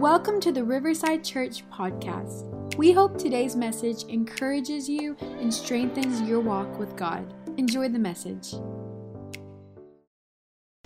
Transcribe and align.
Welcome 0.00 0.40
to 0.40 0.50
the 0.50 0.64
Riverside 0.64 1.22
Church 1.22 1.62
podcast. 1.70 2.74
We 2.76 2.90
hope 2.90 3.18
today's 3.18 3.54
message 3.54 4.04
encourages 4.04 4.88
you 4.88 5.14
and 5.20 5.52
strengthens 5.52 6.22
your 6.22 6.40
walk 6.40 6.78
with 6.78 6.96
God. 6.96 7.34
Enjoy 7.58 7.86
the 7.86 7.98
message. 7.98 8.54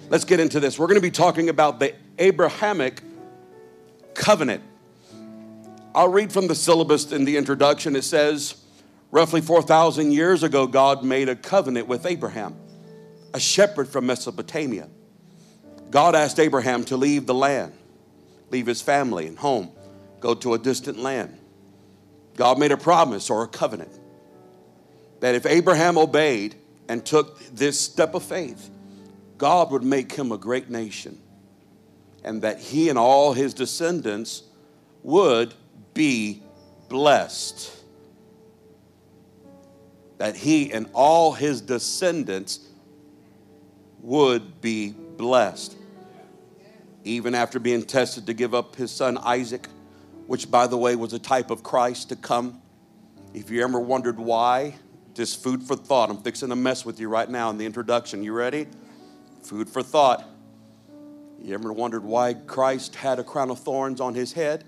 Let's 0.08 0.24
get 0.24 0.40
into 0.40 0.58
this. 0.58 0.80
We're 0.80 0.88
going 0.88 0.96
to 0.96 1.00
be 1.00 1.12
talking 1.12 1.48
about 1.48 1.78
the 1.78 1.94
Abrahamic 2.18 3.02
covenant. 4.14 4.64
I'll 5.94 6.08
read 6.08 6.32
from 6.32 6.48
the 6.48 6.56
syllabus 6.56 7.12
in 7.12 7.24
the 7.24 7.36
introduction. 7.36 7.94
It 7.94 8.02
says, 8.02 8.60
roughly 9.12 9.42
4,000 9.42 10.10
years 10.10 10.42
ago, 10.42 10.66
God 10.66 11.04
made 11.04 11.28
a 11.28 11.36
covenant 11.36 11.86
with 11.86 12.04
Abraham, 12.04 12.56
a 13.32 13.38
shepherd 13.38 13.86
from 13.86 14.06
Mesopotamia. 14.06 14.88
God 15.92 16.16
asked 16.16 16.40
Abraham 16.40 16.82
to 16.86 16.96
leave 16.96 17.26
the 17.26 17.34
land, 17.34 17.74
leave 18.54 18.66
his 18.66 18.80
family 18.80 19.26
and 19.26 19.36
home, 19.36 19.68
go 20.20 20.32
to 20.32 20.54
a 20.54 20.58
distant 20.58 20.96
land. 20.96 21.36
God 22.36 22.56
made 22.56 22.70
a 22.70 22.76
promise 22.76 23.28
or 23.28 23.42
a 23.42 23.48
covenant 23.48 23.90
that 25.18 25.34
if 25.34 25.44
Abraham 25.44 25.98
obeyed 25.98 26.54
and 26.88 27.04
took 27.04 27.40
this 27.48 27.80
step 27.80 28.14
of 28.14 28.22
faith, 28.22 28.70
God 29.38 29.72
would 29.72 29.82
make 29.82 30.12
him 30.12 30.30
a 30.30 30.38
great 30.38 30.70
nation 30.70 31.20
and 32.22 32.42
that 32.42 32.60
he 32.60 32.88
and 32.88 32.96
all 32.96 33.32
his 33.32 33.54
descendants 33.54 34.44
would 35.02 35.52
be 35.92 36.40
blessed. 36.88 37.72
That 40.18 40.36
he 40.36 40.72
and 40.72 40.88
all 40.92 41.32
his 41.32 41.60
descendants 41.60 42.60
would 44.00 44.60
be 44.60 44.90
blessed. 44.90 45.76
Even 47.04 47.34
after 47.34 47.60
being 47.60 47.82
tested 47.82 48.26
to 48.26 48.34
give 48.34 48.54
up 48.54 48.76
his 48.76 48.90
son 48.90 49.18
Isaac, 49.18 49.68
which, 50.26 50.50
by 50.50 50.66
the 50.66 50.78
way, 50.78 50.96
was 50.96 51.12
a 51.12 51.18
type 51.18 51.50
of 51.50 51.62
Christ 51.62 52.08
to 52.08 52.16
come. 52.16 52.60
If 53.34 53.50
you 53.50 53.62
ever 53.62 53.78
wondered 53.78 54.18
why, 54.18 54.74
just 55.12 55.42
food 55.42 55.62
for 55.62 55.76
thought. 55.76 56.10
I'm 56.10 56.22
fixing 56.22 56.48
to 56.48 56.56
mess 56.56 56.84
with 56.84 56.98
you 56.98 57.08
right 57.08 57.28
now 57.28 57.50
in 57.50 57.58
the 57.58 57.66
introduction. 57.66 58.22
You 58.22 58.32
ready? 58.32 58.66
Food 59.42 59.68
for 59.68 59.82
thought. 59.82 60.24
You 61.42 61.52
ever 61.52 61.72
wondered 61.72 62.04
why 62.04 62.34
Christ 62.34 62.94
had 62.94 63.18
a 63.18 63.24
crown 63.24 63.50
of 63.50 63.58
thorns 63.58 64.00
on 64.00 64.14
his 64.14 64.32
head? 64.32 64.64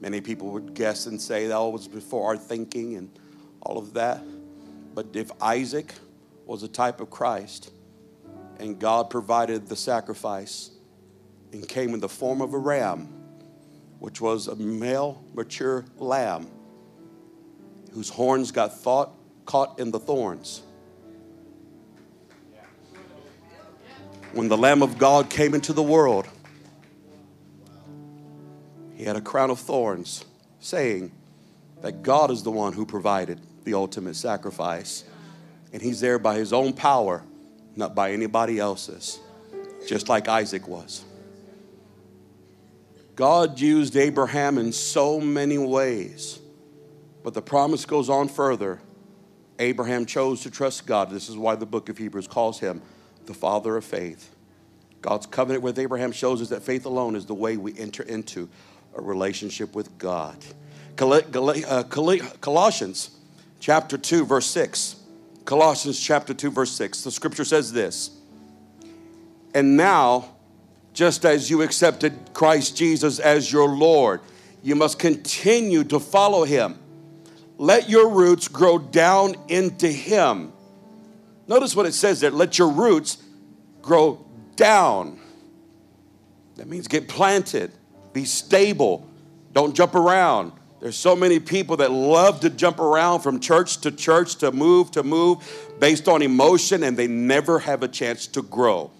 Many 0.00 0.20
people 0.20 0.50
would 0.50 0.74
guess 0.74 1.06
and 1.06 1.20
say 1.20 1.46
that 1.46 1.56
was 1.56 1.86
before 1.86 2.26
our 2.26 2.36
thinking 2.36 2.96
and 2.96 3.16
all 3.62 3.78
of 3.78 3.94
that. 3.94 4.22
But 4.94 5.14
if 5.14 5.30
Isaac 5.40 5.94
was 6.46 6.64
a 6.64 6.68
type 6.68 7.00
of 7.00 7.10
Christ 7.10 7.70
and 8.58 8.78
God 8.78 9.08
provided 9.08 9.68
the 9.68 9.76
sacrifice 9.76 10.70
and 11.52 11.68
came 11.68 11.94
in 11.94 12.00
the 12.00 12.08
form 12.08 12.40
of 12.40 12.54
a 12.54 12.58
ram, 12.58 13.08
which 13.98 14.20
was 14.20 14.48
a 14.48 14.56
male 14.56 15.22
mature 15.34 15.84
lamb 15.96 16.48
whose 17.92 18.08
horns 18.08 18.50
got 18.52 18.78
thought, 18.78 19.12
caught 19.44 19.78
in 19.78 19.90
the 19.90 19.98
thorns. 19.98 20.62
When 24.32 24.48
the 24.48 24.58
Lamb 24.58 24.82
of 24.82 24.98
God 24.98 25.30
came 25.30 25.54
into 25.54 25.72
the 25.72 25.82
world, 25.82 26.28
he 28.94 29.04
had 29.04 29.16
a 29.16 29.20
crown 29.20 29.50
of 29.50 29.58
thorns, 29.58 30.24
saying 30.60 31.12
that 31.80 32.02
God 32.02 32.30
is 32.30 32.42
the 32.42 32.50
one 32.50 32.72
who 32.72 32.84
provided 32.84 33.40
the 33.64 33.74
ultimate 33.74 34.16
sacrifice. 34.16 35.04
And 35.72 35.80
he's 35.80 36.00
there 36.00 36.18
by 36.18 36.36
his 36.36 36.52
own 36.52 36.72
power, 36.72 37.22
not 37.74 37.94
by 37.94 38.12
anybody 38.12 38.58
else's, 38.58 39.18
just 39.86 40.08
like 40.08 40.28
Isaac 40.28 40.68
was. 40.68 41.04
God 43.18 43.58
used 43.58 43.96
Abraham 43.96 44.58
in 44.58 44.70
so 44.72 45.18
many 45.18 45.58
ways, 45.58 46.38
but 47.24 47.34
the 47.34 47.42
promise 47.42 47.84
goes 47.84 48.08
on 48.08 48.28
further. 48.28 48.78
Abraham 49.58 50.06
chose 50.06 50.42
to 50.42 50.52
trust 50.52 50.86
God. 50.86 51.10
This 51.10 51.28
is 51.28 51.36
why 51.36 51.56
the 51.56 51.66
book 51.66 51.88
of 51.88 51.98
Hebrews 51.98 52.28
calls 52.28 52.60
him 52.60 52.80
the 53.26 53.34
father 53.34 53.76
of 53.76 53.84
faith. 53.84 54.32
God's 55.02 55.26
covenant 55.26 55.64
with 55.64 55.80
Abraham 55.80 56.12
shows 56.12 56.40
us 56.40 56.50
that 56.50 56.62
faith 56.62 56.86
alone 56.86 57.16
is 57.16 57.26
the 57.26 57.34
way 57.34 57.56
we 57.56 57.76
enter 57.76 58.04
into 58.04 58.48
a 58.94 59.02
relationship 59.02 59.74
with 59.74 59.98
God. 59.98 60.36
Uh, 61.00 61.82
Colossians 62.40 63.10
chapter 63.58 63.98
2, 63.98 64.26
verse 64.26 64.46
6. 64.46 64.94
Colossians 65.44 65.98
chapter 65.98 66.34
2, 66.34 66.52
verse 66.52 66.70
6. 66.70 67.02
The 67.02 67.10
scripture 67.10 67.44
says 67.44 67.72
this 67.72 68.16
And 69.54 69.76
now, 69.76 70.36
just 70.98 71.24
as 71.24 71.48
you 71.48 71.62
accepted 71.62 72.12
Christ 72.34 72.76
Jesus 72.76 73.20
as 73.20 73.52
your 73.52 73.68
Lord, 73.68 74.20
you 74.64 74.74
must 74.74 74.98
continue 74.98 75.84
to 75.84 76.00
follow 76.00 76.42
him. 76.42 76.76
Let 77.56 77.88
your 77.88 78.08
roots 78.08 78.48
grow 78.48 78.80
down 78.80 79.36
into 79.46 79.86
him. 79.86 80.52
Notice 81.46 81.76
what 81.76 81.86
it 81.86 81.94
says 81.94 82.18
there 82.18 82.32
let 82.32 82.58
your 82.58 82.70
roots 82.70 83.18
grow 83.80 84.26
down. 84.56 85.20
That 86.56 86.66
means 86.66 86.88
get 86.88 87.06
planted, 87.06 87.70
be 88.12 88.24
stable, 88.24 89.08
don't 89.52 89.76
jump 89.76 89.94
around. 89.94 90.50
There's 90.80 90.96
so 90.96 91.14
many 91.14 91.38
people 91.38 91.76
that 91.76 91.92
love 91.92 92.40
to 92.40 92.50
jump 92.50 92.80
around 92.80 93.20
from 93.20 93.38
church 93.38 93.82
to 93.82 93.92
church, 93.92 94.34
to 94.38 94.50
move 94.50 94.90
to 94.90 95.04
move 95.04 95.46
based 95.78 96.08
on 96.08 96.22
emotion, 96.22 96.82
and 96.82 96.96
they 96.96 97.06
never 97.06 97.60
have 97.60 97.84
a 97.84 97.88
chance 97.88 98.26
to 98.26 98.42
grow. 98.42 98.90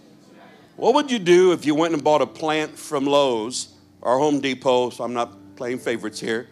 What 0.78 0.94
would 0.94 1.10
you 1.10 1.18
do 1.18 1.50
if 1.50 1.66
you 1.66 1.74
went 1.74 1.92
and 1.94 2.04
bought 2.04 2.22
a 2.22 2.26
plant 2.26 2.78
from 2.78 3.04
Lowe's 3.04 3.74
or 4.00 4.16
Home 4.16 4.38
Depot? 4.38 4.90
So 4.90 5.02
I'm 5.02 5.12
not 5.12 5.56
playing 5.56 5.80
favorites 5.80 6.20
here. 6.20 6.46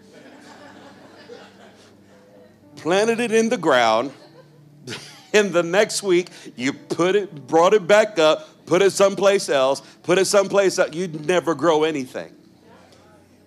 Planted 2.75 3.21
it 3.21 3.31
in 3.31 3.49
the 3.49 3.57
ground, 3.57 4.11
and 5.33 5.53
the 5.53 5.63
next 5.63 6.03
week 6.03 6.31
you 6.57 6.73
put 6.73 7.15
it, 7.15 7.47
brought 7.47 7.73
it 7.73 7.87
back 7.87 8.19
up, 8.19 8.67
put 8.67 8.83
it 8.83 8.91
someplace 8.91 9.49
else, 9.49 9.81
put 10.03 10.19
it 10.19 10.25
someplace 10.25 10.81
else. 10.81 10.93
You'd 10.93 11.25
never 11.25 11.55
grow 11.55 11.85
anything. 11.85 12.35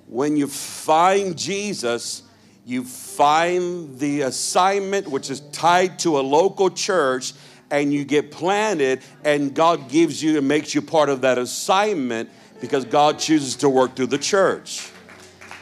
When 0.08 0.38
you 0.38 0.48
find 0.48 1.38
Jesus, 1.38 2.24
you 2.66 2.86
find 2.86 4.00
the 4.00 4.22
assignment 4.22 5.10
which 5.10 5.30
is 5.30 5.42
tied 5.52 6.00
to 6.00 6.20
a 6.20 6.22
local 6.22 6.70
church 6.70 7.34
and 7.72 7.94
you 7.94 8.04
get 8.04 8.32
planted, 8.32 9.02
and 9.24 9.54
God 9.54 9.90
gives 9.90 10.22
you 10.24 10.38
and 10.38 10.48
makes 10.48 10.74
you 10.74 10.82
part 10.82 11.10
of 11.10 11.22
that 11.22 11.38
assignment 11.38 12.30
because 12.62 12.86
God 12.86 13.20
chooses 13.20 13.56
to 13.58 13.70
work 13.70 13.96
through 13.96 14.08
the 14.08 14.18
church. 14.18 14.92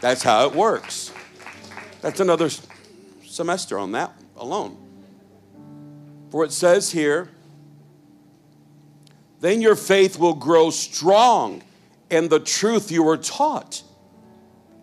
That's 0.01 0.23
how 0.23 0.47
it 0.47 0.55
works. 0.55 1.11
That's 2.01 2.19
another 2.19 2.49
semester 3.25 3.77
on 3.77 3.91
that 3.93 4.13
alone. 4.35 4.77
For 6.31 6.43
it 6.43 6.51
says 6.51 6.91
here, 6.91 7.29
then 9.39 9.61
your 9.61 9.75
faith 9.75 10.17
will 10.17 10.33
grow 10.33 10.69
strong 10.69 11.61
in 12.09 12.27
the 12.29 12.39
truth 12.39 12.91
you 12.91 13.03
were 13.03 13.17
taught, 13.17 13.83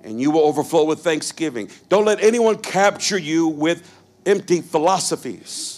and 0.02 0.20
you 0.20 0.30
will 0.30 0.42
overflow 0.42 0.84
with 0.84 1.00
thanksgiving. 1.00 1.70
Don't 1.88 2.04
let 2.04 2.22
anyone 2.22 2.58
capture 2.58 3.18
you 3.18 3.48
with 3.48 3.90
empty 4.26 4.60
philosophies 4.60 5.73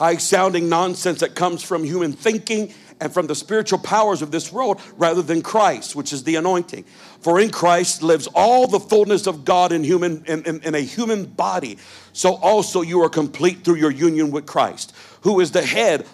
high 0.00 0.16
sounding 0.16 0.66
nonsense 0.66 1.20
that 1.20 1.34
comes 1.34 1.62
from 1.62 1.84
human 1.84 2.10
thinking 2.10 2.72
and 3.02 3.12
from 3.12 3.26
the 3.26 3.34
spiritual 3.34 3.78
powers 3.78 4.22
of 4.22 4.30
this 4.30 4.50
world 4.50 4.80
rather 4.96 5.20
than 5.20 5.42
Christ, 5.42 5.94
which 5.94 6.14
is 6.14 6.24
the 6.24 6.36
anointing. 6.36 6.84
For 7.20 7.38
in 7.38 7.50
Christ 7.50 8.02
lives 8.02 8.26
all 8.34 8.66
the 8.66 8.80
fullness 8.80 9.26
of 9.26 9.44
God 9.44 9.72
in, 9.72 9.84
human, 9.84 10.24
in, 10.24 10.42
in, 10.44 10.62
in, 10.62 10.74
a 10.74 10.80
human 10.80 11.26
body. 11.26 11.76
So 12.14 12.36
also 12.36 12.80
you 12.80 13.02
are 13.02 13.10
complete 13.10 13.62
through 13.62 13.74
your 13.74 13.90
union 13.90 14.30
with 14.30 14.46
Christ, 14.46 14.96
who 15.20 15.38
is 15.38 15.50
the 15.50 15.60
head 15.60 16.06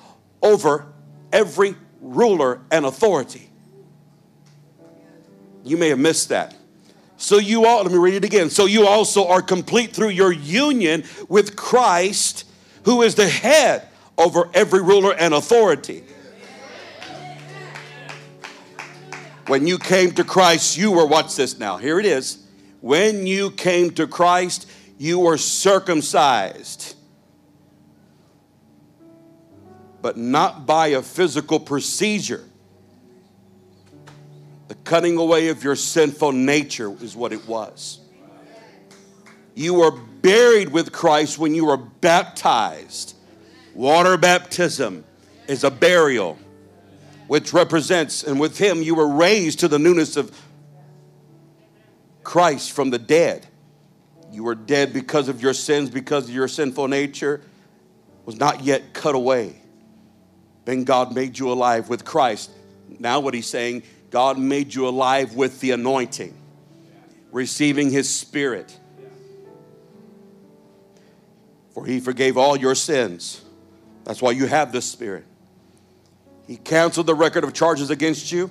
over 0.43 0.87
every 1.33 1.77
ruler 2.01 2.63
and 2.73 2.87
authority. 2.87 3.53
You 5.63 5.77
may 5.77 5.91
have 5.91 6.01
missed 6.01 6.31
that. 6.31 6.57
So 7.19 7.39
you 7.39 7.67
all, 7.67 7.85
let 7.85 7.93
me 7.93 7.99
read 7.99 8.15
it 8.15 8.25
again. 8.25 8.51
So 8.51 8.67
you 8.67 8.85
also 8.85 9.29
are 9.29 9.43
complete 9.43 9.93
through 9.93 10.09
your 10.09 10.33
union 10.33 11.05
with 11.29 11.55
Christ 11.55 12.46
who 12.87 13.03
is 13.03 13.17
the 13.17 13.29
head 13.29 13.89
over 14.17 14.49
every 14.55 14.81
ruler 14.81 15.13
and 15.13 15.35
authority. 15.35 16.05
When 19.49 19.67
you 19.67 19.77
came 19.77 20.13
to 20.13 20.23
Christ, 20.23 20.79
you 20.79 20.93
were, 20.93 21.05
watch 21.05 21.35
this 21.35 21.59
now, 21.59 21.79
here 21.79 21.99
it 21.99 22.07
is. 22.07 22.45
When 22.81 23.27
you 23.27 23.51
came 23.51 23.91
to 23.95 24.07
Christ, 24.07 24.71
you 24.99 25.19
were 25.19 25.37
circumcised, 25.37 26.95
but 30.01 30.17
not 30.17 30.65
by 30.65 30.89
a 30.89 31.03
physical 31.03 31.59
procedure. 31.59 32.45
The 34.69 34.77
cutting 34.77 35.17
away 35.17 35.49
of 35.49 35.65
your 35.65 35.75
sinful 35.75 36.31
nature 36.31 36.93
is 37.03 37.17
what 37.17 37.33
it 37.33 37.49
was. 37.49 37.99
You 39.57 39.75
were 39.75 39.99
buried 40.27 40.71
with 40.71 40.91
Christ 40.91 41.39
when 41.39 41.55
you 41.55 41.67
were 41.67 41.77
baptized. 41.77 43.15
Water 43.77 44.17
baptism 44.17 45.05
is 45.47 45.63
a 45.63 45.71
burial, 45.71 46.37
which 47.29 47.53
represents, 47.53 48.25
and 48.25 48.41
with 48.41 48.59
Him 48.59 48.83
you 48.83 48.97
were 48.97 49.07
raised 49.07 49.61
to 49.61 49.69
the 49.69 49.79
newness 49.79 50.17
of 50.17 50.37
Christ 52.25 52.73
from 52.73 52.91
the 52.91 52.99
dead. 52.99 53.47
You 54.33 54.43
were 54.43 54.57
dead 54.57 54.93
because 54.93 55.29
of 55.29 55.41
your 55.41 55.55
sins, 55.55 55.91
because 55.91 56.29
your 56.29 56.49
sinful 56.49 56.89
nature 56.89 57.41
was 58.25 58.35
not 58.35 58.65
yet 58.65 58.93
cut 58.93 59.15
away. 59.15 59.55
Then 60.65 60.83
God 60.83 61.15
made 61.15 61.39
you 61.39 61.53
alive 61.53 61.89
with 61.89 62.05
Christ. 62.05 62.51
Now, 62.99 63.21
what 63.21 63.33
he's 63.33 63.47
saying, 63.47 63.85
God 64.11 64.41
made 64.41 64.75
you 64.75 64.89
alive 64.89 65.37
with 65.37 65.61
the 65.61 65.71
anointing, 65.71 66.35
receiving 67.31 67.93
his 67.93 68.13
spirit. 68.13 68.77
For 71.77 71.85
he 71.85 72.01
forgave 72.01 72.39
all 72.39 72.57
your 72.57 72.75
sins. 72.75 73.43
That's 74.05 74.23
why 74.23 74.31
you 74.31 74.47
have 74.47 74.73
the 74.73 74.81
spirit. 74.81 75.27
He 76.47 76.57
canceled 76.57 77.07
the 77.07 77.15
record 77.15 77.45
of 77.45 77.53
charges 77.53 77.91
against 77.91 78.33
you. 78.33 78.51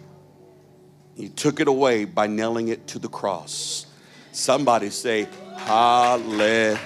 He 1.15 1.29
took 1.29 1.59
it 1.59 1.67
away 1.67 2.05
by 2.05 2.27
nailing 2.27 2.67
it 2.67 2.85
to 2.89 2.99
the 2.99 3.07
cross. 3.07 3.87
Somebody 4.31 4.91
say, 4.91 5.27
Hallelujah. 5.57 6.85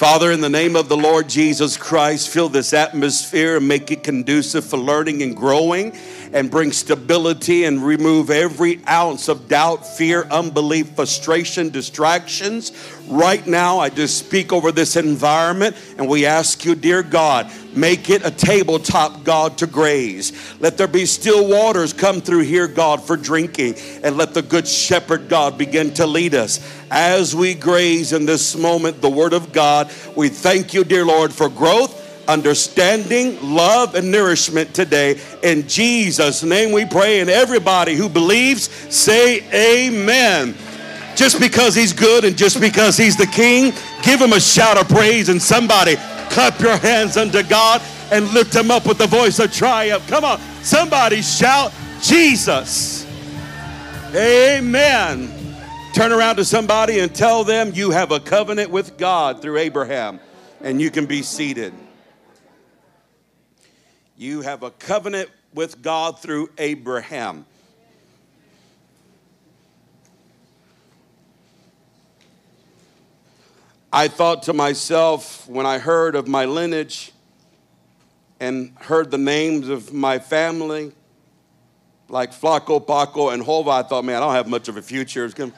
Father, 0.00 0.32
in 0.32 0.40
the 0.40 0.48
name 0.48 0.76
of 0.76 0.88
the 0.88 0.96
Lord 0.96 1.28
Jesus 1.28 1.76
Christ, 1.76 2.30
fill 2.30 2.48
this 2.48 2.72
atmosphere 2.72 3.58
and 3.58 3.68
make 3.68 3.90
it 3.90 4.02
conducive 4.02 4.64
for 4.64 4.78
learning 4.78 5.22
and 5.22 5.36
growing 5.36 5.94
and 6.32 6.50
bring 6.50 6.72
stability 6.72 7.64
and 7.64 7.84
remove 7.84 8.30
every 8.30 8.80
ounce 8.88 9.28
of 9.28 9.46
doubt, 9.46 9.86
fear, 9.86 10.26
unbelief, 10.30 10.88
frustration, 10.92 11.68
distractions. 11.68 12.72
Right 13.08 13.46
now, 13.46 13.80
I 13.80 13.90
just 13.90 14.16
speak 14.16 14.54
over 14.54 14.72
this 14.72 14.96
environment 14.96 15.76
and 15.98 16.08
we 16.08 16.24
ask 16.24 16.64
you, 16.64 16.74
dear 16.74 17.02
God, 17.02 17.52
make 17.74 18.10
it 18.10 18.24
a 18.24 18.30
tabletop, 18.30 19.24
God, 19.24 19.58
to 19.58 19.66
graze. 19.66 20.32
Let 20.60 20.76
there 20.76 20.86
be 20.86 21.06
still 21.06 21.48
waters 21.48 21.92
come 21.92 22.20
through 22.20 22.44
here, 22.44 22.66
God, 22.66 23.02
for 23.02 23.16
drinking. 23.16 23.74
And 24.02 24.16
let 24.16 24.34
the 24.34 24.42
good 24.42 24.66
shepherd, 24.66 25.28
God, 25.28 25.58
begin 25.58 25.92
to 25.94 26.06
lead 26.06 26.34
us 26.34 26.60
as 26.90 27.34
we 27.34 27.54
graze 27.54 28.12
in 28.12 28.26
this 28.26 28.56
moment 28.56 29.00
the 29.00 29.10
word 29.10 29.32
of 29.32 29.52
God. 29.52 29.90
We 30.16 30.28
thank 30.28 30.74
you, 30.74 30.84
dear 30.84 31.04
Lord, 31.04 31.32
for 31.32 31.48
growth 31.48 31.98
understanding, 32.28 33.36
love, 33.54 33.96
and 33.96 34.10
nourishment 34.10 34.72
today. 34.72 35.20
In 35.42 35.66
Jesus' 35.66 36.42
name 36.42 36.72
we 36.72 36.84
pray. 36.84 37.20
And 37.20 37.28
everybody 37.28 37.96
who 37.96 38.08
believes, 38.08 38.70
say 38.94 39.42
amen. 39.52 40.54
Just 41.16 41.40
because 41.40 41.74
he's 41.74 41.92
good 41.92 42.24
and 42.24 42.38
just 42.38 42.60
because 42.60 42.96
he's 42.96 43.16
the 43.16 43.26
king, 43.26 43.72
give 44.02 44.20
him 44.20 44.32
a 44.32 44.40
shout 44.40 44.78
of 44.78 44.88
praise 44.88 45.28
and 45.28 45.42
somebody 45.42 45.96
clap 46.30 46.60
your 46.60 46.76
hands 46.76 47.16
unto 47.16 47.42
God 47.42 47.82
and 48.10 48.32
lift 48.32 48.54
him 48.54 48.70
up 48.70 48.86
with 48.86 48.98
the 48.98 49.06
voice 49.06 49.38
of 49.38 49.52
triumph. 49.52 50.06
Come 50.08 50.24
on, 50.24 50.40
somebody 50.62 51.22
shout 51.22 51.72
Jesus. 52.00 53.06
Amen. 54.14 55.30
Turn 55.92 56.12
around 56.12 56.36
to 56.36 56.44
somebody 56.44 57.00
and 57.00 57.14
tell 57.14 57.44
them 57.44 57.72
you 57.74 57.90
have 57.90 58.12
a 58.12 58.20
covenant 58.20 58.70
with 58.70 58.96
God 58.96 59.42
through 59.42 59.58
Abraham, 59.58 60.20
and 60.60 60.80
you 60.80 60.90
can 60.90 61.06
be 61.06 61.22
seated. 61.22 61.74
You 64.16 64.42
have 64.42 64.62
a 64.62 64.70
covenant 64.70 65.30
with 65.54 65.82
God 65.82 66.18
through 66.18 66.50
Abraham. 66.58 67.46
I 73.92 74.08
thought 74.08 74.44
to 74.44 74.52
myself 74.52 75.48
when 75.48 75.66
I 75.66 75.78
heard 75.78 76.14
of 76.14 76.28
my 76.28 76.44
lineage 76.44 77.12
and 78.38 78.72
heard 78.80 79.10
the 79.10 79.18
names 79.18 79.68
of 79.68 79.92
my 79.92 80.18
family, 80.18 80.92
like 82.08 82.32
Flaco, 82.32 82.78
Paco, 82.86 83.30
and 83.30 83.42
Hova, 83.42 83.70
I 83.70 83.82
thought, 83.82 84.04
man, 84.04 84.16
I 84.16 84.20
don't 84.20 84.34
have 84.34 84.48
much 84.48 84.68
of 84.68 84.76
a 84.76 84.82
future. 84.82 85.28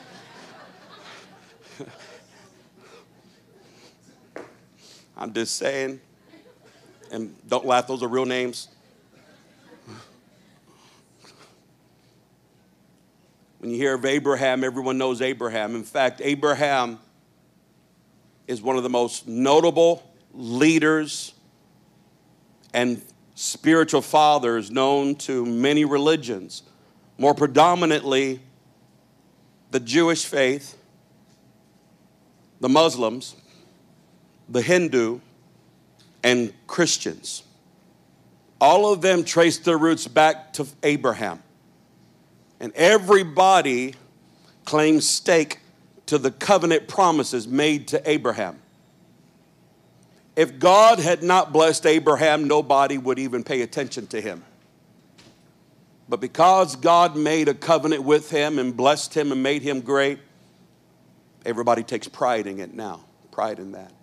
I'm 5.16 5.32
just 5.32 5.56
saying 5.56 6.00
and 7.12 7.36
don't 7.46 7.66
laugh, 7.66 7.86
those 7.86 8.02
are 8.02 8.08
real 8.08 8.24
names. 8.24 8.68
When 13.58 13.70
you 13.70 13.76
hear 13.76 13.94
of 13.94 14.04
Abraham, 14.04 14.64
everyone 14.64 14.98
knows 14.98 15.22
Abraham. 15.22 15.76
In 15.76 15.84
fact, 15.84 16.20
Abraham 16.24 16.98
is 18.46 18.60
one 18.62 18.76
of 18.76 18.82
the 18.82 18.88
most 18.88 19.26
notable 19.28 20.02
leaders 20.32 21.34
and 22.74 23.00
spiritual 23.34 24.02
fathers 24.02 24.70
known 24.70 25.14
to 25.14 25.44
many 25.44 25.84
religions, 25.84 26.62
more 27.18 27.34
predominantly 27.34 28.40
the 29.70 29.80
Jewish 29.80 30.24
faith, 30.24 30.76
the 32.60 32.68
Muslims, 32.68 33.34
the 34.48 34.62
Hindu, 34.62 35.20
and 36.22 36.52
Christians. 36.66 37.42
All 38.60 38.92
of 38.92 39.00
them 39.00 39.24
trace 39.24 39.58
their 39.58 39.78
roots 39.78 40.06
back 40.06 40.52
to 40.54 40.66
Abraham. 40.82 41.42
And 42.60 42.72
everybody 42.74 43.94
claims 44.64 45.08
stake 45.08 45.58
to 46.12 46.18
the 46.18 46.30
covenant 46.30 46.88
promises 46.88 47.48
made 47.48 47.88
to 47.88 48.10
Abraham. 48.10 48.60
If 50.36 50.58
God 50.58 50.98
had 50.98 51.22
not 51.22 51.54
blessed 51.54 51.86
Abraham, 51.86 52.46
nobody 52.46 52.98
would 52.98 53.18
even 53.18 53.42
pay 53.42 53.62
attention 53.62 54.06
to 54.08 54.20
him. 54.20 54.44
But 56.10 56.20
because 56.20 56.76
God 56.76 57.16
made 57.16 57.48
a 57.48 57.54
covenant 57.54 58.02
with 58.02 58.30
him 58.30 58.58
and 58.58 58.76
blessed 58.76 59.14
him 59.14 59.32
and 59.32 59.42
made 59.42 59.62
him 59.62 59.80
great, 59.80 60.18
everybody 61.46 61.82
takes 61.82 62.08
pride 62.08 62.46
in 62.46 62.60
it 62.60 62.74
now. 62.74 63.00
Pride 63.30 63.58
in 63.58 63.72
that. 63.72 63.94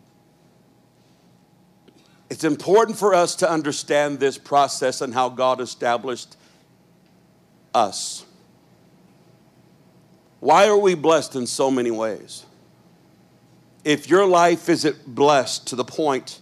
It's 2.31 2.43
important 2.43 2.97
for 2.97 3.13
us 3.13 3.35
to 3.35 3.51
understand 3.51 4.19
this 4.19 4.39
process 4.39 5.01
and 5.01 5.13
how 5.13 5.29
God 5.29 5.61
established 5.61 6.37
us. 7.75 8.25
Why 10.39 10.67
are 10.67 10.77
we 10.77 10.95
blessed 10.95 11.35
in 11.35 11.47
so 11.47 11.69
many 11.69 11.91
ways? 11.91 12.45
If 13.83 14.09
your 14.09 14.25
life 14.25 14.69
isn't 14.69 15.15
blessed 15.15 15.67
to 15.67 15.75
the 15.75 15.83
point 15.83 16.39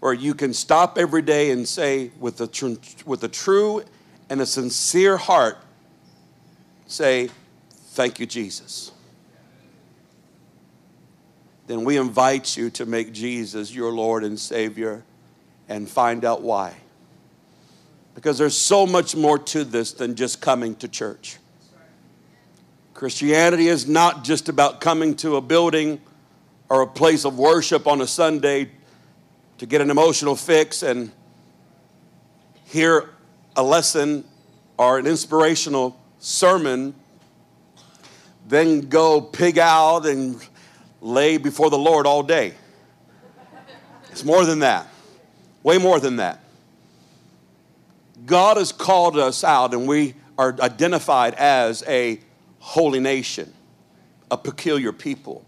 where 0.00 0.12
you 0.12 0.34
can 0.34 0.52
stop 0.52 0.98
every 0.98 1.22
day 1.22 1.50
and 1.50 1.66
say, 1.66 2.10
with 2.18 2.40
a, 2.40 2.46
tr- 2.46 2.74
with 3.04 3.24
a 3.24 3.28
true 3.28 3.82
and 4.28 4.40
a 4.40 4.46
sincere 4.46 5.16
heart, 5.16 5.58
say, 6.86 7.30
Thank 7.94 8.20
you, 8.20 8.26
Jesus 8.26 8.92
then 11.66 11.84
we 11.84 11.96
invite 11.96 12.56
you 12.56 12.70
to 12.70 12.86
make 12.86 13.12
Jesus 13.12 13.74
your 13.74 13.92
Lord 13.92 14.24
and 14.24 14.38
Savior 14.38 15.02
and 15.68 15.88
find 15.88 16.24
out 16.24 16.42
why. 16.42 16.74
Because 18.14 18.38
there's 18.38 18.56
so 18.56 18.86
much 18.86 19.16
more 19.16 19.38
to 19.38 19.64
this 19.64 19.92
than 19.92 20.14
just 20.14 20.40
coming 20.40 20.76
to 20.76 20.88
church. 20.88 21.38
Christianity 22.96 23.68
is 23.68 23.86
not 23.86 24.24
just 24.24 24.48
about 24.48 24.80
coming 24.80 25.16
to 25.16 25.36
a 25.36 25.42
building 25.42 26.00
or 26.70 26.80
a 26.80 26.86
place 26.86 27.26
of 27.26 27.38
worship 27.38 27.86
on 27.86 28.00
a 28.00 28.06
Sunday 28.06 28.70
to 29.58 29.66
get 29.66 29.82
an 29.82 29.90
emotional 29.90 30.34
fix 30.34 30.82
and 30.82 31.12
hear 32.64 33.10
a 33.54 33.62
lesson 33.62 34.24
or 34.78 34.98
an 34.98 35.06
inspirational 35.06 36.00
sermon, 36.20 36.94
then 38.48 38.80
go 38.80 39.20
pig 39.20 39.58
out 39.58 40.06
and 40.06 40.42
lay 41.02 41.36
before 41.36 41.68
the 41.68 41.76
Lord 41.76 42.06
all 42.06 42.22
day. 42.22 42.54
It's 44.10 44.24
more 44.24 44.46
than 44.46 44.60
that, 44.60 44.88
way 45.62 45.76
more 45.76 46.00
than 46.00 46.16
that. 46.16 46.40
God 48.24 48.56
has 48.56 48.72
called 48.72 49.18
us 49.18 49.44
out, 49.44 49.74
and 49.74 49.86
we 49.86 50.14
are 50.38 50.56
identified 50.62 51.34
as 51.34 51.84
a 51.86 52.20
holy 52.66 53.00
nation, 53.00 53.52
a 54.30 54.36
peculiar 54.36 54.92
people. 54.92 55.46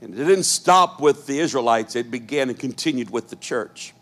And 0.00 0.14
it 0.14 0.24
didn't 0.24 0.44
stop 0.44 1.00
with 1.00 1.26
the 1.26 1.38
Israelites, 1.38 1.96
it 1.96 2.10
began 2.10 2.48
and 2.48 2.58
continued 2.58 3.10
with 3.10 3.28
the 3.28 3.36
church. 3.36 3.92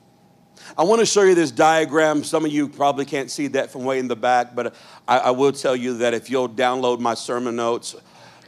I 0.78 0.84
want 0.84 1.00
to 1.00 1.06
show 1.06 1.22
you 1.22 1.34
this 1.34 1.50
diagram. 1.50 2.24
Some 2.24 2.44
of 2.44 2.52
you 2.52 2.68
probably 2.68 3.04
can't 3.04 3.30
see 3.30 3.48
that 3.48 3.70
from 3.70 3.84
way 3.84 3.98
in 3.98 4.08
the 4.08 4.16
back, 4.16 4.54
but 4.54 4.74
I, 5.06 5.18
I 5.18 5.30
will 5.32 5.52
tell 5.52 5.76
you 5.76 5.98
that 5.98 6.14
if 6.14 6.30
you'll 6.30 6.48
download 6.48 7.00
my 7.00 7.14
sermon 7.14 7.56
notes, 7.56 7.96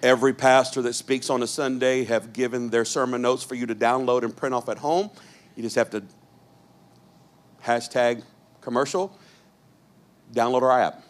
Every 0.03 0.35
pastor 0.35 0.83
that 0.83 0.93
speaks 0.93 1.31
on 1.31 1.43
a 1.43 1.47
Sunday 1.47 2.05
have 2.05 2.33
given 2.33 2.69
their 2.69 2.85
sermon 2.85 3.23
notes 3.23 3.43
for 3.43 3.55
you 3.55 3.67
to 3.67 3.75
download 3.75 4.25
and 4.25 4.37
print 4.37 4.55
off 4.55 4.69
at 4.69 4.79
home. 4.79 5.11
You 5.57 5.63
just 5.63 5.77
have 5.77 5.91
to 5.91 6.05
hashtag 7.65 8.23
commercial, 8.61 9.19
download 10.33 10.63
our 10.63 10.81
app. 10.81 11.03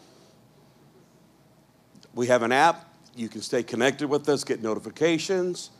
We 2.16 2.28
have 2.28 2.42
an 2.42 2.50
app. 2.50 2.88
You 3.14 3.28
can 3.28 3.42
stay 3.42 3.62
connected 3.62 4.08
with 4.08 4.26
us, 4.30 4.42
get 4.42 4.62
notifications, 4.62 5.70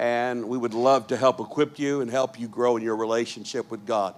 and 0.00 0.48
we 0.48 0.58
would 0.58 0.74
love 0.74 1.06
to 1.06 1.16
help 1.16 1.38
equip 1.38 1.78
you 1.78 2.00
and 2.00 2.10
help 2.10 2.40
you 2.40 2.48
grow 2.48 2.76
in 2.76 2.82
your 2.82 2.96
relationship 2.96 3.70
with 3.70 3.86
God. 3.86 4.16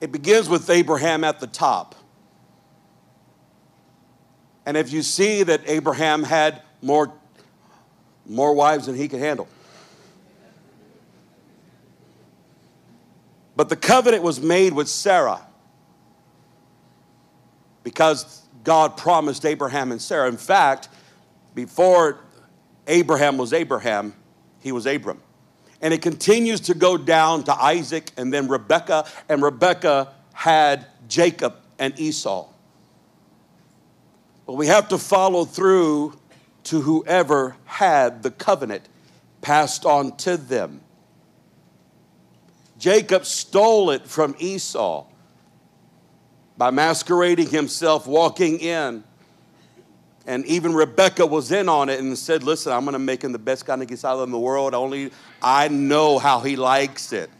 It 0.00 0.10
begins 0.10 0.48
with 0.48 0.68
Abraham 0.68 1.22
at 1.22 1.38
the 1.38 1.46
top. 1.46 1.94
And 4.66 4.76
if 4.76 4.92
you 4.92 5.00
see 5.00 5.44
that 5.44 5.60
Abraham 5.66 6.24
had 6.24 6.60
more, 6.82 7.12
more 8.26 8.54
wives 8.54 8.86
than 8.86 8.96
he 8.96 9.06
could 9.06 9.20
handle. 9.20 9.46
But 13.54 13.68
the 13.68 13.76
covenant 13.76 14.24
was 14.24 14.40
made 14.40 14.72
with 14.72 14.88
Sarah 14.88 15.46
because 17.84 18.42
God 18.68 18.98
promised 18.98 19.46
Abraham 19.46 19.92
and 19.92 20.02
Sarah. 20.02 20.28
In 20.28 20.36
fact, 20.36 20.90
before 21.54 22.18
Abraham 22.86 23.38
was 23.38 23.54
Abraham, 23.54 24.12
he 24.60 24.72
was 24.72 24.84
Abram. 24.84 25.22
And 25.80 25.94
it 25.94 26.02
continues 26.02 26.60
to 26.60 26.74
go 26.74 26.98
down 26.98 27.44
to 27.44 27.54
Isaac 27.54 28.10
and 28.18 28.30
then 28.30 28.46
Rebekah, 28.46 29.06
and 29.26 29.42
Rebekah 29.42 30.12
had 30.34 30.84
Jacob 31.08 31.54
and 31.78 31.98
Esau. 31.98 32.46
But 34.44 34.52
we 34.52 34.66
have 34.66 34.88
to 34.88 34.98
follow 34.98 35.46
through 35.46 36.18
to 36.64 36.82
whoever 36.82 37.56
had 37.64 38.22
the 38.22 38.30
covenant 38.30 38.86
passed 39.40 39.86
on 39.86 40.14
to 40.18 40.36
them. 40.36 40.82
Jacob 42.78 43.24
stole 43.24 43.88
it 43.92 44.06
from 44.06 44.36
Esau 44.38 45.06
by 46.58 46.72
masquerading 46.72 47.48
himself, 47.48 48.06
walking 48.06 48.58
in. 48.58 49.04
And 50.26 50.44
even 50.44 50.74
Rebecca 50.74 51.24
was 51.24 51.52
in 51.52 51.68
on 51.70 51.88
it 51.88 52.00
and 52.00 52.18
said, 52.18 52.42
Listen, 52.42 52.72
I'm 52.72 52.84
to 52.84 52.98
make 52.98 53.22
him 53.22 53.32
the 53.32 53.38
best 53.38 53.64
carne 53.64 53.86
guisada 53.86 54.24
in 54.24 54.30
the 54.30 54.38
world. 54.38 54.74
Only 54.74 55.10
I 55.40 55.68
know 55.68 56.18
how 56.18 56.40
he 56.40 56.56
likes 56.56 57.14
it. 57.14 57.30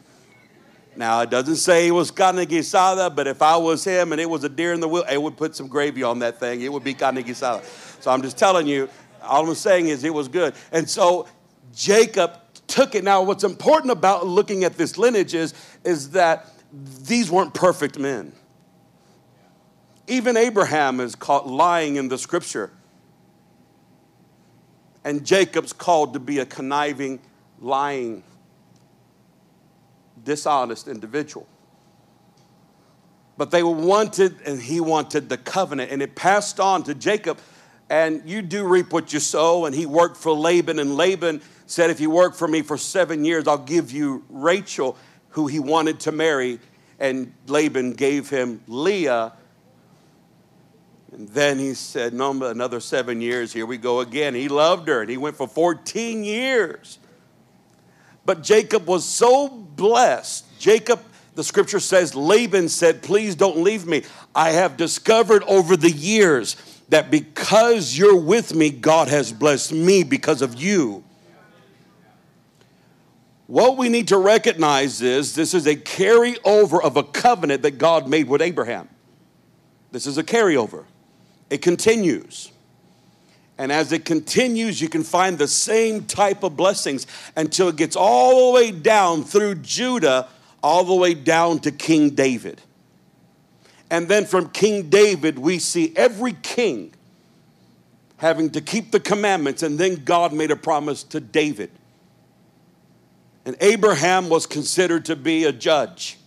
Now, 0.97 1.21
it 1.21 1.31
doesn't 1.31 1.57
say 1.57 1.89
it 1.89 1.91
was 1.91 2.11
carne 2.11 2.37
guisada, 2.47 3.15
but 3.15 3.27
if 3.27 3.43
I 3.43 3.57
was 3.57 3.85
him 3.85 4.13
and 4.13 4.21
it 4.21 4.31
was 4.31 4.43
a 4.45 4.49
deer 4.49 4.73
in 4.73 4.81
the 4.81 4.89
wheel, 4.89 5.05
it 5.11 5.21
would 5.21 5.37
put 5.37 5.55
some 5.55 5.69
gravy 5.69 6.03
on 6.03 6.21
that 6.21 6.41
thing. 6.41 6.63
It 6.63 6.73
would 6.73 6.83
be 6.83 6.95
carne 6.95 7.17
guisada. 7.17 7.63
So 8.01 8.11
I'm 8.11 8.23
just 8.23 8.39
telling 8.39 8.67
you, 8.67 8.89
all 9.23 9.47
I'm 9.47 9.55
saying 9.55 9.89
is 9.89 10.03
it 10.05 10.15
was 10.15 10.29
good. 10.29 10.55
And 10.73 10.89
so 10.89 11.29
Jacob 11.75 12.39
took 12.67 12.95
it. 12.95 13.05
Now, 13.05 13.23
what's 13.23 13.45
important 13.45 13.93
about 13.93 14.27
looking 14.27 14.65
at 14.65 14.77
this 14.77 14.97
lineage 14.97 15.35
is, 15.35 15.53
is 15.85 16.11
that 16.11 16.47
these 16.73 17.31
weren't 17.31 17.53
perfect 17.53 17.99
men. 17.99 18.33
Even 20.09 20.37
Abraham 20.37 21.00
is 21.00 21.15
caught 21.15 21.47
lying 21.47 21.97
in 21.97 22.09
the 22.09 22.19
scripture. 22.19 22.71
And 25.05 25.25
Jacob's 25.25 25.73
called 25.73 26.15
to 26.15 26.19
be 26.19 26.38
a 26.38 26.47
conniving, 26.47 27.21
lying 27.61 28.23
dishonest 30.25 30.88
individual. 30.88 31.47
But 33.37 33.53
they 33.53 33.62
wanted, 33.62 34.41
and 34.45 34.61
he 34.61 34.81
wanted 34.81 35.29
the 35.29 35.38
covenant, 35.38 35.93
and 35.93 36.03
it 36.03 36.17
passed 36.17 36.59
on 36.59 36.83
to 36.85 36.95
Jacob. 36.95 37.38
And 37.88 38.29
you 38.29 38.43
do 38.43 38.67
reap 38.67 38.93
what 38.93 39.12
you 39.12 39.21
sow. 39.21 39.65
And 39.65 39.75
he 39.75 39.87
worked 39.87 40.17
for 40.17 40.33
Laban, 40.33 40.79
and 40.79 40.97
Laban 40.97 41.41
said, 41.67 41.91
If 41.91 42.00
you 42.00 42.11
work 42.11 42.35
for 42.35 42.49
me 42.49 42.62
for 42.62 42.77
seven 42.77 43.25
years, 43.25 43.47
I'll 43.47 43.57
give 43.57 43.93
you 43.93 44.25
Rachel, 44.29 44.97
who 45.31 45.47
he 45.47 45.61
wanted 45.61 46.00
to 46.00 46.12
marry. 46.12 46.59
And 46.99 47.33
Laban 47.47 47.93
gave 47.93 48.29
him 48.29 48.61
Leah. 48.67 49.33
And 51.12 51.29
then 51.29 51.59
he 51.59 51.75
said, 51.75 52.12
No, 52.12 52.31
another 52.45 52.81
seven 52.81 53.21
years, 53.21 53.53
here 53.53 53.67
we 53.67 53.79
go 53.79 54.00
again. 54.00 54.35
He 54.35 54.49
loved 54.49 54.88
her, 54.88 55.00
and 55.00 55.11
he 55.11 55.17
went 55.17 55.37
for 55.37 55.49
14 55.49 56.25
years. 56.25 56.99
But 58.25 58.43
Jacob 58.43 58.87
was 58.87 59.07
so 59.07 59.49
blessed. 59.49 60.45
Jacob, 60.59 61.00
the 61.35 61.45
scripture 61.45 61.81
says, 61.81 62.15
Laban 62.15 62.69
said, 62.69 63.03
Please 63.03 63.35
don't 63.35 63.59
leave 63.59 63.87
me. 63.87 64.03
I 64.35 64.50
have 64.50 64.77
discovered 64.77 65.43
over 65.45 65.77
the 65.77 65.91
years 65.91 66.57
that 66.91 67.11
because 67.11 67.97
you're 67.97 68.21
with 68.21 68.55
me, 68.55 68.71
God 68.71 69.09
has 69.09 69.33
blessed 69.33 69.73
me 69.73 70.03
because 70.03 70.43
of 70.43 70.61
you. 70.61 71.05
What 73.47 73.79
we 73.79 73.88
need 73.88 74.09
to 74.09 74.19
recognize 74.19 75.00
is 75.00 75.35
this 75.35 75.55
is 75.55 75.67
a 75.67 75.75
carryover 75.75 76.83
of 76.83 76.99
a 76.99 77.03
covenant 77.03 77.62
that 77.62 77.79
God 77.79 78.07
made 78.07 78.29
with 78.29 78.43
Abraham. 78.43 78.91
This 79.91 80.07
is 80.07 80.19
a 80.19 80.23
carryover, 80.23 80.85
it 81.50 81.62
continues. 81.62 82.50
And 83.59 83.73
as 83.73 83.93
it 83.93 84.05
continues, 84.05 84.81
you 84.81 84.88
can 84.88 85.02
find 85.02 85.37
the 85.37 85.49
same 85.49 86.05
type 86.05 86.45
of 86.45 86.57
blessings 86.57 87.07
until 87.37 87.69
it 87.69 87.76
gets 87.76 87.97
all 87.97 88.47
the 88.47 88.55
way 88.55 88.71
down 88.71 89.25
through 89.25 89.57
Judah, 89.57 90.28
all 90.62 90.85
the 90.85 90.95
way 90.95 91.14
down 91.14 91.59
to 91.61 91.73
King 91.73 92.11
David. 92.11 92.61
And 93.90 94.07
then 94.09 94.26
from 94.26 94.50
King 94.50 94.90
David, 94.90 95.38
we 95.38 95.59
see 95.59 95.93
every 95.97 96.35
king 96.35 96.95
having 98.19 98.50
to 98.50 98.61
keep 98.61 98.93
the 98.93 99.00
commandments. 99.00 99.62
And 99.62 99.78
then 99.78 100.05
God 100.05 100.33
made 100.33 100.50
a 100.50 100.57
promise 100.57 101.02
to 101.05 101.21
David. 101.21 101.71
And 103.45 103.57
Abraham 103.61 104.28
was 104.28 104.47
considered 104.47 105.05
to 105.07 105.17
be 105.17 105.45
a 105.45 105.52
judge, 105.52 106.19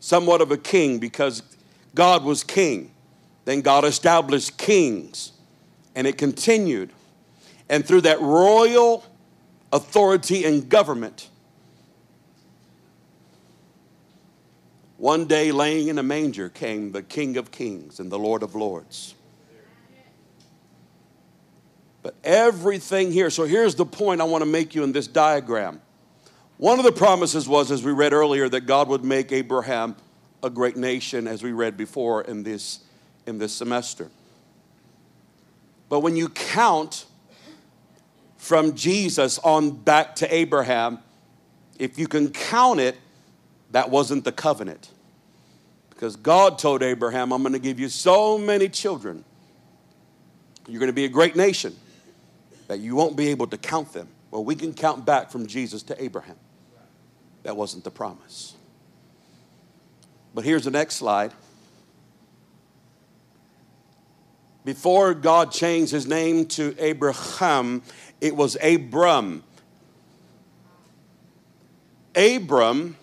somewhat 0.00 0.40
of 0.40 0.50
a 0.50 0.56
king, 0.56 0.98
because 0.98 1.42
God 1.94 2.24
was 2.24 2.42
king. 2.42 2.91
Then 3.44 3.60
God 3.60 3.84
established 3.84 4.56
kings, 4.56 5.32
and 5.94 6.06
it 6.06 6.16
continued. 6.18 6.90
And 7.68 7.86
through 7.86 8.02
that 8.02 8.20
royal 8.20 9.04
authority 9.72 10.44
and 10.44 10.68
government, 10.68 11.28
one 14.96 15.26
day 15.26 15.50
laying 15.50 15.88
in 15.88 15.98
a 15.98 16.02
manger 16.02 16.48
came 16.48 16.92
the 16.92 17.02
King 17.02 17.36
of 17.36 17.50
Kings 17.50 17.98
and 17.98 18.12
the 18.12 18.18
Lord 18.18 18.42
of 18.42 18.54
Lords. 18.54 19.14
But 22.02 22.14
everything 22.24 23.12
here, 23.12 23.30
so 23.30 23.44
here's 23.44 23.74
the 23.74 23.86
point 23.86 24.20
I 24.20 24.24
want 24.24 24.42
to 24.42 24.50
make 24.50 24.74
you 24.74 24.84
in 24.84 24.92
this 24.92 25.06
diagram. 25.06 25.80
One 26.58 26.78
of 26.78 26.84
the 26.84 26.92
promises 26.92 27.48
was, 27.48 27.72
as 27.72 27.82
we 27.82 27.92
read 27.92 28.12
earlier, 28.12 28.48
that 28.48 28.62
God 28.62 28.88
would 28.88 29.04
make 29.04 29.32
Abraham 29.32 29.96
a 30.42 30.50
great 30.50 30.76
nation, 30.76 31.26
as 31.26 31.42
we 31.42 31.52
read 31.52 31.76
before 31.76 32.22
in 32.22 32.42
this 32.42 32.80
in 33.26 33.38
this 33.38 33.52
semester. 33.52 34.10
But 35.88 36.00
when 36.00 36.16
you 36.16 36.28
count 36.28 37.06
from 38.36 38.74
Jesus 38.74 39.38
on 39.38 39.70
back 39.70 40.16
to 40.16 40.34
Abraham, 40.34 40.98
if 41.78 41.98
you 41.98 42.08
can 42.08 42.30
count 42.30 42.80
it, 42.80 42.96
that 43.70 43.90
wasn't 43.90 44.24
the 44.24 44.32
covenant. 44.32 44.90
Because 45.90 46.16
God 46.16 46.58
told 46.58 46.82
Abraham, 46.82 47.32
I'm 47.32 47.42
going 47.42 47.52
to 47.52 47.58
give 47.58 47.78
you 47.78 47.88
so 47.88 48.36
many 48.36 48.68
children. 48.68 49.24
You're 50.66 50.80
going 50.80 50.88
to 50.88 50.94
be 50.94 51.04
a 51.04 51.08
great 51.08 51.36
nation 51.36 51.76
that 52.68 52.78
you 52.78 52.96
won't 52.96 53.16
be 53.16 53.28
able 53.28 53.46
to 53.48 53.58
count 53.58 53.92
them. 53.92 54.08
Well, 54.30 54.44
we 54.44 54.54
can 54.54 54.72
count 54.72 55.04
back 55.04 55.30
from 55.30 55.46
Jesus 55.46 55.82
to 55.84 56.02
Abraham. 56.02 56.36
That 57.42 57.56
wasn't 57.56 57.84
the 57.84 57.90
promise. 57.90 58.54
But 60.34 60.44
here's 60.44 60.64
the 60.64 60.70
next 60.70 60.96
slide. 60.96 61.32
Before 64.64 65.12
God 65.14 65.50
changed 65.50 65.90
his 65.90 66.06
name 66.06 66.46
to 66.46 66.74
Abraham, 66.78 67.82
it 68.20 68.36
was 68.36 68.56
Abram. 68.62 69.42
Abram 72.14 72.96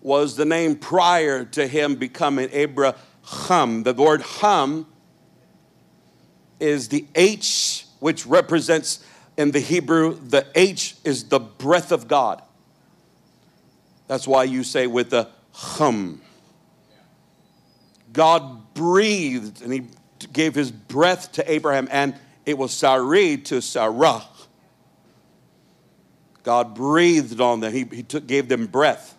was 0.00 0.36
the 0.36 0.44
name 0.44 0.76
prior 0.76 1.44
to 1.44 1.66
him 1.66 1.96
becoming 1.96 2.48
Abraham. 2.52 3.82
The 3.82 3.94
word 3.96 4.22
Ham 4.22 4.86
is 6.58 6.88
the 6.88 7.06
H, 7.14 7.86
which 8.00 8.24
represents 8.24 9.04
in 9.36 9.50
the 9.50 9.60
Hebrew, 9.60 10.18
the 10.20 10.46
H 10.54 10.96
is 11.04 11.24
the 11.24 11.40
breath 11.40 11.92
of 11.92 12.08
God. 12.08 12.42
That's 14.08 14.26
why 14.26 14.44
you 14.44 14.62
say 14.62 14.86
with 14.86 15.10
the 15.10 15.28
hum. 15.52 16.20
God 18.12 18.74
breathed 18.74 19.62
and 19.62 19.72
he 19.72 19.86
gave 20.26 20.54
his 20.54 20.70
breath 20.70 21.32
to 21.32 21.50
Abraham, 21.50 21.88
and 21.90 22.14
it 22.44 22.58
was 22.58 22.72
Sarai 22.72 23.36
to 23.38 23.60
Sarah. 23.60 24.22
God 26.42 26.74
breathed 26.74 27.40
on 27.40 27.60
them, 27.60 27.72
he, 27.72 27.84
he 27.84 28.02
took, 28.02 28.26
gave 28.26 28.48
them 28.48 28.66
breath. 28.66 29.14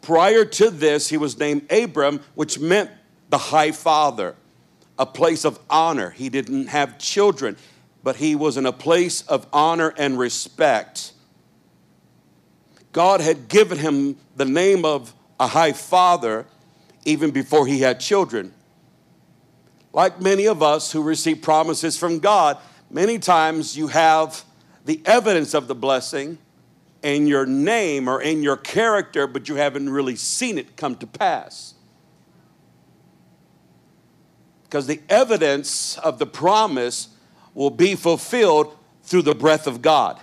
Prior 0.00 0.44
to 0.44 0.70
this, 0.70 1.08
he 1.08 1.16
was 1.16 1.38
named 1.38 1.70
Abram, 1.70 2.20
which 2.34 2.58
meant 2.58 2.90
the 3.28 3.38
high 3.38 3.72
father, 3.72 4.36
a 4.98 5.04
place 5.04 5.44
of 5.44 5.58
honor. 5.68 6.10
He 6.10 6.28
didn't 6.28 6.68
have 6.68 6.98
children, 6.98 7.56
but 8.02 8.16
he 8.16 8.34
was 8.34 8.56
in 8.56 8.66
a 8.66 8.72
place 8.72 9.22
of 9.22 9.46
honor 9.52 9.92
and 9.98 10.18
respect. 10.18 11.12
God 12.92 13.20
had 13.20 13.48
given 13.48 13.78
him 13.78 14.16
the 14.36 14.44
name 14.44 14.84
of 14.84 15.12
a 15.38 15.46
high 15.46 15.72
father 15.72 16.46
even 17.04 17.30
before 17.30 17.66
he 17.66 17.80
had 17.80 18.00
children 18.00 18.54
like 19.96 20.20
many 20.20 20.46
of 20.46 20.62
us 20.62 20.92
who 20.92 21.02
receive 21.02 21.40
promises 21.40 21.96
from 21.96 22.18
God, 22.18 22.58
many 22.90 23.18
times 23.18 23.78
you 23.78 23.86
have 23.86 24.44
the 24.84 25.00
evidence 25.06 25.54
of 25.54 25.68
the 25.68 25.74
blessing 25.74 26.36
in 27.02 27.26
your 27.26 27.46
name 27.46 28.06
or 28.06 28.20
in 28.20 28.42
your 28.42 28.58
character, 28.58 29.26
but 29.26 29.48
you 29.48 29.54
haven't 29.54 29.88
really 29.88 30.14
seen 30.14 30.58
it 30.58 30.76
come 30.76 30.96
to 30.96 31.06
pass. 31.06 31.72
Because 34.64 34.86
the 34.86 35.00
evidence 35.08 35.96
of 35.98 36.18
the 36.18 36.26
promise 36.26 37.08
will 37.54 37.70
be 37.70 37.94
fulfilled 37.94 38.76
through 39.02 39.22
the 39.22 39.34
breath 39.34 39.66
of 39.66 39.80
God. 39.80 40.20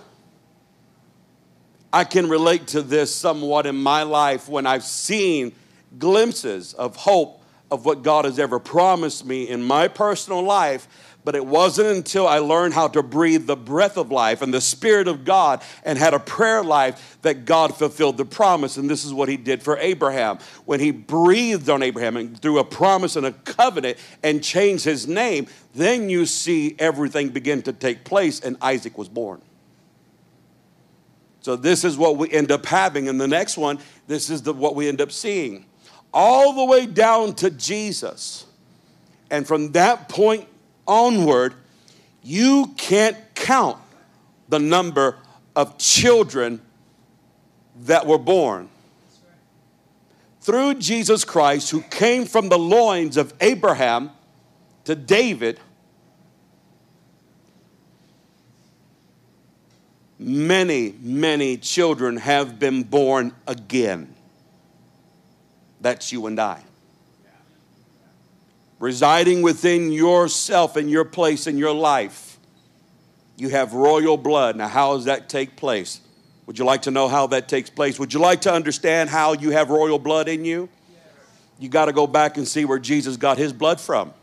I 1.91 2.03
can 2.03 2.29
relate 2.29 2.67
to 2.67 2.83
this 2.83 3.13
somewhat 3.13 3.65
in 3.65 3.75
my 3.75 4.03
life 4.03 4.47
when 4.47 4.67
I've 4.67 4.83
seen 4.83 5.51
glimpses 5.97 6.75
of 6.75 6.95
hope 6.95 7.42
of 7.73 7.85
what 7.85 8.03
God 8.03 8.25
has 8.25 8.39
ever 8.39 8.59
promised 8.59 9.25
me 9.25 9.49
in 9.49 9.63
my 9.63 9.87
personal 9.87 10.41
life 10.41 10.87
but 11.23 11.35
it 11.35 11.45
wasn't 11.45 11.87
until 11.87 12.27
I 12.27 12.39
learned 12.39 12.73
how 12.73 12.87
to 12.89 13.01
breathe 13.01 13.45
the 13.45 13.55
breath 13.55 13.97
of 13.97 14.11
life 14.11 14.41
and 14.41 14.53
the 14.53 14.61
Spirit 14.61 15.07
of 15.07 15.23
God 15.23 15.61
and 15.83 15.97
had 15.97 16.13
a 16.13 16.19
prayer 16.19 16.63
life 16.63 17.17
that 17.21 17.45
God 17.45 17.75
fulfilled 17.75 18.17
the 18.17 18.25
promise. 18.25 18.77
And 18.77 18.89
this 18.89 19.05
is 19.05 19.13
what 19.13 19.29
He 19.29 19.37
did 19.37 19.63
for 19.63 19.77
Abraham. 19.77 20.39
When 20.65 20.79
He 20.79 20.91
breathed 20.91 21.69
on 21.69 21.81
Abraham 21.81 22.17
and 22.17 22.39
through 22.41 22.59
a 22.59 22.63
promise 22.63 23.15
and 23.15 23.25
a 23.25 23.31
covenant 23.31 23.97
and 24.21 24.43
changed 24.43 24.83
his 24.83 25.07
name, 25.07 25.47
then 25.73 26.09
you 26.09 26.25
see 26.25 26.75
everything 26.77 27.29
begin 27.29 27.61
to 27.63 27.73
take 27.73 28.03
place, 28.03 28.39
and 28.39 28.57
Isaac 28.61 28.97
was 28.97 29.09
born. 29.09 29.41
So, 31.41 31.55
this 31.55 31.83
is 31.83 31.97
what 31.97 32.17
we 32.17 32.31
end 32.31 32.51
up 32.51 32.65
having. 32.65 33.09
And 33.09 33.19
the 33.19 33.27
next 33.27 33.57
one, 33.57 33.79
this 34.07 34.29
is 34.29 34.43
the, 34.43 34.53
what 34.53 34.75
we 34.75 34.87
end 34.87 35.01
up 35.01 35.11
seeing. 35.11 35.65
All 36.13 36.53
the 36.53 36.65
way 36.65 36.85
down 36.85 37.33
to 37.35 37.49
Jesus. 37.49 38.45
And 39.29 39.47
from 39.47 39.71
that 39.71 40.09
point 40.09 40.47
onward, 40.87 41.55
you 42.21 42.73
can't 42.77 43.17
count 43.33 43.79
the 44.47 44.59
number 44.59 45.17
of 45.55 45.77
children 45.77 46.61
that 47.81 48.05
were 48.05 48.17
born. 48.17 48.69
Through 50.41 50.75
Jesus 50.75 51.23
Christ, 51.23 51.71
who 51.71 51.81
came 51.81 52.25
from 52.25 52.49
the 52.49 52.59
loins 52.59 53.17
of 53.17 53.33
Abraham 53.39 54.11
to 54.83 54.93
David, 54.93 55.59
many, 60.19 60.95
many 61.01 61.57
children 61.57 62.17
have 62.17 62.59
been 62.59 62.83
born 62.83 63.33
again. 63.47 64.13
That's 65.83 66.11
you 66.11 66.25
and 66.25 66.39
I 66.39 66.63
residing 68.83 69.41
within 69.41 69.93
yourself 69.93 70.75
and 70.75 70.91
your 70.91 71.05
place 71.05 71.47
in 71.47 71.57
your 71.57 71.73
life. 71.73 72.37
You 73.37 73.47
have 73.47 73.73
royal 73.73 74.17
blood. 74.17 74.57
Now, 74.57 74.67
how 74.67 74.97
does 74.97 75.05
that 75.05 75.29
take 75.29 75.55
place? 75.55 76.01
Would 76.47 76.59
you 76.59 76.65
like 76.65 76.81
to 76.81 76.91
know 76.91 77.07
how 77.07 77.27
that 77.27 77.47
takes 77.47 77.69
place? 77.69 77.97
Would 77.97 78.13
you 78.13 78.19
like 78.19 78.41
to 78.41 78.51
understand 78.51 79.09
how 79.09 79.31
you 79.31 79.51
have 79.51 79.69
royal 79.69 79.99
blood 79.99 80.27
in 80.27 80.43
you? 80.43 80.67
You 81.59 81.69
got 81.69 81.85
to 81.85 81.93
go 81.93 82.05
back 82.05 82.35
and 82.35 82.45
see 82.45 82.65
where 82.65 82.77
Jesus 82.77 83.15
got 83.15 83.37
his 83.37 83.53
blood 83.53 83.79
from. 83.79 84.13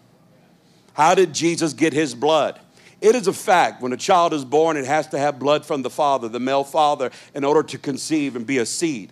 How 0.93 1.15
did 1.15 1.33
Jesus 1.33 1.73
get 1.73 1.95
his 1.95 2.15
blood? 2.15 2.61
It 3.01 3.15
is 3.15 3.29
a 3.29 3.33
fact 3.33 3.81
when 3.81 3.95
a 3.95 3.97
child 3.97 4.35
is 4.35 4.45
born, 4.45 4.77
it 4.77 4.85
has 4.85 5.07
to 5.07 5.19
have 5.19 5.39
blood 5.39 5.65
from 5.65 5.81
the 5.81 5.89
father, 5.89 6.29
the 6.29 6.39
male 6.39 6.65
father, 6.65 7.11
in 7.35 7.45
order 7.45 7.63
to 7.63 7.79
conceive 7.79 8.37
and 8.37 8.47
be 8.47 8.59
a 8.59 8.67
seed. 8.67 9.11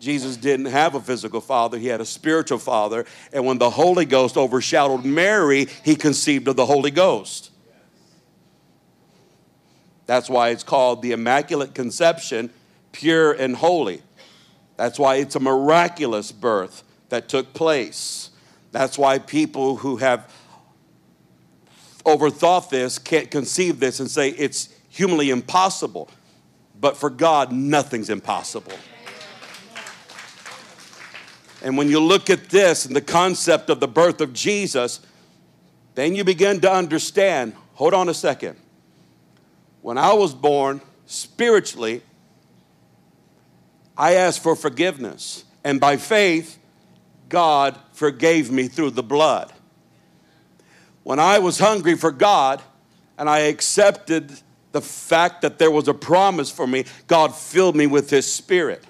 Jesus 0.00 0.36
didn't 0.36 0.66
have 0.66 0.94
a 0.94 1.00
physical 1.00 1.40
father, 1.40 1.78
he 1.78 1.86
had 1.86 2.00
a 2.00 2.04
spiritual 2.04 2.58
father. 2.58 3.06
And 3.32 3.46
when 3.46 3.58
the 3.58 3.70
Holy 3.70 4.04
Ghost 4.04 4.36
overshadowed 4.36 5.04
Mary, 5.04 5.68
he 5.82 5.96
conceived 5.96 6.48
of 6.48 6.56
the 6.56 6.66
Holy 6.66 6.90
Ghost. 6.90 7.50
That's 10.06 10.28
why 10.28 10.50
it's 10.50 10.62
called 10.62 11.00
the 11.02 11.12
Immaculate 11.12 11.74
Conception, 11.74 12.50
pure 12.92 13.32
and 13.32 13.56
holy. 13.56 14.02
That's 14.76 14.98
why 14.98 15.16
it's 15.16 15.36
a 15.36 15.40
miraculous 15.40 16.32
birth 16.32 16.82
that 17.08 17.28
took 17.28 17.54
place. 17.54 18.30
That's 18.72 18.98
why 18.98 19.18
people 19.18 19.76
who 19.76 19.96
have 19.96 20.30
overthought 22.04 22.68
this 22.68 22.98
can't 22.98 23.30
conceive 23.30 23.80
this 23.80 24.00
and 24.00 24.10
say 24.10 24.30
it's 24.30 24.68
humanly 24.88 25.30
impossible. 25.30 26.10
But 26.78 26.96
for 26.96 27.08
God, 27.08 27.52
nothing's 27.52 28.10
impossible. 28.10 28.72
And 31.64 31.78
when 31.78 31.88
you 31.88 31.98
look 31.98 32.28
at 32.28 32.50
this 32.50 32.84
and 32.84 32.94
the 32.94 33.00
concept 33.00 33.70
of 33.70 33.80
the 33.80 33.88
birth 33.88 34.20
of 34.20 34.34
Jesus, 34.34 35.00
then 35.94 36.14
you 36.14 36.22
begin 36.22 36.60
to 36.60 36.70
understand 36.70 37.54
hold 37.72 37.94
on 37.94 38.10
a 38.10 38.14
second. 38.14 38.56
When 39.80 39.96
I 39.96 40.12
was 40.12 40.34
born 40.34 40.82
spiritually, 41.06 42.02
I 43.96 44.14
asked 44.14 44.42
for 44.42 44.54
forgiveness. 44.54 45.44
And 45.64 45.80
by 45.80 45.96
faith, 45.96 46.58
God 47.30 47.78
forgave 47.92 48.50
me 48.50 48.68
through 48.68 48.90
the 48.90 49.02
blood. 49.02 49.50
When 51.02 51.18
I 51.18 51.38
was 51.38 51.58
hungry 51.58 51.96
for 51.96 52.12
God 52.12 52.60
and 53.16 53.28
I 53.28 53.40
accepted 53.40 54.38
the 54.72 54.82
fact 54.82 55.40
that 55.40 55.58
there 55.58 55.70
was 55.70 55.88
a 55.88 55.94
promise 55.94 56.50
for 56.50 56.66
me, 56.66 56.84
God 57.06 57.34
filled 57.34 57.74
me 57.74 57.86
with 57.86 58.10
His 58.10 58.30
Spirit 58.30 58.84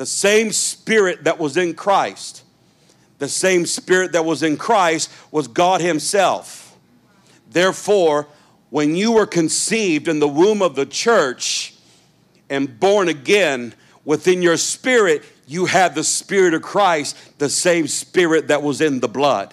the 0.00 0.06
same 0.06 0.50
spirit 0.50 1.24
that 1.24 1.38
was 1.38 1.58
in 1.58 1.74
Christ, 1.74 2.42
the 3.18 3.28
same 3.28 3.66
spirit 3.66 4.12
that 4.12 4.24
was 4.24 4.42
in 4.42 4.56
Christ 4.56 5.10
was 5.30 5.46
God 5.46 5.82
Himself. 5.82 6.74
Therefore, 7.50 8.26
when 8.70 8.96
you 8.96 9.12
were 9.12 9.26
conceived 9.26 10.08
in 10.08 10.18
the 10.18 10.26
womb 10.26 10.62
of 10.62 10.74
the 10.74 10.86
church 10.86 11.74
and 12.48 12.80
born 12.80 13.08
again, 13.08 13.74
within 14.06 14.40
your 14.40 14.56
spirit, 14.56 15.22
you 15.46 15.66
had 15.66 15.94
the 15.94 16.02
Spirit 16.02 16.54
of 16.54 16.62
Christ, 16.62 17.14
the 17.38 17.50
same 17.50 17.86
Spirit 17.86 18.48
that 18.48 18.62
was 18.62 18.80
in 18.80 19.00
the 19.00 19.08
blood. 19.08 19.52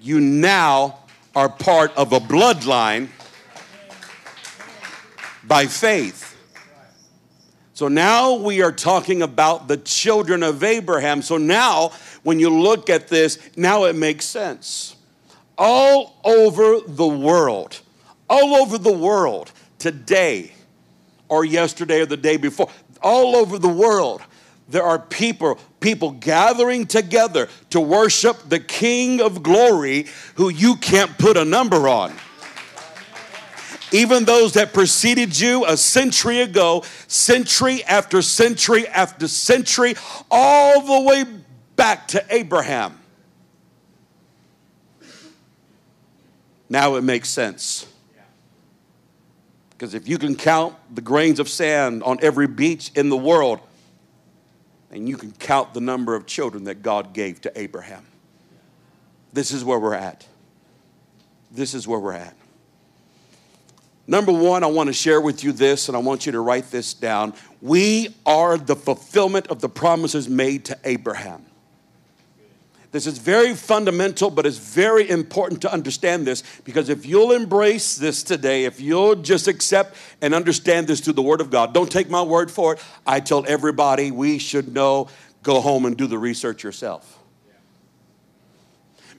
You 0.00 0.18
now 0.18 1.04
are 1.36 1.48
part 1.48 1.96
of 1.96 2.12
a 2.12 2.18
bloodline 2.18 3.10
by 5.44 5.66
faith. 5.66 6.27
So 7.78 7.86
now 7.86 8.34
we 8.34 8.60
are 8.60 8.72
talking 8.72 9.22
about 9.22 9.68
the 9.68 9.76
children 9.76 10.42
of 10.42 10.64
Abraham. 10.64 11.22
So 11.22 11.36
now, 11.36 11.92
when 12.24 12.40
you 12.40 12.50
look 12.50 12.90
at 12.90 13.06
this, 13.06 13.38
now 13.56 13.84
it 13.84 13.94
makes 13.94 14.24
sense. 14.24 14.96
All 15.56 16.18
over 16.24 16.80
the 16.84 17.06
world, 17.06 17.80
all 18.28 18.56
over 18.56 18.78
the 18.78 18.92
world, 18.92 19.52
today 19.78 20.54
or 21.28 21.44
yesterday 21.44 22.00
or 22.00 22.06
the 22.06 22.16
day 22.16 22.36
before, 22.36 22.68
all 23.00 23.36
over 23.36 23.60
the 23.60 23.68
world, 23.68 24.22
there 24.68 24.82
are 24.82 24.98
people 24.98 25.56
people 25.78 26.10
gathering 26.10 26.84
together 26.84 27.48
to 27.70 27.78
worship 27.78 28.38
the 28.48 28.58
king 28.58 29.20
of 29.20 29.44
glory 29.44 30.06
who 30.34 30.48
you 30.48 30.74
can't 30.74 31.16
put 31.16 31.36
a 31.36 31.44
number 31.44 31.88
on 31.88 32.12
even 33.92 34.24
those 34.24 34.54
that 34.54 34.72
preceded 34.72 35.38
you 35.38 35.64
a 35.66 35.76
century 35.76 36.40
ago, 36.40 36.84
century 37.06 37.84
after 37.84 38.22
century 38.22 38.86
after 38.88 39.28
century, 39.28 39.94
all 40.30 40.80
the 40.82 41.08
way 41.08 41.24
back 41.76 42.08
to 42.08 42.24
Abraham. 42.30 42.98
Now 46.68 46.96
it 46.96 47.02
makes 47.02 47.28
sense. 47.28 47.86
Because 49.70 49.94
if 49.94 50.08
you 50.08 50.18
can 50.18 50.34
count 50.34 50.74
the 50.92 51.00
grains 51.00 51.38
of 51.38 51.48
sand 51.48 52.02
on 52.02 52.18
every 52.20 52.48
beach 52.48 52.90
in 52.94 53.08
the 53.08 53.16
world, 53.16 53.60
and 54.90 55.08
you 55.08 55.16
can 55.16 55.32
count 55.32 55.74
the 55.74 55.80
number 55.80 56.14
of 56.14 56.26
children 56.26 56.64
that 56.64 56.82
God 56.82 57.12
gave 57.12 57.40
to 57.42 57.58
Abraham. 57.58 58.06
This 59.32 59.52
is 59.52 59.64
where 59.64 59.78
we're 59.78 59.94
at. 59.94 60.26
This 61.50 61.74
is 61.74 61.86
where 61.86 61.98
we're 61.98 62.12
at. 62.14 62.34
Number 64.10 64.32
one, 64.32 64.64
I 64.64 64.68
want 64.68 64.86
to 64.86 64.94
share 64.94 65.20
with 65.20 65.44
you 65.44 65.52
this, 65.52 65.88
and 65.88 65.96
I 65.96 66.00
want 66.00 66.24
you 66.24 66.32
to 66.32 66.40
write 66.40 66.70
this 66.70 66.94
down. 66.94 67.34
We 67.60 68.16
are 68.24 68.56
the 68.56 68.74
fulfillment 68.74 69.48
of 69.48 69.60
the 69.60 69.68
promises 69.68 70.30
made 70.30 70.64
to 70.64 70.78
Abraham. 70.82 71.44
This 72.90 73.06
is 73.06 73.18
very 73.18 73.54
fundamental, 73.54 74.30
but 74.30 74.46
it's 74.46 74.56
very 74.56 75.10
important 75.10 75.60
to 75.60 75.70
understand 75.70 76.26
this 76.26 76.42
because 76.64 76.88
if 76.88 77.04
you'll 77.04 77.32
embrace 77.32 77.96
this 77.96 78.22
today, 78.22 78.64
if 78.64 78.80
you'll 78.80 79.14
just 79.14 79.46
accept 79.46 79.94
and 80.22 80.34
understand 80.34 80.86
this 80.86 81.00
through 81.00 81.12
the 81.12 81.22
Word 81.22 81.42
of 81.42 81.50
God, 81.50 81.74
don't 81.74 81.92
take 81.92 82.08
my 82.08 82.22
word 82.22 82.50
for 82.50 82.72
it. 82.72 82.80
I 83.06 83.20
tell 83.20 83.44
everybody 83.46 84.10
we 84.10 84.38
should 84.38 84.72
know, 84.72 85.08
go 85.42 85.60
home 85.60 85.84
and 85.84 85.98
do 85.98 86.06
the 86.06 86.16
research 86.16 86.64
yourself. 86.64 87.18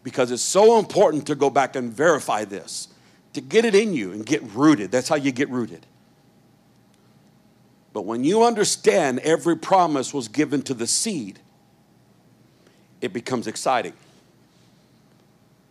Because 0.01 0.31
it's 0.31 0.41
so 0.41 0.79
important 0.79 1.27
to 1.27 1.35
go 1.35 1.51
back 1.51 1.75
and 1.75 1.93
verify 1.93 2.45
this 2.45 2.87
to 3.33 3.41
get 3.41 3.65
it 3.65 3.75
in 3.75 3.93
you 3.93 4.11
and 4.11 4.25
get 4.25 4.41
rooted. 4.53 4.91
That's 4.91 5.09
how 5.09 5.15
you 5.15 5.31
get 5.31 5.49
rooted. 5.49 5.85
But 7.93 8.05
when 8.05 8.23
you 8.23 8.43
understand 8.43 9.19
every 9.19 9.57
promise 9.57 10.13
was 10.13 10.27
given 10.27 10.61
to 10.63 10.73
the 10.73 10.87
seed, 10.87 11.39
it 13.01 13.13
becomes 13.13 13.47
exciting. 13.47 13.93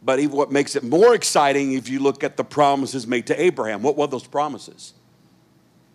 But 0.02 0.20
even 0.20 0.36
what 0.36 0.52
makes 0.52 0.76
it 0.76 0.82
more 0.82 1.14
exciting 1.14 1.74
if 1.74 1.88
you 1.88 2.00
look 2.00 2.22
at 2.22 2.36
the 2.36 2.44
promises 2.44 3.06
made 3.06 3.26
to 3.26 3.40
Abraham. 3.40 3.82
What 3.82 3.96
were 3.96 4.06
those 4.06 4.26
promises? 4.26 4.94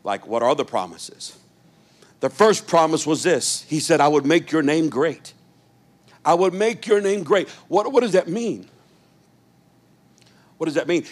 Like, 0.04 0.28
what 0.28 0.44
are 0.44 0.56
the 0.56 0.66
promises? 0.66 1.38
The 2.20 2.30
first 2.30 2.68
promise 2.68 3.06
was 3.06 3.24
this 3.24 3.66
He 3.70 3.80
said, 3.80 4.02
I 4.02 4.08
would 4.08 4.26
make 4.26 4.52
your 4.52 4.62
name 4.62 4.90
great. 4.90 5.34
I 6.26 6.34
would 6.34 6.54
make 6.54 6.88
your 6.88 7.02
name 7.02 7.24
great. 7.24 7.50
What, 7.68 7.92
what 7.92 8.02
does 8.02 8.14
that 8.14 8.28
mean? 8.28 8.70
What 10.58 10.66
does 10.66 10.76
that 10.76 10.88
mean? 10.88 11.06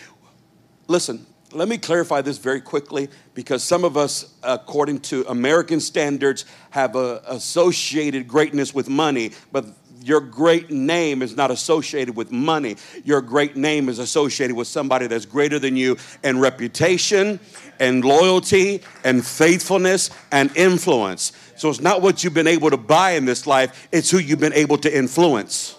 Listen, 0.91 1.25
let 1.53 1.69
me 1.69 1.77
clarify 1.77 2.19
this 2.19 2.37
very 2.37 2.59
quickly 2.59 3.07
because 3.33 3.63
some 3.63 3.85
of 3.85 3.95
us, 3.95 4.33
according 4.43 4.99
to 4.99 5.23
American 5.29 5.79
standards, 5.79 6.43
have 6.71 6.97
a, 6.97 7.21
associated 7.27 8.27
greatness 8.27 8.73
with 8.73 8.89
money, 8.89 9.31
but 9.53 9.67
your 10.03 10.19
great 10.19 10.69
name 10.69 11.21
is 11.21 11.37
not 11.37 11.49
associated 11.49 12.17
with 12.17 12.29
money. 12.29 12.75
Your 13.05 13.21
great 13.21 13.55
name 13.55 13.87
is 13.87 13.99
associated 13.99 14.53
with 14.53 14.67
somebody 14.67 15.07
that's 15.07 15.25
greater 15.25 15.59
than 15.59 15.77
you 15.77 15.95
in 16.25 16.39
reputation 16.39 17.39
and 17.79 18.03
loyalty 18.03 18.81
and 19.05 19.25
faithfulness 19.25 20.09
and 20.33 20.53
influence. 20.57 21.31
So 21.55 21.69
it's 21.69 21.79
not 21.79 22.01
what 22.01 22.21
you've 22.21 22.33
been 22.33 22.47
able 22.47 22.69
to 22.69 22.75
buy 22.75 23.11
in 23.11 23.23
this 23.23 23.47
life, 23.47 23.87
it's 23.93 24.11
who 24.11 24.17
you've 24.17 24.41
been 24.41 24.51
able 24.51 24.77
to 24.79 24.93
influence. 24.93 25.77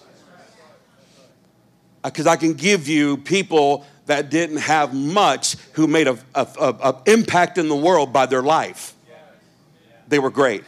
Uh, 2.04 2.10
because 2.10 2.26
I 2.26 2.36
can 2.36 2.54
give 2.54 2.88
you 2.88 3.16
people 3.16 3.86
that 4.06 4.30
didn't 4.30 4.56
have 4.58 4.92
much 4.92 5.56
who 5.72 5.86
made 5.86 6.08
an 6.08 6.18
a, 6.34 6.46
a, 6.58 6.68
a 6.68 7.02
impact 7.06 7.58
in 7.58 7.68
the 7.68 7.76
world 7.76 8.12
by 8.12 8.26
their 8.26 8.42
life. 8.42 8.94
They 10.08 10.18
were 10.18 10.30
great. 10.30 10.64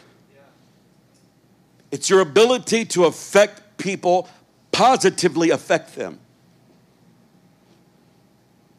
It's 1.91 2.09
your 2.09 2.21
ability 2.21 2.85
to 2.85 3.05
affect 3.05 3.77
people, 3.77 4.29
positively 4.71 5.49
affect 5.51 5.95
them. 5.95 6.19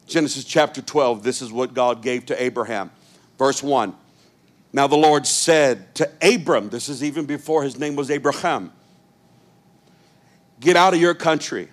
Genesis 0.07 0.43
chapter 0.43 0.81
12, 0.81 1.23
this 1.23 1.41
is 1.41 1.51
what 1.51 1.73
God 1.73 2.01
gave 2.01 2.25
to 2.27 2.41
Abraham. 2.41 2.91
Verse 3.37 3.61
1. 3.61 3.93
Now 4.73 4.87
the 4.87 4.97
Lord 4.97 5.27
said 5.27 5.93
to 5.95 6.09
Abram, 6.21 6.69
this 6.69 6.89
is 6.89 7.03
even 7.03 7.25
before 7.25 7.63
his 7.63 7.77
name 7.79 7.95
was 7.95 8.09
Abraham, 8.09 8.71
get 10.59 10.75
out 10.75 10.93
of 10.93 10.99
your 10.99 11.13
country 11.13 11.69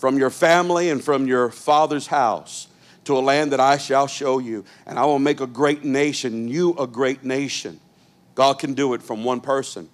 from 0.00 0.16
your 0.16 0.30
family 0.30 0.88
and 0.88 1.04
from 1.04 1.26
your 1.26 1.50
father's 1.50 2.06
house 2.06 2.68
to 3.04 3.18
a 3.18 3.20
land 3.20 3.52
that 3.52 3.60
I 3.60 3.76
shall 3.76 4.06
show 4.06 4.38
you, 4.38 4.64
and 4.86 4.98
I 4.98 5.04
will 5.04 5.18
make 5.18 5.42
a 5.42 5.46
great 5.46 5.84
nation, 5.84 6.48
you 6.48 6.74
a 6.78 6.86
great 6.86 7.22
nation. 7.22 7.78
God 8.34 8.58
can 8.58 8.72
do 8.72 8.94
it 8.94 9.02
from 9.02 9.24
one 9.24 9.42
person. 9.42 9.90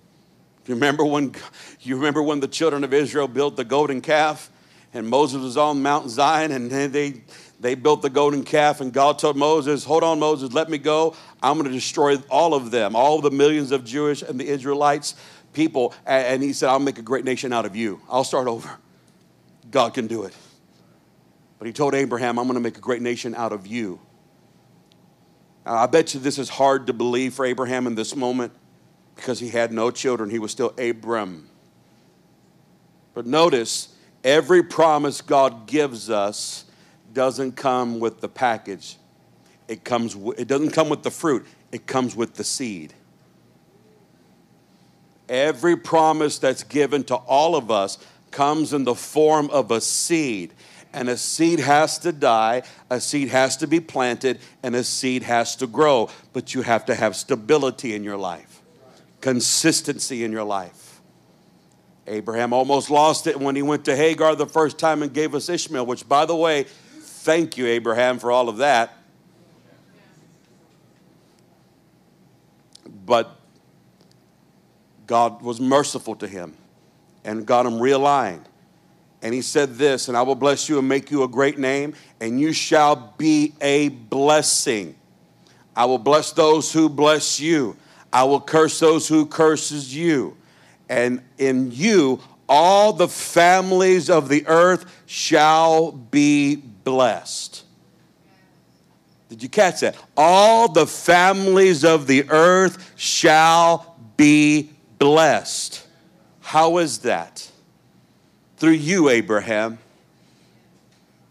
You 0.66 0.74
remember 0.74 1.04
when 1.04 1.34
you 1.80 1.96
remember 1.96 2.22
when 2.22 2.38
the 2.38 2.46
children 2.46 2.84
of 2.84 2.94
Israel 2.94 3.26
built 3.26 3.56
the 3.56 3.64
golden 3.64 4.00
calf 4.00 4.48
and 4.94 5.08
Moses 5.08 5.42
was 5.42 5.56
on 5.56 5.82
Mount 5.82 6.08
Zion 6.08 6.52
and 6.52 6.70
they 6.70 7.22
they 7.58 7.74
built 7.74 8.02
the 8.02 8.10
golden 8.10 8.44
calf 8.44 8.80
and 8.80 8.92
God 8.92 9.18
told 9.18 9.36
Moses, 9.36 9.84
"Hold 9.84 10.04
on 10.04 10.20
Moses, 10.20 10.52
let 10.52 10.70
me 10.70 10.78
go. 10.78 11.16
I'm 11.42 11.54
going 11.58 11.66
to 11.66 11.74
destroy 11.74 12.16
all 12.30 12.54
of 12.54 12.70
them, 12.70 12.94
all 12.94 13.20
the 13.20 13.32
millions 13.32 13.72
of 13.72 13.84
Jewish 13.84 14.22
and 14.22 14.38
the 14.38 14.46
Israelites 14.46 15.16
people." 15.52 15.94
And 16.04 16.44
he 16.44 16.52
said, 16.52 16.68
"I'll 16.68 16.78
make 16.78 16.98
a 16.98 17.02
great 17.02 17.24
nation 17.24 17.52
out 17.52 17.66
of 17.66 17.74
you. 17.74 18.00
I'll 18.08 18.24
start 18.24 18.46
over." 18.46 18.78
God 19.70 19.94
can 19.94 20.06
do 20.06 20.24
it. 20.24 20.34
But 21.58 21.66
he 21.66 21.72
told 21.72 21.94
Abraham, 21.94 22.38
I'm 22.38 22.46
going 22.46 22.54
to 22.54 22.60
make 22.60 22.76
a 22.76 22.80
great 22.80 23.02
nation 23.02 23.34
out 23.34 23.52
of 23.52 23.66
you. 23.66 24.00
Now, 25.64 25.74
I 25.74 25.86
bet 25.86 26.14
you 26.14 26.20
this 26.20 26.38
is 26.38 26.48
hard 26.48 26.86
to 26.86 26.92
believe 26.92 27.34
for 27.34 27.44
Abraham 27.44 27.86
in 27.86 27.94
this 27.94 28.14
moment 28.14 28.52
because 29.16 29.40
he 29.40 29.48
had 29.48 29.72
no 29.72 29.90
children. 29.90 30.30
He 30.30 30.38
was 30.38 30.50
still 30.50 30.74
Abram. 30.78 31.48
But 33.14 33.26
notice, 33.26 33.94
every 34.22 34.62
promise 34.62 35.22
God 35.22 35.66
gives 35.66 36.10
us 36.10 36.66
doesn't 37.12 37.52
come 37.56 37.98
with 37.98 38.20
the 38.20 38.28
package. 38.28 38.98
It, 39.68 39.82
comes, 39.82 40.14
it 40.36 40.46
doesn't 40.46 40.70
come 40.70 40.88
with 40.88 41.02
the 41.02 41.10
fruit, 41.10 41.46
it 41.72 41.86
comes 41.86 42.14
with 42.14 42.34
the 42.34 42.44
seed. 42.44 42.92
Every 45.28 45.76
promise 45.76 46.38
that's 46.38 46.62
given 46.62 47.02
to 47.04 47.16
all 47.16 47.56
of 47.56 47.70
us 47.70 47.98
comes 48.36 48.74
in 48.74 48.84
the 48.84 48.94
form 48.94 49.48
of 49.48 49.70
a 49.70 49.80
seed. 49.80 50.52
And 50.92 51.08
a 51.08 51.16
seed 51.16 51.58
has 51.58 51.98
to 52.00 52.12
die, 52.12 52.62
a 52.90 53.00
seed 53.00 53.28
has 53.28 53.56
to 53.58 53.66
be 53.66 53.80
planted, 53.80 54.40
and 54.62 54.76
a 54.76 54.84
seed 54.84 55.22
has 55.22 55.56
to 55.56 55.66
grow. 55.66 56.10
But 56.34 56.54
you 56.54 56.60
have 56.60 56.84
to 56.86 56.94
have 56.94 57.16
stability 57.16 57.94
in 57.94 58.04
your 58.04 58.18
life, 58.18 58.62
consistency 59.22 60.22
in 60.22 60.32
your 60.32 60.44
life. 60.44 61.00
Abraham 62.06 62.52
almost 62.52 62.90
lost 62.90 63.26
it 63.26 63.40
when 63.40 63.56
he 63.56 63.62
went 63.62 63.86
to 63.86 63.96
Hagar 63.96 64.36
the 64.36 64.46
first 64.46 64.78
time 64.78 65.02
and 65.02 65.12
gave 65.12 65.34
us 65.34 65.48
Ishmael, 65.48 65.86
which, 65.86 66.06
by 66.06 66.26
the 66.26 66.36
way, 66.36 66.64
thank 67.00 67.56
you, 67.56 67.66
Abraham, 67.66 68.18
for 68.18 68.30
all 68.30 68.50
of 68.50 68.58
that. 68.58 68.92
But 73.06 73.34
God 75.06 75.40
was 75.42 75.58
merciful 75.58 76.16
to 76.16 76.28
him 76.28 76.54
and 77.26 77.44
got 77.44 77.66
him 77.66 77.74
realigned. 77.74 78.44
And 79.20 79.34
he 79.34 79.42
said 79.42 79.74
this, 79.74 80.08
and 80.08 80.16
I 80.16 80.22
will 80.22 80.34
bless 80.34 80.68
you 80.68 80.78
and 80.78 80.88
make 80.88 81.10
you 81.10 81.24
a 81.24 81.28
great 81.28 81.58
name, 81.58 81.94
and 82.20 82.40
you 82.40 82.52
shall 82.52 83.14
be 83.18 83.52
a 83.60 83.88
blessing. 83.88 84.94
I 85.74 85.84
will 85.84 85.98
bless 85.98 86.32
those 86.32 86.72
who 86.72 86.88
bless 86.88 87.38
you. 87.38 87.76
I 88.12 88.24
will 88.24 88.40
curse 88.40 88.78
those 88.78 89.08
who 89.08 89.26
curses 89.26 89.94
you. 89.94 90.36
And 90.88 91.20
in 91.36 91.72
you 91.72 92.20
all 92.48 92.92
the 92.92 93.08
families 93.08 94.08
of 94.08 94.28
the 94.28 94.46
earth 94.46 95.02
shall 95.06 95.92
be 95.92 96.56
blessed. 96.56 97.64
Did 99.28 99.42
you 99.42 99.48
catch 99.48 99.80
that? 99.80 99.96
All 100.16 100.70
the 100.70 100.86
families 100.86 101.84
of 101.84 102.06
the 102.06 102.30
earth 102.30 102.92
shall 102.96 103.96
be 104.16 104.70
blessed. 104.98 105.85
How 106.46 106.78
is 106.78 106.98
that? 106.98 107.50
Through 108.56 108.74
you, 108.74 109.08
Abraham. 109.08 109.78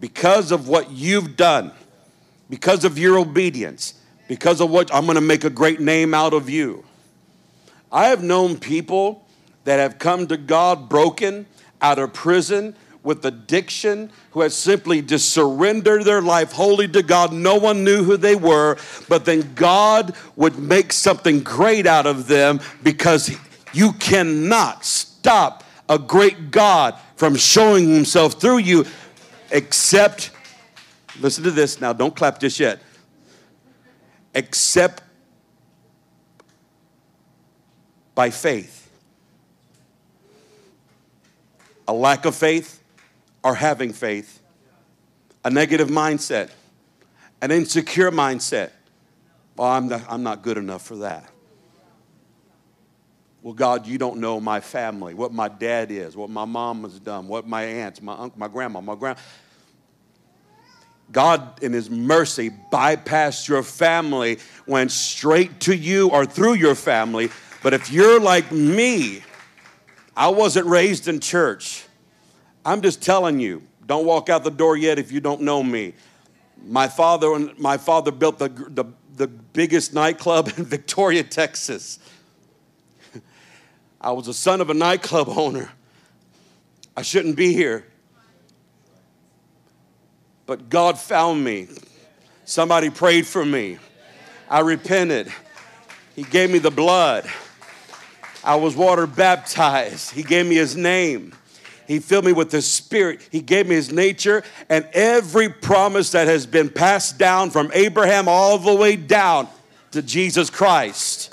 Because 0.02 0.52
of 0.52 0.68
what 0.68 0.92
you've 0.92 1.38
done, 1.38 1.72
because 2.50 2.84
of 2.84 3.00
your 3.00 3.18
obedience, 3.18 3.94
because 4.28 4.60
of 4.60 4.70
what 4.70 4.94
I'm 4.94 5.06
going 5.06 5.16
to 5.16 5.22
make 5.22 5.46
a 5.46 5.50
great 5.50 5.80
name 5.80 6.14
out 6.14 6.34
of 6.34 6.50
you. 6.50 6.84
I 7.94 8.08
have 8.08 8.24
known 8.24 8.58
people 8.58 9.26
that 9.64 9.78
have 9.78 10.00
come 10.00 10.28
to 10.28 10.36
God 10.36 10.90
broken 10.90 11.46
out 11.82 11.98
of 11.98 12.12
prison 12.12 12.76
with 13.02 13.24
addiction 13.24 14.12
who 14.32 14.42
had 14.42 14.52
simply 14.52 15.02
just 15.02 15.30
surrendered 15.30 16.04
their 16.04 16.22
life 16.22 16.52
wholly 16.52 16.90
to 16.90 17.02
God. 17.02 17.32
No 17.32 17.56
one 17.56 17.86
knew 17.86 18.04
who 18.04 18.18
they 18.18 18.36
were, 18.36 18.76
but 19.08 19.24
then 19.24 19.54
God 19.56 20.14
would 20.36 20.60
make 20.60 20.92
something 20.92 21.40
great 21.40 21.88
out 21.88 22.06
of 22.06 22.28
them 22.28 22.60
because 22.84 23.34
you 23.76 23.94
cannot 23.94 24.86
stop 24.86 25.64
a 25.90 26.00
great 26.00 26.50
God 26.52 26.96
from 27.16 27.36
showing 27.36 27.94
himself 27.94 28.40
through 28.40 28.60
you 28.60 28.86
except, 29.52 30.32
listen 31.20 31.44
to 31.44 31.52
this 31.52 31.80
now, 31.82 31.94
don't 31.94 32.16
clap 32.16 32.40
just 32.40 32.60
yet, 32.60 32.80
except 34.34 35.04
by 38.16 38.30
faith. 38.30 38.90
A 41.88 41.94
lack 41.94 42.26
of 42.26 42.36
faith 42.36 42.82
or 43.44 43.54
having 43.54 43.94
faith, 43.94 44.42
a 45.44 45.50
negative 45.50 45.90
mindset, 45.90 46.50
an 47.42 47.52
insecure 47.52 48.10
mindset. 48.10 48.72
Well, 49.56 49.70
I'm 49.70 49.88
not, 49.88 50.02
I'm 50.10 50.24
not 50.24 50.42
good 50.42 50.58
enough 50.58 50.82
for 50.82 50.96
that. 50.98 51.30
Well, 53.46 53.54
God, 53.54 53.86
you 53.86 54.00
don't 54.00 54.18
know 54.18 54.40
my 54.40 54.60
family, 54.60 55.14
what 55.14 55.32
my 55.32 55.50
dad 55.50 55.92
is, 55.92 56.18
what 56.18 56.32
my 56.32 56.46
mom 56.46 56.82
has 56.82 57.00
done, 57.00 57.28
what 57.28 57.48
my 57.48 57.62
aunts, 57.62 58.02
my 58.02 58.14
uncle, 58.14 58.40
my 58.40 58.48
grandma, 58.48 58.82
my 58.82 58.96
grand. 58.96 59.20
God, 61.12 61.62
in 61.62 61.72
His 61.72 61.88
mercy, 61.88 62.50
bypassed 62.74 63.48
your 63.48 63.62
family, 63.62 64.40
went 64.66 64.92
straight 64.92 65.60
to 65.60 65.76
you 65.76 66.10
or 66.10 66.26
through 66.26 66.56
your 66.56 66.74
family. 66.74 67.30
But 67.62 67.76
if 67.76 67.92
you're 67.92 68.20
like 68.20 68.52
me, 68.52 69.22
I 70.18 70.30
wasn't 70.30 70.66
raised 70.66 71.08
in 71.08 71.20
church. 71.20 71.86
I'm 72.66 72.82
just 72.82 73.04
telling 73.04 73.40
you, 73.40 73.62
don't 73.86 74.08
walk 74.08 74.28
out 74.28 74.44
the 74.44 74.50
door 74.50 74.76
yet 74.76 74.98
if 74.98 75.12
you 75.12 75.20
don't 75.20 75.42
know 75.42 75.62
me. 75.62 75.94
My 76.66 76.88
father, 76.88 77.38
my 77.60 77.78
father 77.78 78.10
built 78.10 78.40
the, 78.40 78.50
the, 78.50 78.86
the 79.18 79.28
biggest 79.28 79.94
nightclub 79.94 80.52
in 80.58 80.66
Victoria, 80.66 81.22
Texas. 81.22 82.00
I 84.00 84.12
was 84.12 84.28
a 84.28 84.34
son 84.34 84.62
of 84.62 84.70
a 84.70 84.74
nightclub 84.74 85.30
owner. 85.30 85.72
I 86.96 87.02
shouldn't 87.02 87.36
be 87.36 87.54
here. 87.54 87.86
But 90.46 90.70
God 90.70 91.00
found 91.00 91.44
me. 91.44 91.68
Somebody 92.46 92.90
prayed 92.90 93.26
for 93.26 93.44
me. 93.44 93.78
I 94.50 94.60
repented. 94.60 95.32
He 96.16 96.24
gave 96.24 96.52
me 96.52 96.60
the 96.60 96.72
blood. 96.72 97.30
I 98.44 98.56
was 98.56 98.76
water 98.76 99.08
baptized. 99.08 100.12
He 100.12 100.22
gave 100.22 100.46
me 100.46 100.56
his 100.56 100.76
name. 100.76 101.34
He 101.88 102.00
filled 102.00 102.26
me 102.26 102.32
with 102.32 102.52
his 102.52 102.72
spirit. 102.72 103.28
He 103.32 103.42
gave 103.42 103.68
me 103.68 103.76
his 103.76 103.92
nature. 103.92 104.44
And 104.70 104.88
every 104.94 105.50
promise 105.50 106.12
that 106.12 106.28
has 106.28 106.46
been 106.46 106.70
passed 106.70 107.18
down 107.18 107.50
from 107.50 107.72
Abraham 107.74 108.28
all 108.28 108.60
the 108.60 108.74
way 108.74 108.96
down 108.96 109.48
to 109.92 110.02
Jesus 110.02 110.50
Christ 110.50 111.32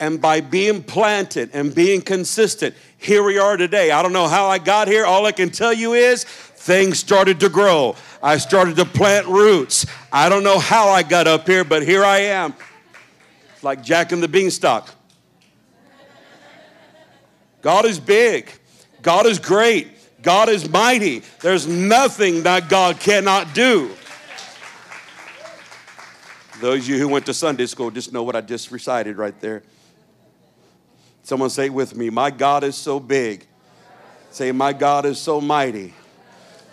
And 0.00 0.20
by 0.20 0.40
being 0.40 0.82
planted 0.82 1.50
and 1.52 1.74
being 1.74 2.02
consistent, 2.02 2.74
here 2.98 3.22
we 3.22 3.38
are 3.38 3.56
today. 3.56 3.90
I 3.90 4.02
don't 4.02 4.12
know 4.12 4.26
how 4.28 4.46
I 4.46 4.58
got 4.58 4.88
here. 4.88 5.04
All 5.04 5.26
I 5.26 5.32
can 5.32 5.50
tell 5.50 5.72
you 5.72 5.94
is 5.94 6.24
things 6.24 6.98
started 6.98 7.40
to 7.40 7.48
grow. 7.48 7.94
I 8.22 8.38
started 8.38 8.76
to 8.76 8.84
plant 8.84 9.26
roots. 9.26 9.86
I 10.12 10.28
don't 10.28 10.42
know 10.42 10.58
how 10.58 10.88
I 10.88 11.02
got 11.02 11.26
up 11.26 11.46
here, 11.46 11.64
but 11.64 11.82
here 11.82 12.04
I 12.04 12.18
am. 12.18 12.54
like 13.62 13.82
Jack 13.82 14.12
and 14.12 14.22
the 14.22 14.28
Beanstalk. 14.28 14.94
God 17.62 17.84
is 17.86 17.98
big. 17.98 18.50
God 19.02 19.26
is 19.26 19.38
great. 19.38 19.88
God 20.22 20.48
is 20.48 20.68
mighty. 20.68 21.22
There's 21.40 21.66
nothing 21.66 22.42
that 22.44 22.68
God 22.68 22.98
cannot 22.98 23.54
do. 23.54 23.94
Those 26.60 26.80
of 26.80 26.88
you 26.88 26.98
who 26.98 27.08
went 27.08 27.26
to 27.26 27.34
Sunday 27.34 27.66
school 27.66 27.90
just 27.90 28.12
know 28.12 28.22
what 28.22 28.36
I 28.36 28.40
just 28.40 28.70
recited 28.70 29.18
right 29.18 29.38
there. 29.40 29.62
Someone 31.24 31.48
say 31.48 31.70
with 31.70 31.96
me, 31.96 32.10
My 32.10 32.30
God 32.30 32.62
is 32.62 32.76
so 32.76 33.00
big. 33.00 33.46
Say, 34.30 34.52
My 34.52 34.72
God 34.72 35.06
is 35.06 35.18
so 35.18 35.40
mighty. 35.40 35.94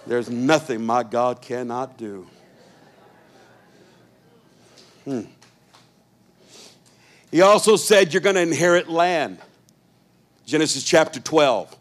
There's 0.05 0.29
nothing 0.29 0.85
my 0.85 1.03
God 1.03 1.41
cannot 1.41 1.97
do. 1.97 2.27
Hmm. 5.05 5.21
He 7.31 7.41
also 7.41 7.77
said, 7.77 8.13
You're 8.13 8.21
going 8.21 8.35
to 8.35 8.41
inherit 8.41 8.89
land. 8.89 9.39
Genesis 10.45 10.83
chapter 10.83 11.21
12. 11.21 11.73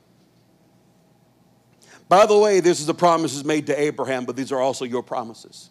By 2.08 2.26
the 2.26 2.38
way, 2.38 2.60
this 2.60 2.78
is 2.78 2.86
the 2.86 2.94
promises 2.94 3.44
made 3.44 3.66
to 3.66 3.80
Abraham, 3.80 4.24
but 4.24 4.36
these 4.36 4.52
are 4.52 4.60
also 4.60 4.84
your 4.84 5.02
promises. 5.02 5.70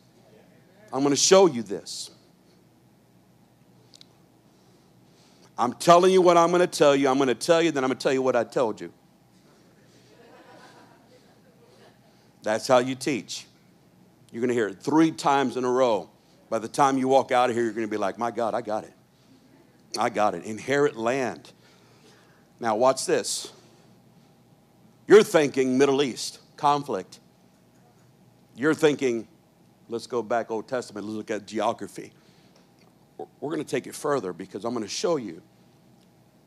I'm 0.92 1.00
going 1.00 1.12
to 1.12 1.22
show 1.22 1.46
you 1.46 1.64
this. 1.64 2.12
I'm 5.60 5.74
telling 5.74 6.14
you 6.14 6.22
what 6.22 6.38
I'm 6.38 6.52
going 6.52 6.62
to 6.62 6.68
tell 6.68 6.96
you. 6.96 7.10
I'm 7.10 7.18
going 7.18 7.28
to 7.28 7.36
tell 7.36 7.62
you, 7.62 7.72
then 7.72 7.84
I'm 7.84 7.90
going 7.90 7.98
to 7.98 8.02
tell 8.02 8.14
you 8.14 8.22
what 8.22 8.38
I 8.38 8.46
told 8.46 8.80
you. 8.80 8.94
That's 12.44 12.66
how 12.66 12.78
you 12.78 12.96
teach. 12.96 13.46
You're 14.32 14.40
going 14.40 14.48
to 14.48 14.54
hear 14.54 14.70
it 14.70 14.82
three 14.82 15.12
times 15.12 15.58
in 15.58 15.66
a 15.66 15.70
row. 15.70 16.10
By 16.50 16.60
the 16.60 16.70
time 16.70 16.98
you 16.98 17.10
walk 17.10 17.34
out 17.34 17.50
of 17.50 17.58
here, 17.58 17.66
you're 17.66 17.74
going 17.74 17.86
to 17.86 17.92
be 17.92 17.98
like, 17.98 18.18
my 18.18 18.32
God, 18.32 18.54
I 18.54 18.62
got 18.62 18.86
it. 18.86 18.94
I 19.98 20.10
got 20.10 20.34
it. 20.34 20.46
Inherit 20.46 20.96
land. 20.96 21.52
Now, 22.62 22.78
watch 22.78 23.06
this. 23.06 23.52
You're 25.08 25.24
thinking 25.24 25.78
Middle 25.78 26.02
East, 26.02 26.40
conflict. 26.56 27.20
You're 28.56 28.74
thinking, 28.74 29.28
let's 29.90 30.08
go 30.08 30.24
back 30.24 30.52
Old 30.52 30.70
Testament, 30.70 31.06
let's 31.06 31.18
look 31.18 31.32
at 31.32 31.46
geography. 31.46 32.14
We're 33.40 33.52
going 33.52 33.64
to 33.64 33.70
take 33.70 33.88
it 33.88 33.96
further 33.96 34.34
because 34.34 34.66
I'm 34.66 34.74
going 34.74 34.86
to 34.86 34.90
show 34.90 35.18
you 35.18 35.42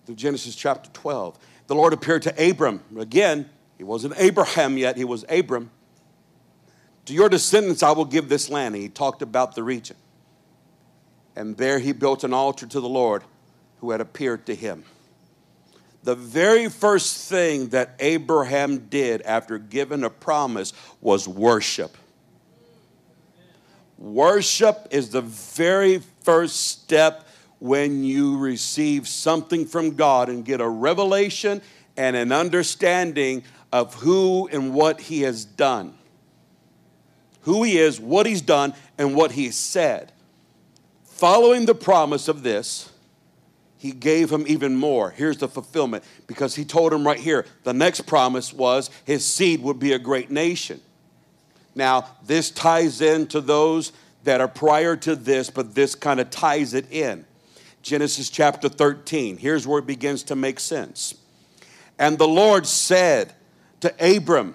through 0.06 0.16
Genesis 0.16 0.54
chapter 0.54 0.90
12. 0.90 1.38
The 1.66 1.74
Lord 1.74 1.92
appeared 1.92 2.22
to 2.22 2.50
Abram. 2.50 2.82
Again, 2.98 3.48
he 3.78 3.85
wasn't 3.85 4.14
Abraham 4.16 4.78
yet, 4.78 4.96
he 4.96 5.04
was 5.04 5.24
Abram. 5.28 5.70
To 7.06 7.14
your 7.14 7.28
descendants, 7.28 7.82
I 7.82 7.92
will 7.92 8.04
give 8.04 8.28
this 8.28 8.48
land. 8.48 8.74
And 8.74 8.82
he 8.82 8.88
talked 8.88 9.22
about 9.22 9.54
the 9.54 9.62
region. 9.62 9.96
And 11.35 11.56
there 11.56 11.78
he 11.78 11.92
built 11.92 12.24
an 12.24 12.32
altar 12.32 12.66
to 12.66 12.80
the 12.80 12.88
Lord 12.88 13.22
who 13.80 13.90
had 13.90 14.00
appeared 14.00 14.46
to 14.46 14.54
him. 14.54 14.85
The 16.04 16.14
very 16.14 16.68
first 16.68 17.28
thing 17.28 17.68
that 17.68 17.94
Abraham 18.00 18.87
did 18.88 19.22
after 19.22 19.58
given 19.58 20.04
a 20.04 20.11
promise 20.11 20.72
was 21.00 21.28
worship. 21.28 21.96
Worship 23.98 24.88
is 24.90 25.11
the 25.11 25.22
very 25.22 26.02
first 26.24 26.56
step 26.68 27.26
when 27.58 28.02
you 28.02 28.38
receive 28.38 29.06
something 29.06 29.66
from 29.66 29.94
God 29.94 30.28
and 30.28 30.44
get 30.44 30.61
a 30.61 30.68
revelation 30.68 31.62
and 31.96 32.16
an 32.16 32.32
understanding 32.32 33.44
of 33.72 33.94
who 33.94 34.48
and 34.48 34.74
what 34.74 35.00
He 35.00 35.22
has 35.22 35.44
done. 35.44 35.94
Who 37.42 37.62
He 37.62 37.78
is, 37.78 38.00
what 38.00 38.26
He's 38.26 38.42
done, 38.42 38.74
and 38.98 39.14
what 39.14 39.32
He 39.32 39.50
said. 39.50 40.12
Following 41.04 41.66
the 41.66 41.74
promise 41.74 42.26
of 42.26 42.42
this, 42.42 42.90
He 43.78 43.92
gave 43.92 44.30
him 44.30 44.44
even 44.48 44.74
more. 44.74 45.11
Here's 45.11 45.38
the 45.38 45.48
fulfillment 45.48 46.02
because 46.26 46.56
He 46.56 46.64
told 46.64 46.92
him 46.92 47.06
right 47.06 47.20
here 47.20 47.46
the 47.62 47.72
next 47.72 48.02
promise 48.02 48.52
was 48.52 48.90
His 49.04 49.24
seed 49.24 49.62
would 49.62 49.78
be 49.78 49.92
a 49.92 49.98
great 49.98 50.30
nation. 50.30 50.80
Now, 51.74 52.08
this 52.26 52.50
ties 52.50 53.00
into 53.00 53.40
those 53.40 53.92
that 54.24 54.40
are 54.40 54.48
prior 54.48 54.96
to 54.96 55.16
this, 55.16 55.50
but 55.50 55.74
this 55.74 55.94
kind 55.94 56.20
of 56.20 56.30
ties 56.30 56.74
it 56.74 56.90
in. 56.92 57.24
Genesis 57.82 58.30
chapter 58.30 58.68
13. 58.68 59.37
Here's 59.37 59.66
where 59.66 59.80
it 59.80 59.87
begins 59.87 60.22
to 60.24 60.37
make 60.37 60.61
sense. 60.61 61.14
And 61.98 62.18
the 62.18 62.28
Lord 62.28 62.66
said 62.66 63.35
to 63.80 64.16
Abram, 64.16 64.54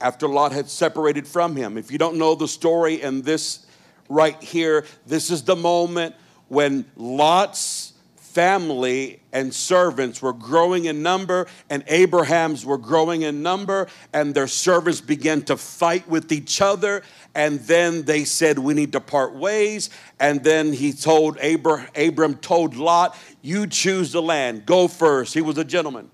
after 0.00 0.28
Lot 0.28 0.52
had 0.52 0.68
separated 0.68 1.26
from 1.26 1.56
him, 1.56 1.78
if 1.78 1.90
you 1.90 1.98
don't 1.98 2.16
know 2.16 2.34
the 2.34 2.46
story 2.46 3.02
and 3.02 3.24
this 3.24 3.66
right 4.08 4.40
here, 4.42 4.84
this 5.06 5.30
is 5.30 5.42
the 5.42 5.56
moment 5.56 6.14
when 6.48 6.84
Lot's 6.96 7.93
family 8.34 9.20
and 9.32 9.54
servants 9.54 10.20
were 10.20 10.32
growing 10.32 10.86
in 10.86 11.02
number, 11.02 11.46
and 11.70 11.84
Abraham's 11.86 12.66
were 12.66 12.78
growing 12.78 13.22
in 13.22 13.42
number, 13.42 13.86
and 14.12 14.34
their 14.34 14.48
servants 14.48 15.00
began 15.00 15.42
to 15.42 15.56
fight 15.56 16.08
with 16.08 16.32
each 16.32 16.60
other. 16.60 17.02
And 17.34 17.60
then 17.60 18.02
they 18.02 18.24
said, 18.24 18.58
We 18.58 18.74
need 18.74 18.92
to 18.92 19.00
part 19.00 19.34
ways. 19.34 19.88
And 20.18 20.42
then 20.42 20.72
he 20.72 20.92
told 20.92 21.38
Abram, 21.38 21.86
Abram 21.94 22.34
told 22.34 22.76
Lot, 22.76 23.16
You 23.40 23.66
choose 23.68 24.12
the 24.12 24.22
land, 24.22 24.66
go 24.66 24.88
first. 24.88 25.32
He 25.32 25.40
was 25.40 25.56
a 25.56 25.64
gentleman. 25.64 26.10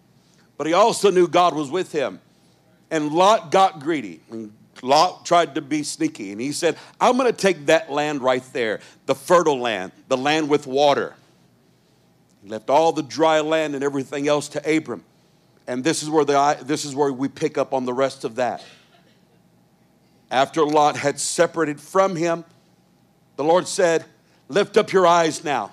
But 0.59 0.67
he 0.67 0.75
also 0.75 1.11
knew 1.11 1.27
God 1.27 1.55
was 1.55 1.71
with 1.71 1.91
him. 1.91 2.21
And 2.91 3.13
Lot 3.13 3.51
got 3.51 3.81
greedy. 3.81 4.21
And 4.31 4.53
Lot 4.83 5.25
tried 5.25 5.55
to 5.55 5.63
be 5.63 5.83
sneaky. 5.83 6.33
And 6.33 6.41
he 6.41 6.53
said, 6.53 6.77
I'm 7.01 7.17
going 7.17 7.33
to 7.33 7.37
take 7.37 7.67
that 7.67 7.91
land 7.91 8.21
right 8.21 8.45
there, 8.53 8.81
the 9.07 9.15
fertile 9.15 9.59
land, 9.59 9.93
the 10.09 10.19
land 10.19 10.51
with 10.51 10.67
water. 10.67 11.15
He 12.43 12.49
left 12.49 12.71
all 12.71 12.93
the 12.93 13.03
dry 13.03 13.41
land 13.41 13.75
and 13.75 13.85
everything 13.85 14.29
else 14.29 14.49
to 14.51 14.77
Abram. 14.77 15.05
And 15.67 15.85
this 15.85 16.03
is 16.03 16.11
where, 16.11 16.25
the, 16.25 16.59
this 16.63 16.85
is 16.85 16.95
where 16.95 17.13
we 17.13 17.29
pick 17.29 17.59
up 17.59 17.73
on 17.73 17.85
the 17.85 17.93
rest 17.93 18.25
of 18.25 18.37
that. 18.37 18.65
After 20.31 20.65
Lot 20.65 20.97
had 20.97 21.19
separated 21.21 21.81
from 21.81 22.17
him, 22.17 22.45
the 23.37 23.45
Lord 23.45 23.67
said, 23.67 24.05
Lift 24.49 24.77
up 24.77 24.93
your 24.93 25.07
eyes 25.07 25.45
now 25.45 25.73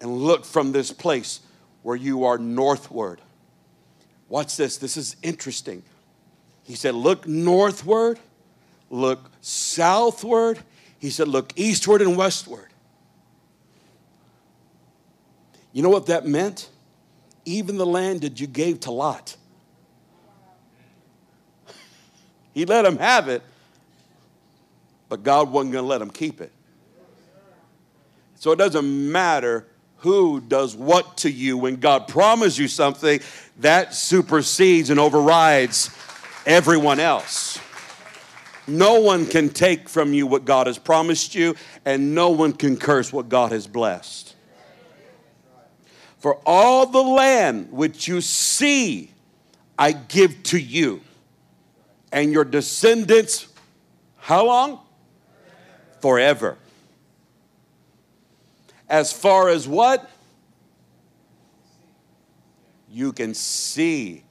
and 0.00 0.10
look 0.10 0.44
from 0.44 0.72
this 0.72 0.90
place 0.90 1.40
where 1.82 1.96
you 1.96 2.24
are 2.24 2.38
northward. 2.38 3.20
Watch 4.28 4.56
this, 4.56 4.78
this 4.78 4.96
is 4.96 5.16
interesting. 5.22 5.82
He 6.62 6.74
said, 6.74 6.94
Look 6.94 7.26
northward, 7.26 8.18
look 8.90 9.30
southward. 9.40 10.58
He 10.98 11.10
said, 11.10 11.28
Look 11.28 11.52
eastward 11.56 12.00
and 12.00 12.16
westward. 12.16 12.73
You 15.74 15.82
know 15.82 15.90
what 15.90 16.06
that 16.06 16.24
meant? 16.24 16.70
Even 17.44 17.76
the 17.76 17.84
land 17.84 18.22
that 18.22 18.40
you 18.40 18.46
gave 18.46 18.80
to 18.80 18.90
Lot. 18.90 19.36
He 22.54 22.64
let 22.64 22.84
him 22.84 22.98
have 22.98 23.28
it, 23.28 23.42
but 25.08 25.24
God 25.24 25.50
wasn't 25.50 25.72
going 25.72 25.82
to 25.82 25.88
let 25.88 26.00
him 26.00 26.10
keep 26.10 26.40
it. 26.40 26.52
So 28.36 28.52
it 28.52 28.56
doesn't 28.56 29.10
matter 29.10 29.66
who 29.96 30.40
does 30.40 30.76
what 30.76 31.16
to 31.16 31.30
you. 31.30 31.58
When 31.58 31.76
God 31.76 32.06
promised 32.06 32.58
you 32.58 32.68
something, 32.68 33.18
that 33.58 33.92
supersedes 33.92 34.90
and 34.90 35.00
overrides 35.00 35.90
everyone 36.46 37.00
else. 37.00 37.58
No 38.68 39.00
one 39.00 39.26
can 39.26 39.48
take 39.48 39.88
from 39.88 40.14
you 40.14 40.28
what 40.28 40.44
God 40.44 40.68
has 40.68 40.78
promised 40.78 41.34
you, 41.34 41.56
and 41.84 42.14
no 42.14 42.30
one 42.30 42.52
can 42.52 42.76
curse 42.76 43.12
what 43.12 43.28
God 43.28 43.50
has 43.50 43.66
blessed. 43.66 44.33
For 46.24 46.40
all 46.46 46.86
the 46.86 47.02
land 47.02 47.70
which 47.70 48.08
you 48.08 48.22
see, 48.22 49.10
I 49.78 49.92
give 49.92 50.42
to 50.44 50.58
you 50.58 51.02
and 52.10 52.32
your 52.32 52.46
descendants. 52.46 53.46
How 54.16 54.46
long? 54.46 54.80
Forever. 56.00 56.56
As 58.88 59.12
far 59.12 59.50
as 59.50 59.68
what? 59.68 60.10
You 62.88 63.12
can 63.12 63.34
see. 63.34 64.24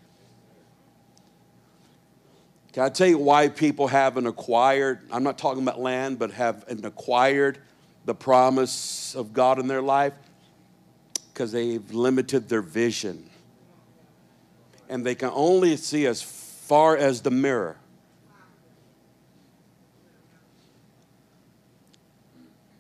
Can 2.72 2.86
I 2.86 2.90
tell 2.90 3.06
you 3.06 3.20
why 3.20 3.50
people 3.50 3.86
have 3.86 4.18
an 4.18 4.26
acquired, 4.26 5.02
I'm 5.12 5.22
not 5.22 5.38
talking 5.38 5.62
about 5.62 5.80
land, 5.80 6.18
but 6.18 6.32
have 6.32 6.68
an 6.68 6.84
acquired 6.86 7.60
the 8.06 8.16
promise 8.16 9.14
of 9.14 9.32
God 9.32 9.60
in 9.60 9.68
their 9.68 9.84
life? 9.84 10.14
Because 11.34 11.52
they've 11.52 11.92
limited 11.92 12.48
their 12.48 12.62
vision. 12.62 13.30
And 14.88 15.04
they 15.04 15.16
can 15.16 15.32
only 15.34 15.76
see 15.78 16.06
as 16.06 16.22
far 16.22 16.96
as 16.96 17.22
the 17.22 17.32
mirror. 17.32 17.78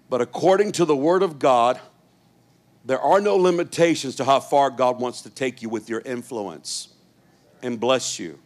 But 0.09 0.21
according 0.21 0.73
to 0.73 0.85
the 0.85 0.95
Word 0.95 1.23
of 1.23 1.39
God, 1.39 1.79
There 2.85 2.99
are 2.99 3.21
no 3.21 3.37
limitations 3.37 4.15
to 4.17 4.25
how 4.25 4.39
far 4.41 4.69
God 4.69 4.99
wants 4.99 5.21
to 5.21 5.29
take 5.29 5.61
you 5.61 5.69
with 5.69 5.89
your 5.89 6.01
influence 6.01 6.89
and 7.61 7.79
bless 7.79 8.19
you. 8.19 8.39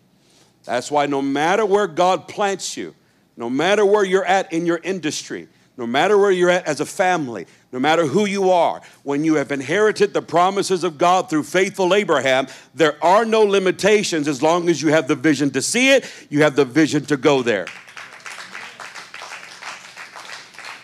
That's 0.63 0.91
why 0.91 1.08
no 1.08 1.22
matter 1.22 1.65
where 1.65 1.88
God 1.88 2.28
plants 2.28 2.78
you, 2.78 2.93
no 3.36 3.50
matter 3.50 3.86
where 3.86 4.04
you're 4.04 4.26
at 4.26 4.54
in 4.54 4.65
your 4.65 4.80
industry, 4.84 5.48
no 5.78 5.86
matter 5.86 6.18
where 6.18 6.32
you're 6.32 6.50
at 6.50 6.66
as 6.66 6.80
a 6.80 6.86
family, 6.86 7.46
no 7.72 7.80
matter 7.80 8.06
who 8.06 8.26
you 8.26 8.50
are, 8.50 8.82
when 9.04 9.24
you 9.24 9.36
have 9.36 9.52
inherited 9.52 10.13
the 10.13 10.22
promises 10.22 10.84
of 10.84 10.98
God 10.98 11.30
through 11.30 11.44
faithful 11.44 11.94
Abraham, 11.94 12.48
there 12.74 13.02
are 13.04 13.24
no 13.24 13.44
limitations 13.44 14.28
as 14.28 14.42
long 14.42 14.70
as 14.70 14.82
you 14.82 14.90
have 14.90 15.08
the 15.08 15.16
vision 15.16 15.52
to 15.52 15.62
see 15.62 15.92
it, 15.92 16.12
you 16.30 16.42
have 16.42 16.56
the 16.56 16.66
vision 16.66 17.06
to 17.06 17.16
go 17.16 17.44
there. 17.44 17.68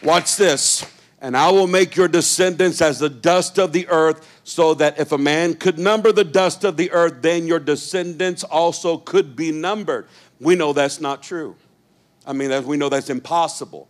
Watch 0.03 0.35
this. 0.35 0.85
And 1.21 1.37
I 1.37 1.49
will 1.51 1.67
make 1.67 1.95
your 1.95 2.09
descendants 2.09 2.81
as 2.81 2.99
the 2.99 3.09
dust 3.09 3.57
of 3.57 3.71
the 3.71 3.87
earth, 3.87 4.29
so 4.43 4.73
that 4.73 4.99
if 4.99 5.13
a 5.13 5.17
man 5.17 5.53
could 5.53 5.79
number 5.79 6.11
the 6.11 6.25
dust 6.25 6.65
of 6.65 6.75
the 6.75 6.91
earth, 6.91 7.21
then 7.21 7.47
your 7.47 7.59
descendants 7.59 8.43
also 8.43 8.97
could 8.97 9.37
be 9.37 9.53
numbered. 9.53 10.05
We 10.41 10.55
know 10.55 10.73
that's 10.73 10.99
not 10.99 11.23
true. 11.23 11.55
I 12.27 12.33
mean, 12.33 12.65
we 12.65 12.75
know 12.75 12.89
that's 12.89 13.09
impossible. 13.09 13.87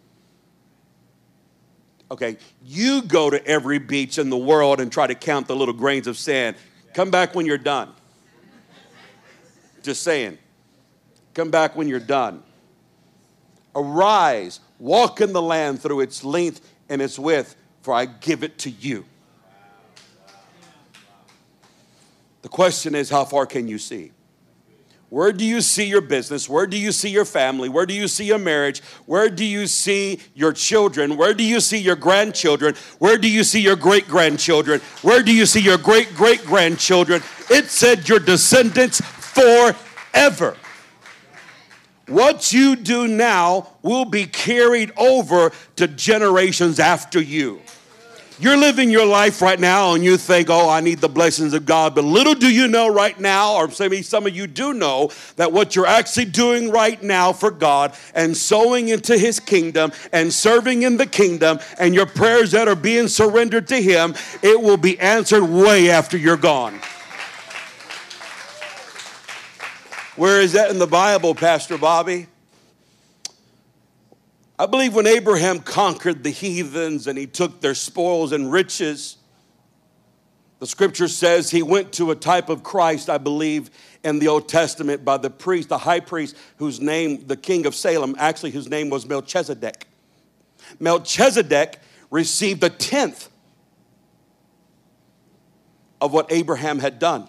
Okay, 2.12 2.38
you 2.63 3.02
go 3.02 3.30
to 3.30 3.46
every 3.48 3.80
beach 3.80 4.18
in 4.18 4.30
the 4.30 4.38
world 4.38 4.80
and 4.80 4.92
try 4.92 5.08
to 5.08 5.16
count 5.16 5.48
the 5.48 5.56
little 5.56 5.74
grains 5.74 6.06
of 6.06 6.18
sand. 6.18 6.56
Come 6.94 7.10
back 7.10 7.34
when 7.34 7.46
you're 7.46 7.58
done. 7.58 7.92
Just 9.82 10.04
saying. 10.04 10.38
Come 11.34 11.50
back 11.50 11.76
when 11.76 11.88
you're 11.88 12.00
done. 12.00 12.44
Arise, 13.76 14.60
walk 14.78 15.22
in 15.22 15.34
the 15.34 15.42
land 15.42 15.82
through 15.82 16.02
its 16.02 16.24
length 16.24 16.62
and 16.89 17.02
its 17.02 17.18
width, 17.18 17.56
for 17.82 17.94
I 17.94 18.06
give 18.06 18.44
it 18.44 18.60
to 18.60 18.70
you. 18.70 19.06
The 22.44 22.50
question 22.50 22.94
is, 22.94 23.10
how 23.10 23.26
far 23.26 23.46
can 23.46 23.68
you 23.68 23.80
see? 23.80 24.12
Where 25.13 25.32
do 25.32 25.45
you 25.45 25.62
see 25.62 25.86
your 25.86 26.02
business? 26.02 26.49
Where 26.49 26.65
do 26.65 26.76
you 26.76 26.91
see 26.91 27.12
your 27.12 27.23
family? 27.23 27.69
Where 27.69 27.86
do 27.86 27.93
you 27.93 28.08
see 28.08 28.26
your 28.26 28.39
marriage? 28.39 28.82
Where 29.06 29.30
do 29.30 29.45
you 29.45 29.67
see 29.67 30.19
your 30.34 30.52
children? 30.54 31.17
Where 31.17 31.36
do 31.36 31.43
you 31.43 31.60
see 31.60 31.78
your 31.78 31.95
grandchildren? 31.95 32.73
Where 32.97 33.19
do 33.19 33.30
you 33.30 33.43
see 33.43 33.62
your 33.62 33.76
great 33.76 34.08
grandchildren? 34.08 34.82
Where 35.04 35.21
do 35.21 35.32
you 35.32 35.45
see 35.45 35.60
your 35.60 35.78
great 35.78 36.15
great 36.15 36.43
grandchildren? 36.43 37.21
It 37.52 37.65
said 37.65 38.10
your 38.10 38.17
descendants 38.17 39.02
forever. 39.02 40.58
What 42.08 42.52
you 42.52 42.76
do 42.76 43.08
now 43.08 43.69
will 43.84 44.06
be 44.06 44.26
carried 44.26 44.93
over 44.97 45.52
to 45.76 45.88
generations 45.88 46.80
after 46.80 47.21
you. 47.21 47.62
You're 48.44 48.58
living 48.58 48.90
your 48.90 49.06
life 49.06 49.42
right 49.42 49.58
now 49.58 49.94
and 49.94 50.04
you 50.04 50.18
think, 50.18 50.50
oh, 50.50 50.70
I 50.70 50.82
need 50.82 51.00
the 51.00 51.08
blessings 51.08 51.54
of 51.54 51.66
God. 51.66 51.96
But 51.96 52.04
little 52.04 52.36
do 52.36 52.54
you 52.54 52.68
know 52.68 52.94
right 52.94 53.18
now, 53.18 53.56
or 53.56 53.70
maybe 53.80 54.02
some 54.02 54.28
of 54.28 54.36
you 54.36 54.48
do 54.48 54.74
know, 54.74 55.12
that 55.38 55.54
what 55.54 55.78
you're 55.78 55.86
actually 55.86 56.26
doing 56.26 56.70
right 56.70 57.02
now 57.02 57.32
for 57.32 57.50
God 57.50 57.96
and 58.14 58.36
sowing 58.36 58.90
into 58.90 59.18
His 59.18 59.40
kingdom 59.40 59.94
and 60.12 60.34
serving 60.34 60.84
in 60.84 60.98
the 60.98 61.06
kingdom 61.06 61.60
and 61.80 61.96
your 61.96 62.06
prayers 62.06 62.52
that 62.52 62.68
are 62.68 62.76
being 62.76 63.08
surrendered 63.08 63.70
to 63.70 63.82
Him, 63.82 64.14
it 64.42 64.60
will 64.60 64.76
be 64.76 65.00
answered 65.00 65.46
way 65.46 65.90
after 65.90 66.18
you're 66.18 66.36
gone. 66.36 66.82
Where 70.18 70.42
is 70.42 70.52
that 70.52 70.70
in 70.70 70.80
the 70.80 70.86
Bible, 70.88 71.34
Pastor 71.34 71.78
Bobby? 71.78 72.28
I 74.63 74.65
believe 74.65 74.95
when 74.95 75.08
Abraham 75.08 75.60
conquered 75.60 76.23
the 76.23 76.30
heathens 76.30 77.08
and 77.08 77.17
he 77.17 77.28
took 77.28 77.60
their 77.60 77.76
spoils 77.76 78.32
and 78.32 78.49
riches, 78.49 79.17
the 80.60 80.65
scripture 80.65 81.10
says 81.10 81.52
he 81.52 81.62
went 81.62 81.91
to 81.93 82.12
a 82.12 82.15
type 82.15 82.47
of 82.47 82.63
Christ, 82.63 83.10
I 83.10 83.17
believe, 83.17 83.69
in 84.06 84.19
the 84.19 84.30
Old 84.30 84.47
Testament 84.47 85.04
by 85.04 85.17
the 85.17 85.30
priest, 85.30 85.67
the 85.67 85.80
high 85.80 85.99
priest, 85.99 86.38
whose 86.56 86.80
name, 86.80 87.28
the 87.28 87.36
king 87.36 87.65
of 87.65 87.76
Salem, 87.76 88.15
actually, 88.17 88.52
whose 88.52 88.69
name 88.69 88.89
was 88.89 89.06
Melchizedek. 89.06 89.86
Melchizedek 90.80 91.80
received 92.10 92.63
a 92.63 92.69
tenth 92.69 93.28
of 95.99 96.13
what 96.13 96.32
Abraham 96.32 96.80
had 96.80 96.99
done. 96.99 97.28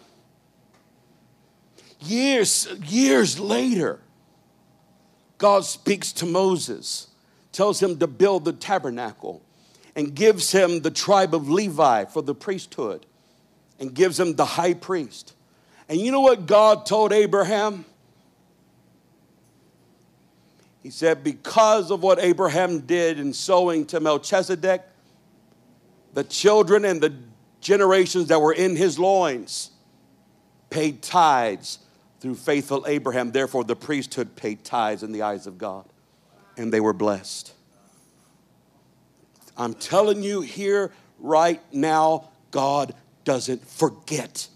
Years, 1.99 2.69
years 2.85 3.41
later, 3.41 3.99
God 5.37 5.65
speaks 5.65 6.13
to 6.13 6.27
Moses 6.27 7.09
tells 7.55 7.83
him 7.83 7.99
to 8.01 8.07
build 8.07 8.45
the 8.45 8.53
tabernacle 8.53 9.41
and 9.97 10.15
gives 10.15 10.53
him 10.53 10.83
the 10.83 10.91
tribe 10.91 11.35
of 11.35 11.49
Levi 11.49 12.05
for 12.05 12.21
the 12.21 12.35
priesthood 12.35 13.07
and 13.79 13.95
gives 13.95 14.19
him 14.19 14.35
the 14.35 14.45
high 14.45 14.75
priest. 14.75 15.35
And 15.89 16.01
you 16.01 16.11
know 16.11 16.21
what 16.21 16.47
God 16.47 16.85
told 16.85 17.13
Abraham? 17.13 17.85
He 20.83 20.91
said, 20.91 21.23
Because 21.23 21.91
of 21.91 22.03
what 22.03 22.19
Abraham 22.19 22.81
did 22.81 23.19
in 23.19 23.33
sowing 23.33 23.87
to 23.87 24.01
Melchizedek, 24.01 24.83
the 26.13 26.25
children 26.25 26.85
and 26.85 27.01
the 27.01 27.15
generations 27.61 28.29
that 28.29 28.41
were 28.41 28.53
in 28.53 28.77
his 28.77 28.99
loins 28.99 29.71
paid 30.71 31.03
tithes 31.03 31.79
through 32.21 32.35
faithful 32.35 32.85
Abraham. 32.87 33.31
Therefore, 33.31 33.65
the 33.65 33.77
priesthood 33.77 34.35
paid 34.35 34.65
tithes 34.65 35.03
in 35.03 35.13
the 35.13 35.23
eyes 35.23 35.47
of 35.47 35.57
God 35.57 35.85
and 36.57 36.73
they 36.73 36.81
were 36.81 36.93
blessed. 36.93 37.53
I'm 39.57 39.75
telling 39.75 40.23
you 40.23 40.41
here 40.41 40.93
right 41.19 41.61
now, 41.73 42.31
God 42.51 42.95
doesn't 43.25 43.67
forget. 43.67 44.49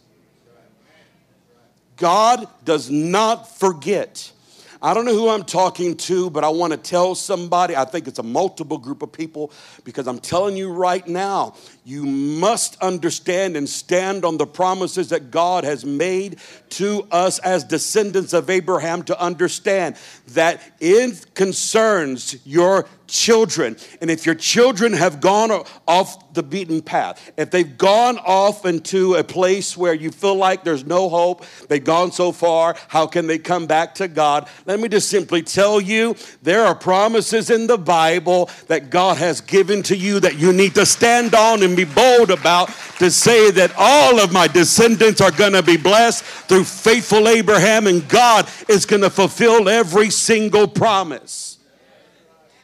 God 1.96 2.46
does 2.64 2.90
not 2.90 3.58
forget. 3.58 4.32
I 4.80 4.94
don't 4.94 5.04
know 5.04 5.14
who 5.14 5.28
I'm 5.28 5.42
talking 5.42 5.96
to, 5.96 6.30
but 6.30 6.44
I 6.44 6.50
want 6.50 6.72
to 6.72 6.76
tell 6.76 7.16
somebody. 7.16 7.74
I 7.74 7.84
think 7.84 8.06
it's 8.06 8.20
a 8.20 8.22
multiple 8.24 8.78
group 8.78 9.02
of 9.02 9.10
people 9.10 9.50
because 9.82 10.06
I'm 10.06 10.20
telling 10.20 10.56
you 10.56 10.70
right 10.70 11.06
now, 11.06 11.54
you 11.84 12.04
must 12.04 12.80
understand 12.80 13.56
and 13.56 13.68
stand 13.68 14.24
on 14.24 14.36
the 14.36 14.46
promises 14.46 15.08
that 15.08 15.32
God 15.32 15.64
has 15.64 15.84
made 15.84 16.38
to 16.70 17.08
us 17.10 17.40
as 17.40 17.64
descendants 17.64 18.32
of 18.32 18.50
Abraham 18.50 19.02
to 19.04 19.20
understand 19.20 19.96
that 20.28 20.60
it 20.78 21.34
concerns 21.34 22.36
your 22.46 22.86
children. 23.09 23.77
And 24.01 24.11
if 24.11 24.27
your 24.27 24.35
children 24.35 24.92
have 24.92 25.21
gone 25.21 25.51
off 25.87 26.33
the 26.35 26.42
beaten 26.42 26.83
path, 26.83 27.33
if 27.37 27.51
they've 27.51 27.77
gone 27.77 28.18
off 28.18 28.64
into 28.64 29.14
a 29.14 29.25
place 29.25 29.77
where 29.77 29.94
you 29.94 30.11
feel 30.11 30.37
like 30.37 30.62
there's 30.62 30.85
no 30.85 31.09
hope, 31.09 31.44
they've 31.68 31.83
gone 31.83 32.12
so 32.12 32.31
far, 32.31 32.77
how 32.88 33.07
can 33.07 33.27
they 33.27 33.38
come 33.38 33.66
back 33.66 33.94
to 33.97 34.07
God? 34.07 34.49
Let 34.66 34.79
me 34.79 34.88
just 34.88 35.09
simply 35.09 35.42
tell 35.42 35.81
you 35.81 36.14
there 36.42 36.64
are 36.64 36.75
promises 36.75 37.51
in 37.51 37.66
the 37.66 37.79
Bible 37.79 38.51
that 38.68 38.90
God 38.90 39.16
has 39.16 39.40
given 39.40 39.83
to 39.85 39.97
you 39.97 40.21
that 40.21 40.38
you 40.38 40.53
need 40.53 40.75
to 40.75 40.87
stand 40.87 41.35
on 41.35 41.62
and 41.62 41.77
be 41.77 41.85
bold 41.85 42.31
about 42.31 42.68
to 42.99 43.11
say 43.11 43.51
that 43.53 43.73
all 43.77 44.21
of 44.21 44.33
my 44.33 44.47
descendants 44.47 45.21
are 45.21 45.31
going 45.31 45.53
to 45.53 45.62
be 45.62 45.77
blessed 45.77 46.25
through 46.25 46.64
faithful 46.64 47.29
Abraham, 47.29 47.87
and 47.87 48.07
God 48.09 48.49
is 48.68 48.85
going 48.87 49.03
to 49.03 49.11
fulfill 49.11 49.68
every 49.68 50.11
single 50.11 50.68
promise. 50.68 51.47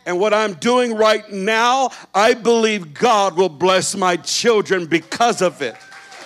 And 0.06 0.18
what 0.18 0.34
I'm 0.34 0.54
doing 0.54 0.94
right 0.94 1.30
now, 1.32 1.90
I 2.14 2.34
believe 2.34 2.94
God 2.94 3.36
will 3.36 3.48
bless 3.48 3.96
my 3.96 4.16
children 4.16 4.86
because 4.86 5.40
of 5.40 5.62
it. 5.62 5.76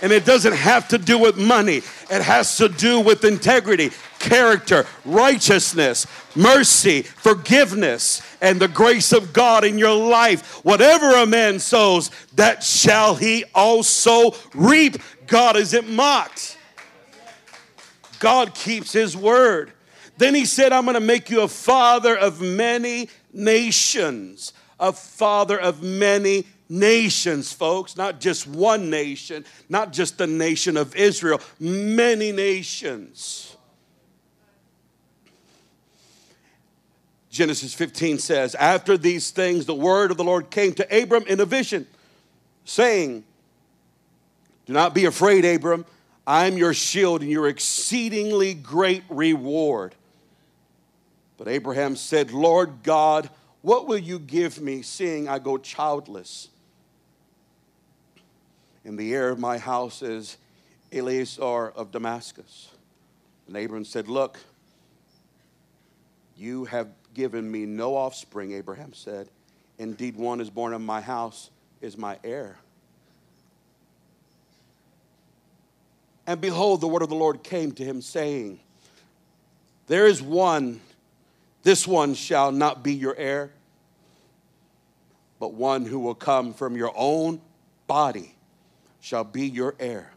And 0.01 0.13
it 0.13 0.25
doesn't 0.25 0.55
have 0.55 0.89
to 0.89 0.99
do 0.99 1.19
with 1.19 1.37
money, 1.37 1.79
it 1.79 2.23
has 2.23 2.57
to 2.59 2.69
do 2.69 3.01
with 3.01 3.25
integrity, 3.25 3.91
character, 4.19 4.87
righteousness, 5.05 6.07
mercy, 6.37 7.03
forgiveness, 7.03 8.23
and 8.41 8.61
the 8.61 8.69
grace 8.69 9.13
of 9.13 9.33
God 9.33 9.65
in 9.65 9.79
your 9.79 9.95
life. 9.95 10.65
Whatever 10.65 11.17
a 11.17 11.27
man 11.27 11.59
sows, 11.59 12.11
that 12.37 12.63
shall 12.63 13.17
he 13.17 13.45
also 13.55 14.35
reap. 14.55 14.99
God 15.27 15.57
isn't 15.57 15.89
mocked. 15.89 16.57
God 18.21 18.55
keeps 18.55 18.93
his 18.93 19.17
word. 19.17 19.73
Then 20.17 20.35
he 20.35 20.45
said, 20.45 20.73
I'm 20.73 20.85
going 20.85 20.95
to 20.95 21.01
make 21.01 21.31
you 21.31 21.43
a 21.43 21.49
father 21.49 22.17
of 22.17 22.41
many 22.41 23.09
nations, 23.33 24.53
a 24.79 24.93
father 24.93 25.59
of 25.59 25.83
many 25.83 26.47
nations, 26.69 27.53
folks, 27.53 27.97
not 27.97 28.21
just 28.21 28.47
one 28.47 28.91
nation, 28.91 29.45
not 29.69 29.93
just 29.93 30.19
the 30.19 30.27
nation 30.27 30.77
of 30.77 30.95
Israel, 30.95 31.41
many 31.59 32.33
nations. 32.33 33.57
Genesis 37.31 37.73
15 37.75 38.19
says, 38.19 38.55
After 38.55 38.99
these 38.99 39.31
things, 39.31 39.67
the 39.67 39.75
word 39.75 40.11
of 40.11 40.17
the 40.17 40.25
Lord 40.25 40.51
came 40.51 40.73
to 40.75 41.03
Abram 41.03 41.25
in 41.27 41.41
a 41.41 41.45
vision, 41.45 41.87
saying, 42.65 43.25
Do 44.67 44.73
not 44.73 44.95
be 44.95 45.05
afraid, 45.05 45.45
Abram. 45.45 45.85
I'm 46.27 46.59
your 46.59 46.75
shield 46.75 47.23
and 47.23 47.31
your 47.31 47.49
exceedingly 47.49 48.55
great 48.55 49.03
reward. 49.09 49.95
But 51.39 51.49
Abraham 51.49 51.97
said, 51.97 52.33
Lord 52.33 52.83
God, 52.83 53.31
what 53.63 53.89
will 53.89 53.99
you 53.99 54.19
give 54.19 54.61
me, 54.61 54.83
seeing 54.83 55.29
I 55.29 55.39
go 55.39 55.57
childless? 55.57 56.49
and 58.89 58.99
the 58.99 59.15
heir 59.15 59.29
of 59.29 59.39
my 59.39 59.59
house 59.59 60.01
is 60.01 60.39
Eliezer 60.91 61.69
of 61.69 61.93
Damascus. 61.93 62.71
And 63.47 63.55
Abram 63.55 63.85
said, 63.85 64.09
Look, 64.09 64.39
you 66.39 66.65
have 66.65 66.89
given 67.13 67.51
me 67.51 67.67
no 67.67 67.95
offspring, 67.95 68.53
Abraham 68.53 68.95
said. 68.95 69.29
Indeed, 69.79 70.17
one 70.17 70.41
is 70.41 70.49
born 70.49 70.73
of 70.73 70.81
my 70.81 71.03
house 71.03 71.51
is 71.83 71.99
my 71.99 72.19
heir. 72.25 72.57
And 76.27 76.41
behold, 76.41 76.81
the 76.81 76.89
word 76.89 77.03
of 77.03 77.11
the 77.11 77.15
Lord 77.15 77.43
came 77.43 77.73
to 77.73 77.85
him, 77.85 78.01
saying, 78.01 78.59
There 79.87 80.07
is 80.07 80.23
one, 80.23 80.81
this 81.63 81.87
one 81.87 82.15
shall 82.15 82.53
not 82.53 82.83
be 82.83 82.95
your 82.95 83.17
heir, 83.17 83.51
but 85.41 85.55
one 85.55 85.85
who 85.85 85.99
will 85.99 86.15
come 86.15 86.53
from 86.53 86.77
your 86.77 86.93
own 86.97 87.41
body 87.87 88.35
shall 89.01 89.25
be 89.25 89.47
your 89.47 89.75
heir. 89.79 90.13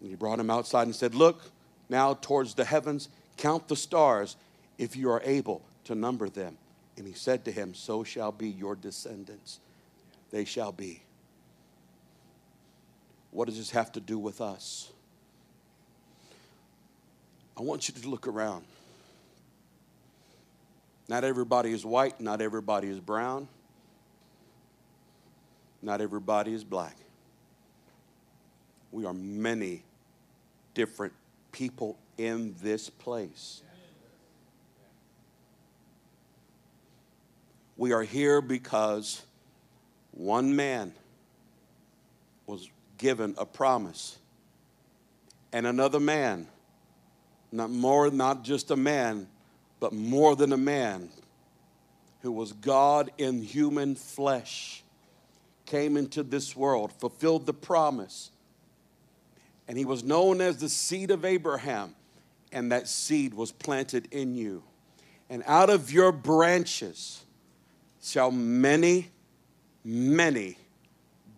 And 0.00 0.08
he 0.08 0.16
brought 0.16 0.40
him 0.40 0.50
outside 0.50 0.84
and 0.84 0.94
said, 0.94 1.14
Look 1.14 1.42
now 1.88 2.14
towards 2.14 2.54
the 2.54 2.64
heavens, 2.64 3.08
count 3.36 3.68
the 3.68 3.76
stars, 3.76 4.36
if 4.78 4.96
you 4.96 5.10
are 5.10 5.20
able 5.24 5.62
to 5.84 5.94
number 5.94 6.28
them. 6.28 6.56
And 6.96 7.06
he 7.06 7.12
said 7.12 7.44
to 7.44 7.52
him, 7.52 7.74
So 7.74 8.04
shall 8.04 8.32
be 8.32 8.48
your 8.48 8.74
descendants. 8.74 9.60
They 10.30 10.44
shall 10.44 10.72
be. 10.72 11.02
What 13.30 13.46
does 13.46 13.58
this 13.58 13.70
have 13.70 13.92
to 13.92 14.00
do 14.00 14.18
with 14.18 14.40
us? 14.40 14.90
I 17.56 17.62
want 17.62 17.88
you 17.88 17.94
to 17.94 18.08
look 18.08 18.26
around. 18.26 18.64
Not 21.10 21.24
everybody 21.24 21.72
is 21.72 21.84
white, 21.84 22.20
not 22.20 22.40
everybody 22.40 22.86
is 22.86 23.00
brown, 23.00 23.48
not 25.82 26.00
everybody 26.00 26.54
is 26.54 26.62
black. 26.62 26.96
We 28.92 29.04
are 29.06 29.12
many 29.12 29.82
different 30.72 31.12
people 31.50 31.98
in 32.16 32.54
this 32.62 32.88
place. 32.88 33.60
We 37.76 37.90
are 37.90 38.04
here 38.04 38.40
because 38.40 39.24
one 40.12 40.54
man 40.54 40.94
was 42.46 42.70
given 42.98 43.34
a 43.36 43.44
promise, 43.44 44.16
and 45.52 45.66
another 45.66 45.98
man, 45.98 46.46
not 47.50 47.68
more, 47.68 48.12
not 48.12 48.44
just 48.44 48.70
a 48.70 48.76
man, 48.76 49.26
but 49.80 49.92
more 49.92 50.36
than 50.36 50.52
a 50.52 50.58
man, 50.58 51.08
who 52.20 52.30
was 52.30 52.52
God 52.52 53.10
in 53.18 53.42
human 53.42 53.94
flesh, 53.94 54.84
came 55.64 55.96
into 55.96 56.22
this 56.22 56.54
world, 56.54 56.92
fulfilled 56.92 57.46
the 57.46 57.54
promise, 57.54 58.30
and 59.66 59.78
he 59.78 59.84
was 59.84 60.04
known 60.04 60.40
as 60.40 60.58
the 60.58 60.68
seed 60.68 61.10
of 61.10 61.24
Abraham, 61.24 61.94
and 62.52 62.72
that 62.72 62.88
seed 62.88 63.34
was 63.34 63.52
planted 63.52 64.08
in 64.10 64.34
you. 64.34 64.62
And 65.30 65.44
out 65.46 65.70
of 65.70 65.92
your 65.92 66.10
branches, 66.10 67.24
shall 68.02 68.30
many, 68.30 69.10
many 69.84 70.56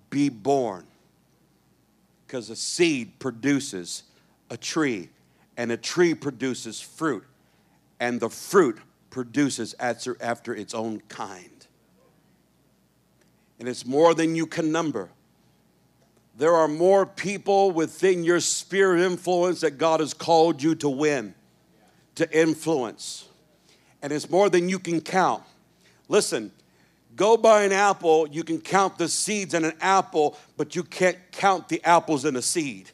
be 0.08 0.30
born. 0.30 0.86
Because 2.26 2.48
a 2.48 2.56
seed 2.56 3.18
produces 3.18 4.04
a 4.48 4.56
tree, 4.56 5.10
and 5.56 5.70
a 5.70 5.76
tree 5.76 6.14
produces 6.14 6.80
fruit, 6.80 7.24
and 8.02 8.18
the 8.18 8.28
fruit 8.28 8.80
produces 9.10 9.76
after 9.78 10.56
its 10.56 10.74
own 10.74 11.00
kind. 11.02 11.68
And 13.60 13.68
it's 13.68 13.86
more 13.86 14.12
than 14.12 14.34
you 14.34 14.44
can 14.44 14.72
number. 14.72 15.08
There 16.36 16.56
are 16.56 16.66
more 16.66 17.06
people 17.06 17.70
within 17.70 18.24
your 18.24 18.40
sphere 18.40 18.96
of 18.96 19.02
influence 19.02 19.60
that 19.60 19.78
God 19.78 20.00
has 20.00 20.14
called 20.14 20.60
you 20.60 20.74
to 20.76 20.88
win, 20.88 21.32
to 22.16 22.28
influence. 22.36 23.28
And 24.02 24.12
it's 24.12 24.28
more 24.28 24.50
than 24.50 24.68
you 24.68 24.80
can 24.80 25.00
count. 25.00 25.44
Listen, 26.08 26.50
go 27.14 27.36
buy 27.36 27.62
an 27.62 27.70
apple, 27.70 28.26
you 28.26 28.42
can 28.42 28.60
count 28.60 28.98
the 28.98 29.06
seeds 29.06 29.54
in 29.54 29.64
an 29.64 29.76
apple, 29.80 30.36
but 30.56 30.74
you 30.74 30.82
can't 30.82 31.18
count 31.30 31.68
the 31.68 31.80
apples 31.84 32.24
in 32.24 32.34
a 32.34 32.42
seed. 32.42 32.90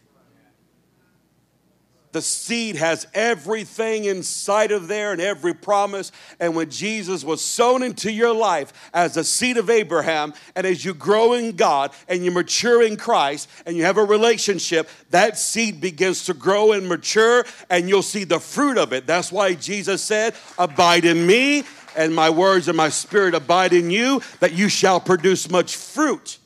The 2.12 2.22
seed 2.22 2.76
has 2.76 3.06
everything 3.12 4.04
inside 4.04 4.72
of 4.72 4.88
there 4.88 5.12
and 5.12 5.20
every 5.20 5.54
promise. 5.54 6.10
And 6.40 6.56
when 6.56 6.70
Jesus 6.70 7.22
was 7.22 7.44
sown 7.44 7.82
into 7.82 8.10
your 8.10 8.34
life 8.34 8.72
as 8.94 9.16
a 9.16 9.24
seed 9.24 9.58
of 9.58 9.68
Abraham, 9.68 10.32
and 10.56 10.66
as 10.66 10.84
you 10.84 10.94
grow 10.94 11.34
in 11.34 11.56
God 11.56 11.92
and 12.08 12.24
you 12.24 12.30
mature 12.30 12.82
in 12.82 12.96
Christ 12.96 13.48
and 13.66 13.76
you 13.76 13.84
have 13.84 13.98
a 13.98 14.04
relationship, 14.04 14.88
that 15.10 15.38
seed 15.38 15.80
begins 15.80 16.24
to 16.26 16.34
grow 16.34 16.72
and 16.72 16.88
mature, 16.88 17.44
and 17.68 17.88
you'll 17.88 18.02
see 18.02 18.24
the 18.24 18.40
fruit 18.40 18.78
of 18.78 18.92
it. 18.92 19.06
That's 19.06 19.30
why 19.30 19.54
Jesus 19.54 20.02
said, 20.02 20.34
Abide 20.58 21.04
in 21.04 21.26
me 21.26 21.64
and 21.96 22.14
my 22.14 22.30
words 22.30 22.68
and 22.68 22.76
my 22.76 22.88
spirit 22.88 23.34
abide 23.34 23.72
in 23.72 23.90
you, 23.90 24.22
that 24.40 24.52
you 24.52 24.68
shall 24.68 25.00
produce 25.00 25.50
much 25.50 25.76
fruit. 25.76 26.38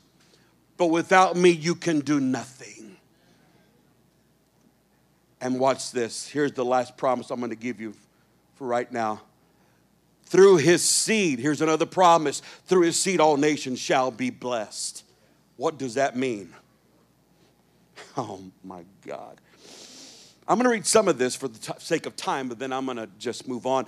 But 0.76 0.86
without 0.86 1.36
me, 1.36 1.50
you 1.50 1.74
can 1.74 2.00
do 2.00 2.18
nothing. 2.18 2.71
And 5.42 5.58
watch 5.58 5.90
this. 5.90 6.28
Here's 6.28 6.52
the 6.52 6.64
last 6.64 6.96
promise 6.96 7.30
I'm 7.30 7.40
going 7.40 7.50
to 7.50 7.56
give 7.56 7.80
you 7.80 7.94
for 8.54 8.66
right 8.68 8.90
now. 8.90 9.20
Through 10.26 10.58
his 10.58 10.82
seed, 10.82 11.40
here's 11.40 11.60
another 11.60 11.84
promise 11.84 12.40
through 12.66 12.82
his 12.82 12.98
seed, 12.98 13.20
all 13.20 13.36
nations 13.36 13.80
shall 13.80 14.12
be 14.12 14.30
blessed. 14.30 15.04
What 15.56 15.78
does 15.78 15.94
that 15.94 16.16
mean? 16.16 16.54
Oh 18.16 18.40
my 18.62 18.84
God. 19.06 19.40
I'm 20.46 20.58
going 20.58 20.64
to 20.64 20.70
read 20.70 20.86
some 20.86 21.08
of 21.08 21.16
this 21.16 21.34
for 21.34 21.48
the 21.48 21.58
t- 21.58 21.72
sake 21.78 22.04
of 22.04 22.14
time, 22.14 22.48
but 22.48 22.58
then 22.58 22.70
I'm 22.70 22.84
going 22.84 22.98
to 22.98 23.08
just 23.18 23.48
move 23.48 23.64
on. 23.64 23.86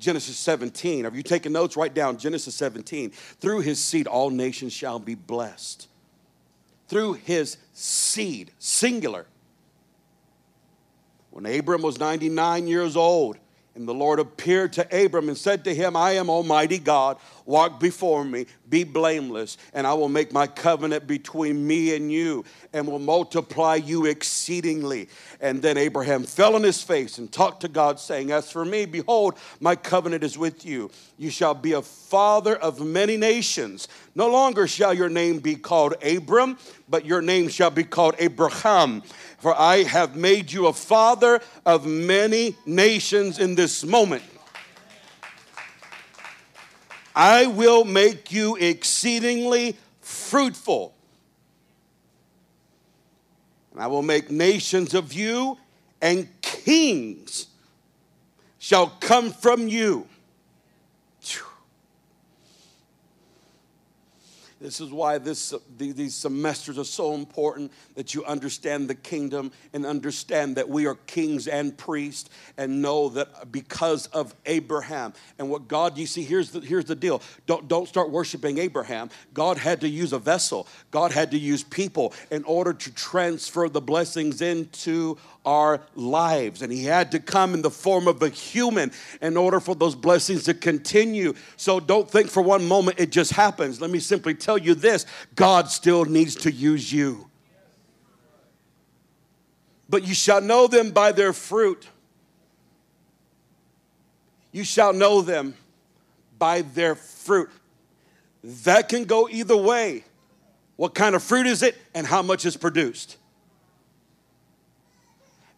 Genesis 0.00 0.36
17. 0.36 1.04
Have 1.04 1.14
you 1.14 1.22
taken 1.22 1.52
notes? 1.52 1.76
Write 1.76 1.94
down 1.94 2.18
Genesis 2.18 2.56
17. 2.56 3.10
Through 3.10 3.60
his 3.60 3.80
seed, 3.80 4.08
all 4.08 4.30
nations 4.30 4.72
shall 4.72 4.98
be 4.98 5.14
blessed. 5.14 5.86
Through 6.88 7.14
his 7.14 7.56
seed, 7.72 8.50
singular. 8.58 9.26
When 11.32 11.46
Abram 11.46 11.80
was 11.80 11.98
99 11.98 12.66
years 12.66 12.94
old, 12.94 13.38
and 13.74 13.88
the 13.88 13.94
Lord 13.94 14.20
appeared 14.20 14.74
to 14.74 15.04
Abram 15.04 15.28
and 15.28 15.38
said 15.38 15.64
to 15.64 15.74
him, 15.74 15.96
I 15.96 16.12
am 16.12 16.28
Almighty 16.28 16.78
God. 16.78 17.16
Walk 17.44 17.80
before 17.80 18.24
me, 18.24 18.46
be 18.68 18.84
blameless, 18.84 19.56
and 19.74 19.86
I 19.86 19.94
will 19.94 20.08
make 20.08 20.32
my 20.32 20.46
covenant 20.46 21.06
between 21.06 21.66
me 21.66 21.94
and 21.96 22.10
you, 22.10 22.44
and 22.72 22.86
will 22.86 22.98
multiply 22.98 23.74
you 23.76 24.06
exceedingly. 24.06 25.08
And 25.40 25.60
then 25.60 25.76
Abraham 25.76 26.24
fell 26.24 26.54
on 26.54 26.62
his 26.62 26.82
face 26.82 27.18
and 27.18 27.30
talked 27.30 27.62
to 27.62 27.68
God, 27.68 27.98
saying, 27.98 28.30
As 28.30 28.50
for 28.50 28.64
me, 28.64 28.86
behold, 28.86 29.36
my 29.60 29.76
covenant 29.76 30.24
is 30.24 30.38
with 30.38 30.64
you. 30.64 30.90
You 31.18 31.30
shall 31.30 31.54
be 31.54 31.72
a 31.72 31.82
father 31.82 32.56
of 32.56 32.80
many 32.80 33.16
nations. 33.16 33.88
No 34.14 34.28
longer 34.28 34.66
shall 34.66 34.94
your 34.94 35.08
name 35.08 35.38
be 35.38 35.56
called 35.56 35.94
Abram, 36.02 36.58
but 36.88 37.04
your 37.04 37.22
name 37.22 37.48
shall 37.48 37.70
be 37.70 37.84
called 37.84 38.14
Abraham. 38.18 39.02
For 39.38 39.58
I 39.58 39.82
have 39.84 40.14
made 40.14 40.52
you 40.52 40.66
a 40.66 40.72
father 40.72 41.40
of 41.66 41.86
many 41.86 42.56
nations 42.64 43.38
in 43.38 43.54
this 43.54 43.84
moment. 43.84 44.22
I 47.14 47.46
will 47.46 47.84
make 47.84 48.32
you 48.32 48.56
exceedingly 48.56 49.76
fruitful. 50.00 50.94
And 53.72 53.80
I 53.80 53.86
will 53.86 54.02
make 54.02 54.30
nations 54.30 54.94
of 54.94 55.12
you, 55.12 55.58
and 56.00 56.28
kings 56.42 57.46
shall 58.58 58.88
come 59.00 59.30
from 59.30 59.68
you. 59.68 60.06
This 64.62 64.80
is 64.80 64.92
why 64.92 65.18
this, 65.18 65.52
these 65.76 66.14
semesters 66.14 66.78
are 66.78 66.84
so 66.84 67.14
important 67.14 67.72
that 67.96 68.14
you 68.14 68.24
understand 68.24 68.88
the 68.88 68.94
kingdom 68.94 69.50
and 69.72 69.84
understand 69.84 70.54
that 70.54 70.68
we 70.68 70.86
are 70.86 70.94
kings 70.94 71.48
and 71.48 71.76
priests 71.76 72.30
and 72.56 72.80
know 72.80 73.08
that 73.08 73.50
because 73.50 74.06
of 74.08 74.36
Abraham 74.46 75.14
and 75.40 75.50
what 75.50 75.66
God, 75.66 75.98
you 75.98 76.06
see, 76.06 76.22
here's 76.22 76.50
the, 76.50 76.60
here's 76.60 76.84
the 76.84 76.94
deal. 76.94 77.22
Don't, 77.46 77.66
don't 77.66 77.88
start 77.88 78.10
worshiping 78.10 78.58
Abraham. 78.58 79.10
God 79.34 79.58
had 79.58 79.80
to 79.80 79.88
use 79.88 80.12
a 80.12 80.18
vessel, 80.20 80.68
God 80.92 81.10
had 81.10 81.32
to 81.32 81.38
use 81.38 81.64
people 81.64 82.14
in 82.30 82.44
order 82.44 82.72
to 82.72 82.94
transfer 82.94 83.68
the 83.68 83.80
blessings 83.80 84.42
into 84.42 85.18
our 85.44 85.80
lives. 85.94 86.62
And 86.62 86.72
he 86.72 86.84
had 86.84 87.10
to 87.12 87.18
come 87.18 87.54
in 87.54 87.62
the 87.62 87.70
form 87.70 88.06
of 88.06 88.22
a 88.22 88.28
human 88.28 88.92
in 89.20 89.36
order 89.36 89.60
for 89.60 89.74
those 89.74 89.94
blessings 89.94 90.44
to 90.44 90.54
continue. 90.54 91.34
So 91.56 91.80
don't 91.80 92.08
think 92.08 92.28
for 92.28 92.42
one 92.42 92.66
moment 92.66 93.00
it 93.00 93.10
just 93.10 93.32
happens. 93.32 93.80
Let 93.80 93.90
me 93.90 93.98
simply 93.98 94.34
tell 94.34 94.51
you 94.56 94.74
this 94.74 95.06
God 95.34 95.68
still 95.68 96.04
needs 96.04 96.34
to 96.36 96.52
use 96.52 96.92
you. 96.92 97.28
But 99.88 100.06
you 100.06 100.14
shall 100.14 100.40
know 100.40 100.66
them 100.66 100.90
by 100.90 101.12
their 101.12 101.32
fruit. 101.32 101.86
You 104.50 104.64
shall 104.64 104.92
know 104.92 105.22
them 105.22 105.54
by 106.38 106.62
their 106.62 106.94
fruit. 106.94 107.50
That 108.42 108.88
can 108.88 109.04
go 109.04 109.28
either 109.28 109.56
way. 109.56 110.04
what 110.76 110.94
kind 110.94 111.14
of 111.14 111.22
fruit 111.22 111.46
is 111.46 111.62
it, 111.62 111.76
and 111.94 112.04
how 112.04 112.22
much 112.22 112.44
is 112.44 112.56
produced. 112.56 113.16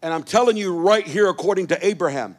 And 0.01 0.13
I'm 0.13 0.21
telling 0.21 0.55
you 0.55 0.77
right 0.77 1.05
here, 1.07 1.29
according 1.29 1.65
to 1.67 1.83
Abraham, 1.83 2.37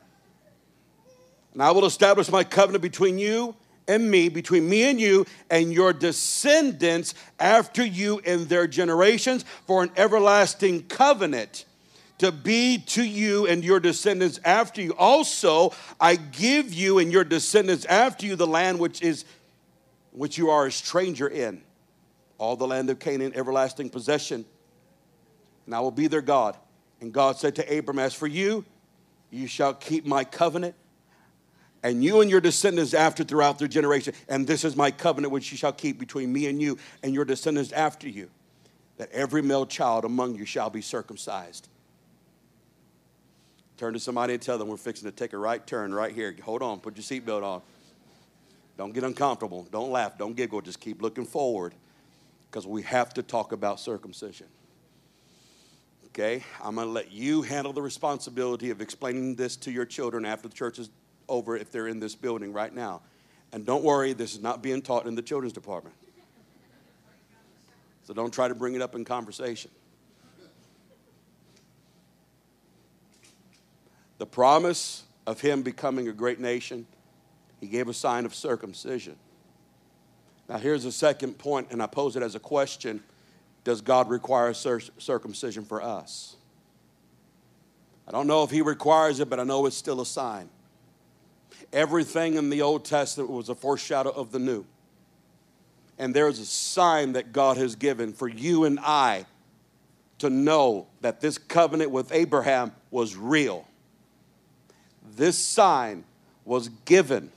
and 1.53 1.61
I 1.63 1.73
will 1.73 1.87
establish 1.87 2.31
my 2.31 2.45
covenant 2.45 2.83
between 2.83 3.19
you 3.19 3.57
and 3.89 4.11
me, 4.11 4.29
between 4.29 4.69
me 4.69 4.85
and 4.85 5.01
you, 5.01 5.27
and 5.51 5.73
your 5.73 5.93
descendants 5.93 7.15
after 7.39 7.85
you 7.85 8.19
in 8.21 8.47
their 8.47 8.67
generations 8.67 9.45
for 9.67 9.83
an 9.83 9.91
everlasting 9.97 10.83
covenant 10.85 11.65
to 12.19 12.33
be 12.33 12.79
to 12.79 13.05
you 13.05 13.47
and 13.47 13.65
your 13.65 13.79
descendants 13.79 14.41
after 14.45 14.81
you. 14.81 14.95
Also, 14.97 15.73
I 16.01 16.17
give 16.17 16.73
you 16.73 16.99
and 16.99 17.13
your 17.13 17.25
descendants 17.25 17.85
after 17.85 18.27
you 18.27 18.37
the 18.37 18.47
land 18.47 18.79
which 18.79 19.03
is 19.03 19.25
which 20.13 20.39
you 20.39 20.49
are 20.49 20.67
a 20.67 20.73
stranger 20.73 21.29
in, 21.29 21.61
all 22.39 22.57
the 22.57 22.67
land 22.67 22.89
of 22.89 22.99
Canaan, 22.99 23.33
everlasting 23.35 23.91
possession. 23.91 24.47
And 25.67 25.75
I 25.75 25.81
will 25.81 25.91
be 25.91 26.07
their 26.07 26.23
God. 26.23 26.57
And 27.03 27.13
God 27.13 27.37
said 27.37 27.55
to 27.57 27.79
Abram, 27.79 27.99
As 27.99 28.15
for 28.15 28.27
you, 28.27 28.65
you 29.31 29.47
shall 29.47 29.75
keep 29.75 30.07
my 30.07 30.25
covenant 30.25 30.75
and 31.87 32.03
you 32.03 32.21
and 32.21 32.29
your 32.29 32.41
descendants 32.41 32.95
after 32.95 33.23
throughout 33.23 33.61
their 33.61 33.69
generation. 33.69 34.13
And 34.29 34.45
this 34.45 34.65
is 34.65 34.75
my 34.75 34.91
covenant 34.91 35.33
which 35.33 35.53
you 35.53 35.57
shall 35.57 35.73
keep 35.73 36.01
between 36.01 36.33
me 36.33 36.49
and 36.49 36.61
you 36.61 36.79
and 37.05 37.15
your 37.15 37.25
descendants 37.25 37.71
after 37.71 38.09
you, 38.09 38.29
that 38.97 39.09
every 39.13 39.41
male 39.41 39.67
child 39.67 40.05
among 40.05 40.35
you 40.35 40.45
shall 40.45 40.69
be 40.69 40.81
circumcised. 40.81 41.69
Turn 43.77 43.93
to 43.93 44.01
somebody 44.01 44.35
and 44.35 44.43
tell 44.43 44.59
them 44.59 44.67
we're 44.67 44.77
fixing 44.77 45.09
to 45.09 45.15
take 45.15 45.33
a 45.33 45.39
right 45.39 45.65
turn 45.65 45.95
right 45.95 46.13
here. 46.13 46.35
Hold 46.43 46.61
on, 46.63 46.81
put 46.81 46.97
your 46.97 47.05
seatbelt 47.05 47.45
on. 47.45 47.63
Don't 48.77 48.93
get 48.93 49.05
uncomfortable. 49.05 49.69
Don't 49.71 49.91
laugh. 49.91 50.19
Don't 50.19 50.35
giggle. 50.35 50.61
Just 50.63 50.81
keep 50.81 51.01
looking 51.01 51.25
forward 51.25 51.73
because 52.51 52.67
we 52.67 52.83
have 52.83 53.15
to 53.15 53.23
talk 53.23 53.53
about 53.53 53.79
circumcision. 53.79 54.49
Okay? 56.09 56.43
I'm 56.63 56.75
going 56.75 56.89
to 56.89 56.93
let 56.93 57.13
you 57.13 57.43
handle 57.43 57.73
the 57.73 57.81
responsibility 57.81 58.71
of 58.71 58.81
explaining 58.81 59.37
this 59.37 59.57
to 59.59 59.71
your 59.71 59.85
children 59.87 60.27
after 60.27 60.49
the 60.49 60.55
church 60.55 60.79
is 60.79 60.91
over 61.29 61.57
if 61.57 61.71
they're 61.71 61.89
in 61.89 62.01
this 62.01 62.15
building 62.15 62.53
right 62.53 62.75
now. 62.75 63.03
And 63.53 63.65
don't 63.65 63.85
worry, 63.85 64.13
this 64.13 64.35
is 64.35 64.43
not 64.43 64.63
being 64.63 64.83
taught 64.83 65.07
in 65.07 65.15
the 65.15 65.23
children's 65.23 65.53
department. 65.53 65.95
So 68.05 68.15
don't 68.15 68.33
try 68.33 68.49
to 68.49 68.55
bring 68.55 68.75
it 68.75 68.83
up 68.83 68.95
in 68.95 69.05
conversation. 69.05 69.71
The 74.19 74.27
promise 74.27 75.05
of 75.27 75.41
him 75.41 75.63
becoming 75.63 76.09
a 76.09 76.13
great 76.13 76.41
nation, 76.41 76.87
he 77.61 77.67
gave 77.67 77.89
a 77.89 77.95
sign 77.95 78.25
of 78.25 78.35
circumcision. 78.35 79.17
Now, 80.49 80.59
here's 80.59 80.85
a 80.85 80.93
second 80.93 81.39
point, 81.39 81.69
and 81.71 81.83
I 81.83 81.87
pose 81.87 82.17
it 82.17 82.23
as 82.23 82.35
a 82.35 82.41
question 82.41 83.03
Does 83.65 83.81
God 83.81 84.09
require 84.09 84.55
circumcision 84.55 85.65
for 85.65 85.83
us? 85.83 86.37
I 88.07 88.13
don't 88.13 88.29
know 88.29 88.45
if 88.45 88.51
he 88.51 88.63
requires 88.63 89.19
it, 89.19 89.29
but 89.29 89.41
I 89.41 89.45
know 89.45 89.67
it's 89.67 89.77
still 89.77 90.01
a 90.01 90.07
sign. 90.07 90.49
Everything 91.73 92.35
in 92.35 92.51
the 92.51 92.63
Old 92.63 92.85
Testament 92.85 93.31
was 93.31 93.49
a 93.49 93.55
foreshadow 93.55 94.11
of 94.11 94.33
the 94.33 94.39
new. 94.39 94.65
And 95.99 96.15
there's 96.15 96.39
a 96.39 96.47
sign 96.47 97.13
that 97.13 97.33
God 97.33 97.57
has 97.57 97.75
given 97.75 98.13
for 98.13 98.29
you 98.29 98.65
and 98.65 98.79
I 98.81 99.27
to 100.19 100.31
know 100.31 100.87
that 101.01 101.21
this 101.21 101.39
covenant 101.39 101.91
with 101.91 102.13
Abraham 102.13 102.73
was 102.91 103.17
real. 103.17 103.67
This 105.17 105.39
sign 105.39 106.05
was 106.45 106.69
given 106.85 107.31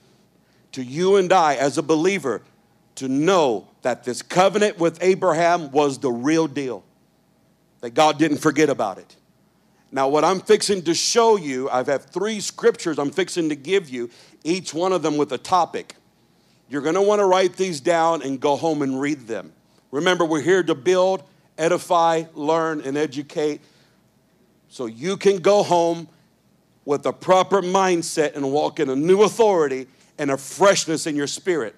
to 0.73 0.83
you 0.83 1.15
and 1.15 1.31
I 1.31 1.55
as 1.55 1.77
a 1.77 1.83
believer 1.83 2.41
to 2.95 3.07
know 3.07 3.67
that 3.81 4.03
this 4.03 4.21
covenant 4.21 4.77
with 4.77 5.01
Abraham 5.01 5.71
was 5.71 5.99
the 5.99 6.11
real 6.11 6.47
deal, 6.47 6.83
that 7.81 7.91
God 7.91 8.17
didn't 8.19 8.37
forget 8.37 8.69
about 8.69 8.97
it. 8.97 9.15
Now, 9.91 10.07
what 10.07 10.23
I'm 10.23 10.39
fixing 10.39 10.83
to 10.83 10.93
show 10.93 11.35
you, 11.35 11.69
I 11.69 11.83
have 11.83 12.05
three 12.05 12.39
scriptures 12.39 12.99
I'm 12.99 13.11
fixing 13.11 13.49
to 13.49 13.55
give 13.55 13.89
you, 13.89 14.09
each 14.43 14.73
one 14.73 14.93
of 14.93 15.01
them 15.01 15.17
with 15.17 15.31
a 15.31 15.37
topic. 15.37 15.95
You're 16.69 16.83
want 17.01 17.19
to 17.19 17.25
write 17.25 17.55
these 17.55 17.79
down 17.81 18.21
and 18.21 18.39
go 18.39 18.55
home 18.55 18.83
and 18.83 19.01
read 19.01 19.27
them. 19.27 19.51
Remember, 19.91 20.23
we're 20.23 20.41
here 20.41 20.61
to 20.61 20.75
build, 20.75 21.23
edify, 21.57 22.25
learn, 22.35 22.81
and 22.81 22.95
educate 22.95 23.61
so 24.67 24.85
you 24.85 25.17
can 25.17 25.37
go 25.37 25.63
home 25.63 26.07
with 26.85 27.05
a 27.07 27.13
proper 27.13 27.61
mindset 27.61 28.35
and 28.35 28.51
walk 28.51 28.79
in 28.79 28.89
a 28.89 28.95
new 28.95 29.23
authority 29.23 29.87
and 30.19 30.29
a 30.29 30.37
freshness 30.37 31.07
in 31.07 31.15
your 31.15 31.27
spirit. 31.27 31.75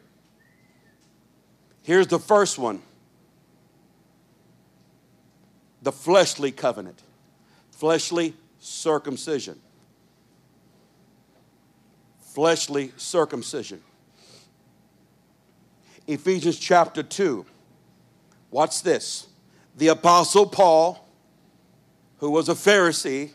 Here's 1.83 2.07
the 2.07 2.19
first 2.19 2.57
one 2.57 2.81
the 5.81 5.91
fleshly 5.91 6.51
covenant 6.51 7.01
fleshly 7.81 8.35
circumcision. 8.59 9.59
Fleshly 12.19 12.91
circumcision. 12.95 13.81
Ephesians 16.05 16.59
chapter 16.59 17.01
2. 17.01 17.43
Watch 18.51 18.83
this. 18.83 19.25
The 19.77 19.87
Apostle 19.87 20.45
Paul, 20.45 21.07
who 22.19 22.29
was 22.29 22.49
a 22.49 22.53
Pharisee, 22.53 23.31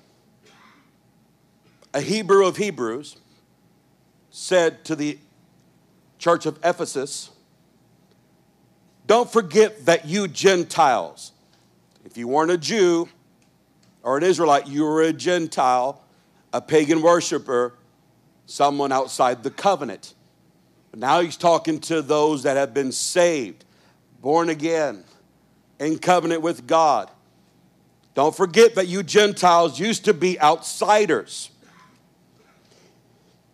a 1.92 2.00
Hebrew 2.00 2.46
of 2.46 2.56
Hebrews, 2.56 3.16
said 4.30 4.84
to 4.84 4.94
the 4.94 5.18
church 6.20 6.46
of 6.46 6.56
Ephesus, 6.62 7.30
Don't 9.08 9.28
forget 9.28 9.86
that 9.86 10.06
you 10.06 10.28
Gentiles, 10.28 11.32
if 12.04 12.16
you 12.16 12.28
weren't 12.28 12.52
a 12.52 12.58
Jew, 12.58 13.08
or 14.06 14.16
an 14.16 14.22
Israelite, 14.22 14.68
you 14.68 14.84
were 14.84 15.02
a 15.02 15.12
Gentile, 15.12 16.00
a 16.52 16.60
pagan 16.60 17.02
worshiper, 17.02 17.74
someone 18.46 18.92
outside 18.92 19.42
the 19.42 19.50
covenant. 19.50 20.14
But 20.92 21.00
now 21.00 21.20
he's 21.20 21.36
talking 21.36 21.80
to 21.80 22.02
those 22.02 22.44
that 22.44 22.56
have 22.56 22.72
been 22.72 22.92
saved, 22.92 23.64
born 24.22 24.48
again, 24.48 25.02
in 25.80 25.98
covenant 25.98 26.40
with 26.40 26.68
God. 26.68 27.10
Don't 28.14 28.34
forget 28.34 28.76
that 28.76 28.86
you 28.86 29.02
Gentiles 29.02 29.80
used 29.80 30.04
to 30.04 30.14
be 30.14 30.40
outsiders. 30.40 31.50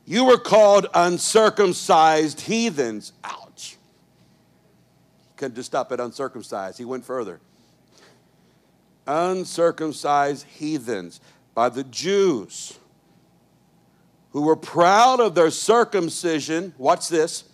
You 0.04 0.26
were 0.26 0.38
called 0.38 0.86
uncircumcised 0.92 2.42
heathens. 2.42 3.14
Ouch. 3.24 3.78
Couldn't 5.36 5.54
just 5.54 5.68
stop 5.68 5.90
at 5.92 5.98
uncircumcised. 5.98 6.76
He 6.76 6.84
went 6.84 7.06
further 7.06 7.40
uncircumcised 9.06 10.46
heathens, 10.46 11.20
by 11.54 11.68
the 11.68 11.84
Jews 11.84 12.78
who 14.30 14.42
were 14.42 14.56
proud 14.56 15.20
of 15.20 15.34
their 15.34 15.50
circumcision. 15.50 16.74
Watch 16.78 17.08
this. 17.08 17.44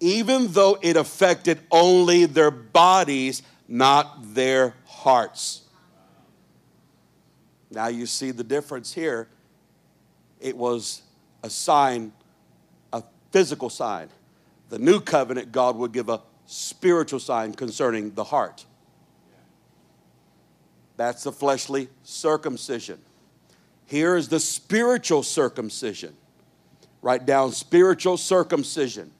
Even 0.00 0.52
though 0.52 0.78
it 0.82 0.96
affected 0.96 1.60
only 1.70 2.26
their 2.26 2.50
bodies, 2.50 3.42
not 3.68 4.34
their 4.34 4.74
hearts. 4.84 5.62
Now 7.70 7.86
you 7.86 8.06
see 8.06 8.30
the 8.30 8.44
difference 8.44 8.92
here. 8.92 9.28
It 10.40 10.56
was 10.56 11.02
a 11.42 11.48
sign, 11.48 12.12
a 12.92 13.02
physical 13.30 13.70
sign. 13.70 14.08
The 14.68 14.78
new 14.78 15.00
covenant, 15.00 15.52
God 15.52 15.76
would 15.76 15.92
give 15.92 16.08
a 16.08 16.20
spiritual 16.46 17.20
sign 17.20 17.54
concerning 17.54 18.14
the 18.14 18.24
heart. 18.24 18.66
That's 20.96 21.24
the 21.24 21.32
fleshly 21.32 21.88
circumcision. 22.02 22.98
Here 23.86 24.16
is 24.16 24.28
the 24.28 24.40
spiritual 24.40 25.22
circumcision. 25.22 26.16
Write 27.02 27.26
down 27.26 27.52
spiritual 27.52 28.16
circumcision. 28.16 29.12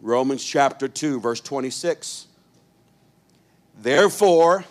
Romans 0.00 0.44
chapter 0.44 0.88
2, 0.88 1.20
verse 1.20 1.40
26. 1.40 2.26
Therefore, 3.80 4.64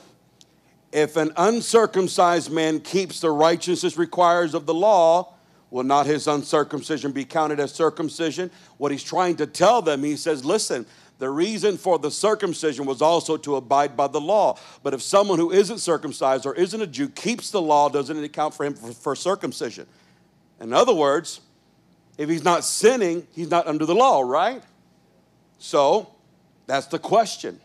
if 0.91 1.15
an 1.15 1.32
uncircumcised 1.38 2.51
man 2.51 2.82
keeps 2.82 3.22
the 3.22 3.32
righteousness 3.32 3.97
requires 3.97 4.53
of 4.53 4.65
the 4.65 4.74
law, 4.74 5.34
will 5.69 5.86
not 5.86 6.05
his 6.05 6.28
uncircumcision 6.28 7.13
be 7.13 7.24
counted 7.24 7.59
as 7.59 7.72
circumcision? 7.74 8.51
What 8.78 8.91
he's 8.91 9.03
trying 9.03 9.38
to 9.38 9.47
tell 9.47 9.82
them, 9.82 10.03
he 10.03 10.17
says, 10.17 10.43
listen, 10.43 10.86
the 11.22 11.30
reason 11.30 11.78
for 11.78 11.99
the 11.99 12.09
circumcision 12.09 12.88
was 12.88 12.99
also 12.99 13.38
to 13.38 13.55
abide 13.55 13.95
by 13.95 14.07
the 14.07 14.19
law. 14.19 14.57
But 14.82 14.95
if 14.95 15.03
someone 15.03 15.38
who 15.38 15.51
isn't 15.51 15.78
circumcised 15.78 16.47
or 16.47 16.55
isn't 16.55 16.82
a 16.82 16.88
Jew 16.88 17.09
keeps 17.09 17.51
the 17.51 17.61
law, 17.61 17.89
doesn't 17.89 18.17
it 18.17 18.24
account 18.24 18.55
for 18.55 18.65
him 18.65 18.74
for, 18.74 18.91
for 18.91 19.15
circumcision? 19.15 19.86
In 20.59 20.74
other 20.74 20.95
words, 20.95 21.41
if 22.17 22.28
he's 22.28 22.43
not 22.43 22.63
sinning, 22.63 23.28
he's 23.36 23.51
not 23.51 23.67
under 23.67 23.86
the 23.86 23.93
law, 23.93 24.22
right? 24.22 24.63
So 25.59 26.11
that's 26.65 26.88
the 26.88 26.97
question. 26.97 27.59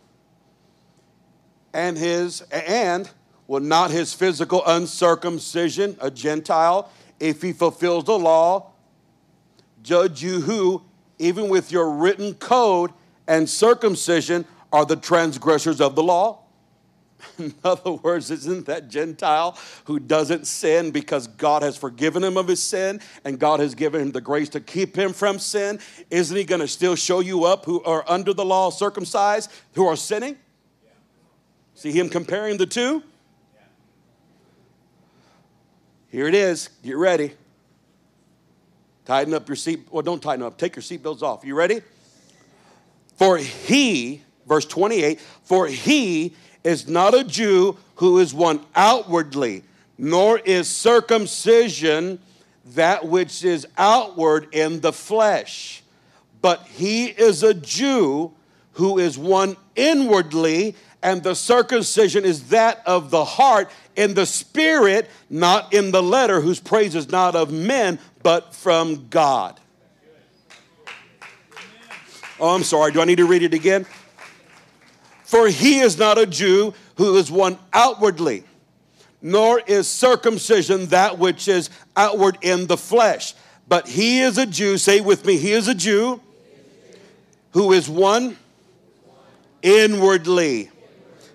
And 1.72 1.96
his 1.96 2.42
and 2.52 3.08
will 3.46 3.60
not 3.60 3.90
his 3.90 4.12
physical 4.12 4.62
uncircumcision, 4.66 5.96
a 6.02 6.10
Gentile, 6.10 6.90
if 7.18 7.40
he 7.40 7.54
fulfills 7.54 8.04
the 8.04 8.18
law, 8.18 8.72
judge 9.82 10.22
you 10.22 10.42
who, 10.42 10.82
even 11.18 11.48
with 11.48 11.72
your 11.72 11.90
written 11.90 12.34
code, 12.34 12.92
and 13.26 13.48
circumcision 13.48 14.44
are 14.72 14.84
the 14.84 14.96
transgressors 14.96 15.80
of 15.80 15.94
the 15.94 16.02
law. 16.02 16.42
In 17.38 17.54
other 17.64 17.92
words, 17.92 18.30
isn't 18.30 18.66
that 18.66 18.88
Gentile 18.88 19.58
who 19.84 19.98
doesn't 19.98 20.46
sin 20.46 20.90
because 20.90 21.26
God 21.26 21.62
has 21.62 21.76
forgiven 21.76 22.22
him 22.22 22.36
of 22.36 22.48
his 22.48 22.62
sin 22.62 23.00
and 23.24 23.38
God 23.38 23.60
has 23.60 23.74
given 23.74 24.00
him 24.00 24.12
the 24.12 24.20
grace 24.20 24.48
to 24.50 24.60
keep 24.60 24.96
him 24.96 25.12
from 25.12 25.38
sin? 25.38 25.80
Isn't 26.10 26.36
he 26.36 26.44
going 26.44 26.60
to 26.60 26.68
still 26.68 26.94
show 26.94 27.20
you 27.20 27.44
up 27.44 27.64
who 27.64 27.82
are 27.84 28.04
under 28.06 28.32
the 28.32 28.44
law 28.44 28.70
circumcised, 28.70 29.50
who 29.74 29.86
are 29.86 29.96
sinning? 29.96 30.36
See 31.74 31.92
him 31.92 32.08
comparing 32.08 32.56
the 32.56 32.66
two? 32.66 33.02
Here 36.08 36.26
it 36.26 36.34
is. 36.34 36.68
Get 36.82 36.96
ready. 36.96 37.34
Tighten 39.04 39.34
up 39.34 39.48
your 39.48 39.56
seat. 39.56 39.86
Well, 39.90 40.02
don't 40.02 40.22
tighten 40.22 40.44
up. 40.44 40.56
Take 40.58 40.76
your 40.76 40.82
seatbelts 40.82 41.22
off. 41.22 41.44
You 41.44 41.54
ready? 41.54 41.82
For 43.16 43.38
he, 43.38 44.22
verse 44.46 44.66
28, 44.66 45.20
for 45.42 45.66
he 45.66 46.34
is 46.62 46.88
not 46.88 47.14
a 47.14 47.24
Jew 47.24 47.76
who 47.96 48.18
is 48.18 48.34
one 48.34 48.60
outwardly, 48.74 49.62
nor 49.98 50.38
is 50.38 50.68
circumcision 50.68 52.18
that 52.74 53.06
which 53.06 53.44
is 53.44 53.66
outward 53.78 54.48
in 54.52 54.80
the 54.80 54.92
flesh, 54.92 55.82
but 56.42 56.66
he 56.66 57.06
is 57.06 57.42
a 57.42 57.54
Jew 57.54 58.32
who 58.72 58.98
is 58.98 59.16
one 59.16 59.56
inwardly, 59.74 60.74
and 61.02 61.22
the 61.22 61.34
circumcision 61.34 62.24
is 62.24 62.48
that 62.48 62.82
of 62.84 63.10
the 63.10 63.24
heart 63.24 63.70
in 63.94 64.14
the 64.14 64.26
spirit, 64.26 65.08
not 65.30 65.72
in 65.72 65.92
the 65.92 66.02
letter, 66.02 66.40
whose 66.40 66.60
praise 66.60 66.94
is 66.94 67.08
not 67.08 67.34
of 67.34 67.52
men, 67.52 67.98
but 68.22 68.54
from 68.54 69.06
God. 69.08 69.58
Oh, 72.38 72.54
I'm 72.54 72.62
sorry. 72.62 72.92
Do 72.92 73.00
I 73.00 73.04
need 73.04 73.16
to 73.16 73.26
read 73.26 73.42
it 73.42 73.54
again? 73.54 73.86
For 75.24 75.48
he 75.48 75.80
is 75.80 75.98
not 75.98 76.18
a 76.18 76.26
Jew 76.26 76.74
who 76.96 77.16
is 77.16 77.30
one 77.30 77.58
outwardly, 77.72 78.44
nor 79.20 79.60
is 79.66 79.88
circumcision 79.88 80.86
that 80.86 81.18
which 81.18 81.48
is 81.48 81.70
outward 81.96 82.38
in 82.42 82.66
the 82.66 82.76
flesh. 82.76 83.34
But 83.68 83.88
he 83.88 84.20
is 84.20 84.38
a 84.38 84.46
Jew, 84.46 84.78
say 84.78 85.00
with 85.00 85.24
me, 85.24 85.36
he 85.36 85.52
is 85.52 85.66
a 85.66 85.74
Jew 85.74 86.20
who 87.52 87.72
is 87.72 87.88
one 87.88 88.36
inwardly. 89.62 90.70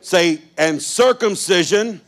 Say, 0.02 0.42
and 0.58 0.82
circumcision, 0.82 2.02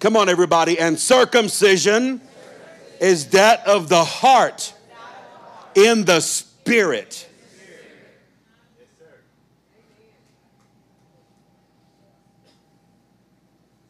come 0.00 0.16
on, 0.16 0.28
everybody, 0.28 0.78
and 0.78 0.98
circumcision 0.98 2.20
is 3.00 3.26
that 3.28 3.66
of 3.66 3.88
the 3.88 4.02
heart 4.02 4.72
in 5.74 6.04
the 6.04 6.20
spirit. 6.20 7.27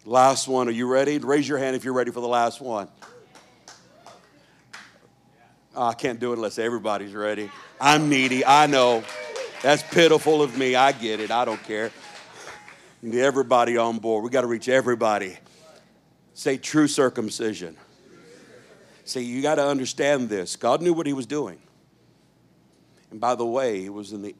Last 0.08 0.48
one. 0.48 0.68
Are 0.68 0.70
you 0.70 0.86
ready? 0.86 1.18
Raise 1.18 1.46
your 1.46 1.58
hand 1.58 1.76
if 1.76 1.84
you're 1.84 1.92
ready 1.92 2.10
for 2.10 2.20
the 2.20 2.28
last 2.28 2.62
one. 2.62 2.88
Oh, 5.76 5.88
I 5.88 5.92
can't 5.92 6.18
do 6.18 6.32
it 6.32 6.36
unless 6.36 6.58
everybody's 6.58 7.12
ready. 7.12 7.50
I'm 7.78 8.08
needy. 8.08 8.42
I 8.42 8.68
know. 8.68 9.04
That's 9.62 9.82
pitiful 9.82 10.40
of 10.40 10.56
me. 10.56 10.74
I 10.74 10.92
get 10.92 11.20
it. 11.20 11.30
I 11.30 11.44
don't 11.44 11.62
care. 11.62 11.90
Get 13.04 13.16
everybody 13.16 13.76
on 13.76 13.98
board. 13.98 14.24
We 14.24 14.30
got 14.30 14.40
to 14.40 14.46
reach 14.46 14.70
everybody. 14.70 15.36
Say 16.32 16.56
true 16.56 16.88
circumcision. 16.88 17.76
See, 19.04 19.24
you 19.24 19.42
got 19.42 19.56
to 19.56 19.66
understand 19.66 20.30
this. 20.30 20.56
God 20.56 20.80
knew 20.80 20.94
what 20.94 21.06
He 21.06 21.12
was 21.12 21.26
doing. 21.26 21.58
And 23.10 23.20
by 23.20 23.34
the 23.34 23.44
way, 23.44 23.82
He 23.82 23.90
was 23.90 24.14
in 24.14 24.22
the, 24.22 24.34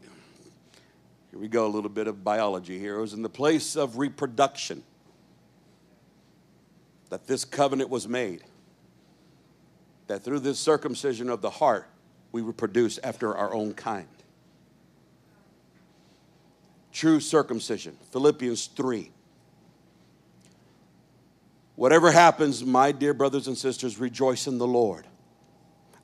here 1.31 1.39
we 1.39 1.47
go, 1.47 1.67
a 1.67 1.69
little 1.69 1.91
bit 1.91 2.07
of 2.07 2.25
biology 2.25 2.79
here. 2.79 2.97
It 2.97 3.03
was 3.03 3.13
in 3.13 3.21
the 3.21 3.29
place 3.29 3.77
of 3.77 3.99
reproduction 3.99 4.83
that 7.11 7.27
this 7.27 7.45
covenant 7.45 7.91
was 7.91 8.09
made. 8.09 8.43
That 10.07 10.25
through 10.25 10.41
this 10.41 10.59
circumcision 10.59 11.29
of 11.29 11.41
the 11.41 11.51
heart, 11.51 11.89
we 12.33 12.43
would 12.43 12.57
produce 12.57 12.99
after 13.03 13.37
our 13.37 13.53
own 13.55 13.75
kind. 13.75 14.09
True 16.93 17.21
circumcision, 17.21 17.97
Philippians 18.11 18.67
3. 18.69 19.11
Whatever 21.77 22.11
happens, 22.11 22.65
my 22.65 22.91
dear 22.91 23.15
brothers 23.15 23.47
and 23.47 23.57
sisters, 23.57 23.99
rejoice 23.99 24.47
in 24.47 24.59
the 24.59 24.67
Lord. 24.67 25.07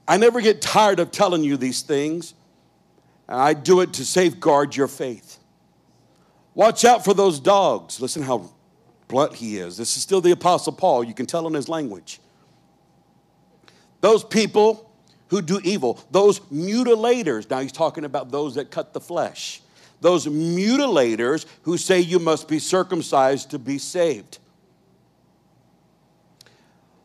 I 0.07 0.19
never 0.19 0.41
get 0.41 0.63
tired 0.63 1.01
of 1.01 1.11
telling 1.11 1.43
you 1.43 1.57
these 1.57 1.83
things, 1.83 2.35
and 3.27 3.41
I 3.41 3.55
do 3.55 3.81
it 3.81 3.95
to 3.95 4.05
safeguard 4.05 4.77
your 4.77 4.87
faith. 4.87 5.39
Watch 6.55 6.85
out 6.85 7.05
for 7.05 7.13
those 7.13 7.41
dogs. 7.41 8.01
Listen 8.01 8.23
how 8.23 8.51
blunt 9.15 9.33
he 9.33 9.59
is. 9.59 9.77
This 9.77 9.97
is 9.97 10.03
still 10.03 10.21
the 10.21 10.33
Apostle 10.33 10.73
Paul. 10.73 11.05
You 11.05 11.15
can 11.15 11.25
tell 11.25 11.47
in 11.47 11.55
his 11.55 11.69
language. 11.69 12.19
Those 14.01 14.25
people 14.25 14.91
who 15.29 15.41
do 15.41 15.61
evil, 15.63 16.01
those 16.11 16.41
mutilators, 16.51 17.49
now 17.49 17.61
he's 17.61 17.71
talking 17.71 18.05
about 18.05 18.33
those 18.33 18.57
that 18.57 18.73
cut 18.73 18.93
the 18.93 19.01
flesh, 19.01 19.63
those 20.01 20.27
mutilators 20.27 21.47
who 21.63 21.79
say 21.79 22.01
you 22.01 22.19
must 22.19 22.49
be 22.49 22.59
circumcised 22.59 23.53
to 23.53 23.59
be 23.61 23.79
saved. 23.79 24.39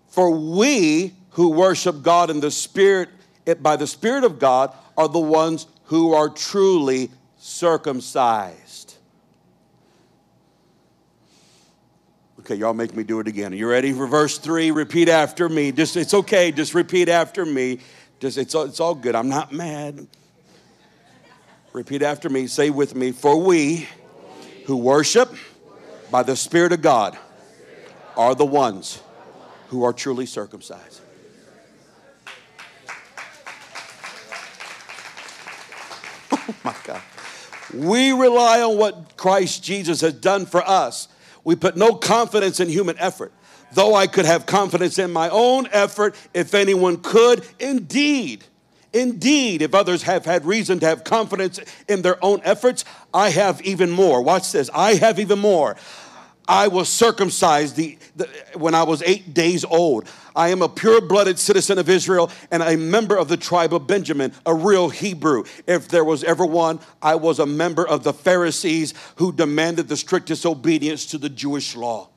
For 0.08 0.32
we 0.32 1.14
who 1.34 1.52
worship 1.52 2.02
God 2.02 2.32
in 2.32 2.40
the 2.40 2.50
Spirit, 2.50 3.10
by 3.62 3.76
the 3.76 3.86
Spirit 3.86 4.24
of 4.24 4.40
God, 4.40 4.76
are 4.98 5.08
the 5.08 5.20
ones 5.20 5.68
who 5.84 6.16
are 6.16 6.28
truly 6.28 7.12
circumcised. 7.38 8.59
Okay, 12.50 12.58
y'all 12.60 12.74
make 12.74 12.96
me 12.96 13.04
do 13.04 13.20
it 13.20 13.28
again. 13.28 13.54
Are 13.54 13.56
you 13.56 13.70
ready 13.70 13.94
for 13.94 14.08
verse 14.08 14.40
three? 14.40 14.72
Repeat 14.72 15.08
after 15.08 15.48
me. 15.48 15.72
Just 15.72 15.96
it's 15.96 16.16
okay. 16.16 16.52
Just 16.52 16.74
repeat 16.74 17.08
after 17.08 17.46
me. 17.46 17.78
Just 18.20 18.40
it's 18.40 18.56
all, 18.56 18.64
it's 18.64 18.80
all 18.80 18.96
good. 18.96 19.14
I'm 19.14 19.30
not 19.30 19.52
mad. 19.52 20.08
Repeat 21.74 22.02
after 22.02 22.28
me. 22.28 22.48
Say 22.48 22.72
with 22.72 22.96
me. 22.96 23.12
For 23.12 23.38
we 23.38 23.88
who 24.66 24.78
worship 24.78 25.32
by 26.10 26.24
the 26.24 26.36
Spirit 26.36 26.72
of 26.72 26.82
God 26.82 27.16
are 28.18 28.34
the 28.34 28.48
ones 28.48 29.00
who 29.68 29.84
are 29.84 29.94
truly 29.94 30.26
circumcised. 30.26 31.02
Oh 36.32 36.56
my 36.64 36.76
God. 36.84 37.02
We 37.76 38.12
rely 38.12 38.64
on 38.64 38.76
what 38.80 39.18
Christ 39.18 39.64
Jesus 39.64 40.02
has 40.02 40.14
done 40.14 40.48
for 40.48 40.68
us 40.68 41.08
we 41.44 41.56
put 41.56 41.78
no 41.78 41.96
confidence 41.96 42.60
in 42.60 42.70
human 42.70 42.98
effort. 43.00 43.32
Though 43.74 43.94
I 43.96 44.08
could 44.08 44.26
have 44.26 44.46
confidence 44.46 44.98
in 44.98 45.12
my 45.12 45.30
own 45.30 45.68
effort, 45.72 46.16
if 46.34 46.54
anyone 46.54 46.98
could, 46.98 47.46
indeed, 47.60 48.44
indeed, 48.94 49.62
if 49.62 49.76
others 49.76 50.04
have 50.04 50.26
had 50.26 50.46
reason 50.46 50.80
to 50.80 50.88
have 50.88 51.04
confidence 51.04 51.60
in 51.88 52.02
their 52.02 52.24
own 52.24 52.42
efforts, 52.44 52.84
I 53.14 53.30
have 53.30 53.62
even 53.62 53.92
more. 53.92 54.22
Watch 54.22 54.52
this 54.52 54.70
I 54.74 54.96
have 54.96 55.20
even 55.20 55.40
more. 55.40 55.76
I 56.50 56.68
was 56.68 56.90
circumcised 56.90 57.76
the, 57.76 58.00
the, 58.16 58.28
when 58.56 58.74
I 58.74 58.82
was 58.82 59.04
eight 59.04 59.36
days 59.36 59.64
old. 59.64 60.10
I 60.36 60.50
am 60.50 60.64
a 60.64 60.68
pure 60.68 61.00
blooded 61.00 61.38
citizen 61.38 61.78
of 61.78 61.88
Israel 61.88 62.32
and 62.50 62.64
a 62.64 62.76
member 62.76 63.16
of 63.16 63.28
the 63.28 63.38
tribe 63.38 63.72
of 63.72 63.86
Benjamin, 63.86 64.34
a 64.48 64.56
real 64.56 64.90
Hebrew. 64.90 65.44
If 65.68 65.90
there 65.90 66.04
was 66.04 66.24
ever 66.24 66.44
one, 66.44 66.80
I 67.04 67.16
was 67.16 67.38
a 67.38 67.46
member 67.46 67.88
of 67.88 68.04
the 68.04 68.14
Pharisees 68.14 68.96
who 69.18 69.32
demanded 69.32 69.88
the 69.88 69.96
strictest 69.96 70.44
obedience 70.44 71.06
to 71.08 71.20
the 71.20 71.30
Jewish 71.30 71.76
law. 71.76 72.10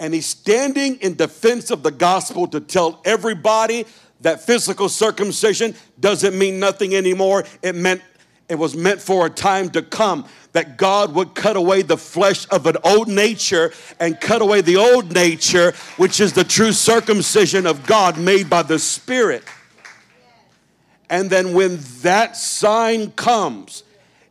And 0.00 0.14
he's 0.14 0.26
standing 0.26 0.96
in 0.96 1.16
defense 1.16 1.70
of 1.70 1.82
the 1.82 1.90
gospel 1.90 2.46
to 2.48 2.60
tell 2.60 3.02
everybody 3.04 3.84
that 4.22 4.40
physical 4.40 4.88
circumcision 4.88 5.74
doesn't 6.00 6.36
mean 6.36 6.58
nothing 6.58 6.94
anymore. 6.94 7.44
It 7.62 7.74
meant 7.74 8.00
it 8.48 8.56
was 8.56 8.76
meant 8.76 9.00
for 9.00 9.26
a 9.26 9.30
time 9.30 9.70
to 9.70 9.82
come 9.82 10.26
that 10.52 10.76
God 10.76 11.14
would 11.14 11.34
cut 11.34 11.56
away 11.56 11.82
the 11.82 11.96
flesh 11.96 12.46
of 12.50 12.66
an 12.66 12.76
old 12.84 13.08
nature 13.08 13.72
and 13.98 14.20
cut 14.20 14.42
away 14.42 14.60
the 14.60 14.76
old 14.76 15.12
nature, 15.12 15.72
which 15.96 16.20
is 16.20 16.32
the 16.32 16.44
true 16.44 16.72
circumcision 16.72 17.66
of 17.66 17.86
God 17.86 18.18
made 18.18 18.48
by 18.48 18.62
the 18.62 18.78
Spirit. 18.78 19.44
And 21.10 21.28
then 21.30 21.54
when 21.54 21.78
that 22.02 22.36
sign 22.36 23.10
comes, 23.12 23.82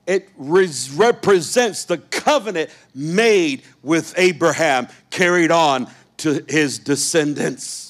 it 0.06 0.30
represents 0.38 1.86
the 1.86 1.98
covenant 1.98 2.70
made 2.94 3.64
with 3.82 4.14
Abraham, 4.18 4.88
carried 5.10 5.52
on 5.52 5.88
to 6.18 6.44
his 6.48 6.80
descendants. 6.80 7.83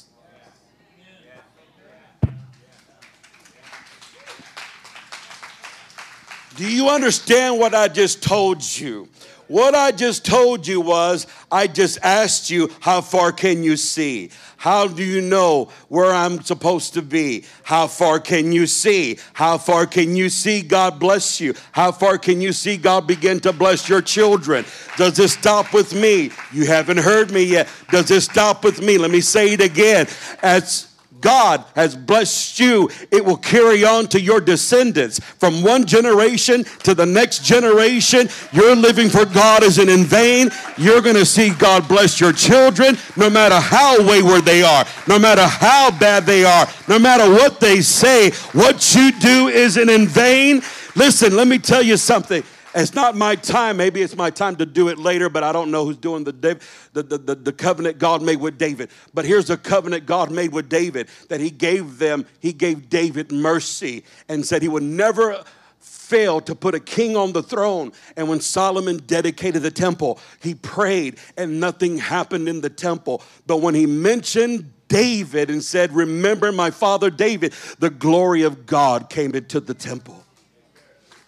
Do 6.55 6.69
you 6.69 6.89
understand 6.89 7.59
what 7.59 7.73
I 7.73 7.87
just 7.87 8.21
told 8.21 8.63
you? 8.77 9.09
What 9.47 9.75
I 9.75 9.91
just 9.91 10.25
told 10.25 10.65
you 10.65 10.79
was, 10.79 11.27
I 11.51 11.67
just 11.67 11.99
asked 12.01 12.49
you, 12.49 12.71
how 12.79 13.01
far 13.01 13.31
can 13.31 13.63
you 13.63 13.75
see? 13.75 14.31
How 14.57 14.87
do 14.87 15.03
you 15.03 15.19
know 15.19 15.69
where 15.89 16.13
I'm 16.13 16.41
supposed 16.41 16.93
to 16.93 17.01
be? 17.01 17.43
How 17.63 17.87
far 17.87 18.19
can 18.19 18.51
you 18.53 18.65
see? 18.65 19.19
How 19.33 19.57
far 19.57 19.85
can 19.85 20.15
you 20.15 20.29
see 20.29 20.61
God 20.61 20.99
bless 20.99 21.41
you? 21.41 21.53
How 21.73 21.91
far 21.91 22.17
can 22.17 22.39
you 22.39 22.53
see 22.53 22.77
God 22.77 23.05
begin 23.05 23.41
to 23.41 23.51
bless 23.51 23.89
your 23.89 24.01
children? 24.01 24.63
Does 24.95 25.17
this 25.17 25.33
stop 25.33 25.73
with 25.73 25.93
me? 25.93 26.31
You 26.53 26.65
haven't 26.65 26.97
heard 26.97 27.31
me 27.31 27.43
yet. 27.43 27.67
Does 27.91 28.07
this 28.07 28.25
stop 28.25 28.63
with 28.63 28.81
me? 28.81 28.97
Let 28.97 29.11
me 29.11 29.21
say 29.21 29.51
it 29.51 29.61
again. 29.61 30.07
As 30.41 30.92
God 31.23 31.63
has 31.73 31.95
blessed 31.95 32.59
you, 32.59 32.89
it 33.09 33.23
will 33.23 33.37
carry 33.37 33.85
on 33.85 34.07
to 34.07 34.19
your 34.19 34.41
descendants. 34.41 35.19
From 35.19 35.63
one 35.63 35.85
generation 35.85 36.65
to 36.83 36.93
the 36.93 37.05
next 37.05 37.43
generation, 37.43 38.27
your 38.51 38.75
living 38.75 39.09
for 39.09 39.25
God 39.25 39.63
isn't 39.63 39.89
in 39.89 40.03
vain. 40.03 40.49
You're 40.77 41.01
going 41.01 41.15
to 41.15 41.25
see 41.25 41.51
God 41.51 41.87
bless 41.87 42.19
your 42.19 42.33
children 42.33 42.97
no 43.15 43.29
matter 43.29 43.59
how 43.59 44.05
wayward 44.07 44.43
they 44.43 44.63
are, 44.63 44.85
no 45.07 45.17
matter 45.17 45.47
how 45.47 45.97
bad 45.97 46.25
they 46.25 46.43
are, 46.43 46.67
no 46.89 46.99
matter 46.99 47.31
what 47.31 47.61
they 47.61 47.79
say. 47.81 48.31
What 48.51 48.93
you 48.93 49.13
do 49.13 49.47
isn't 49.47 49.89
in 49.89 50.07
vain. 50.07 50.61
Listen, 50.95 51.35
let 51.35 51.47
me 51.47 51.57
tell 51.57 51.81
you 51.81 51.95
something. 51.95 52.43
It's 52.75 52.95
not 52.95 53.15
my 53.15 53.35
time. 53.35 53.77
Maybe 53.77 54.01
it's 54.01 54.15
my 54.15 54.29
time 54.29 54.55
to 54.55 54.65
do 54.65 54.87
it 54.89 54.97
later, 54.97 55.29
but 55.29 55.43
I 55.43 55.51
don't 55.51 55.69
know 55.69 55.85
who's 55.85 55.97
doing 55.97 56.23
the, 56.23 56.31
the, 56.31 57.03
the, 57.03 57.35
the, 57.35 57.53
covenant 57.53 57.99
God 57.99 58.21
made 58.21 58.39
with 58.39 58.57
David. 58.57 58.89
But 59.13 59.25
here's 59.25 59.47
the 59.47 59.57
covenant 59.57 60.05
God 60.05 60.31
made 60.31 60.51
with 60.51 60.69
David 60.69 61.07
that 61.29 61.39
he 61.39 61.51
gave 61.51 61.99
them, 61.99 62.25
he 62.39 62.51
gave 62.51 62.89
David 62.89 63.31
mercy 63.31 64.03
and 64.27 64.45
said 64.45 64.61
he 64.61 64.67
would 64.67 64.83
never 64.83 65.43
fail 65.79 66.41
to 66.41 66.55
put 66.55 66.75
a 66.75 66.79
king 66.79 67.15
on 67.15 67.33
the 67.33 67.43
throne. 67.43 67.91
And 68.17 68.27
when 68.27 68.41
Solomon 68.41 68.97
dedicated 69.05 69.61
the 69.61 69.71
temple, 69.71 70.19
he 70.41 70.55
prayed 70.55 71.17
and 71.37 71.59
nothing 71.59 71.97
happened 71.97 72.49
in 72.49 72.61
the 72.61 72.69
temple. 72.69 73.23
But 73.45 73.57
when 73.57 73.75
he 73.75 73.85
mentioned 73.85 74.71
David 74.87 75.49
and 75.49 75.63
said, 75.63 75.91
Remember 75.91 76.51
my 76.51 76.71
father 76.71 77.09
David, 77.09 77.53
the 77.79 77.89
glory 77.89 78.43
of 78.43 78.65
God 78.65 79.09
came 79.09 79.35
into 79.35 79.59
the 79.59 79.73
temple. 79.73 80.22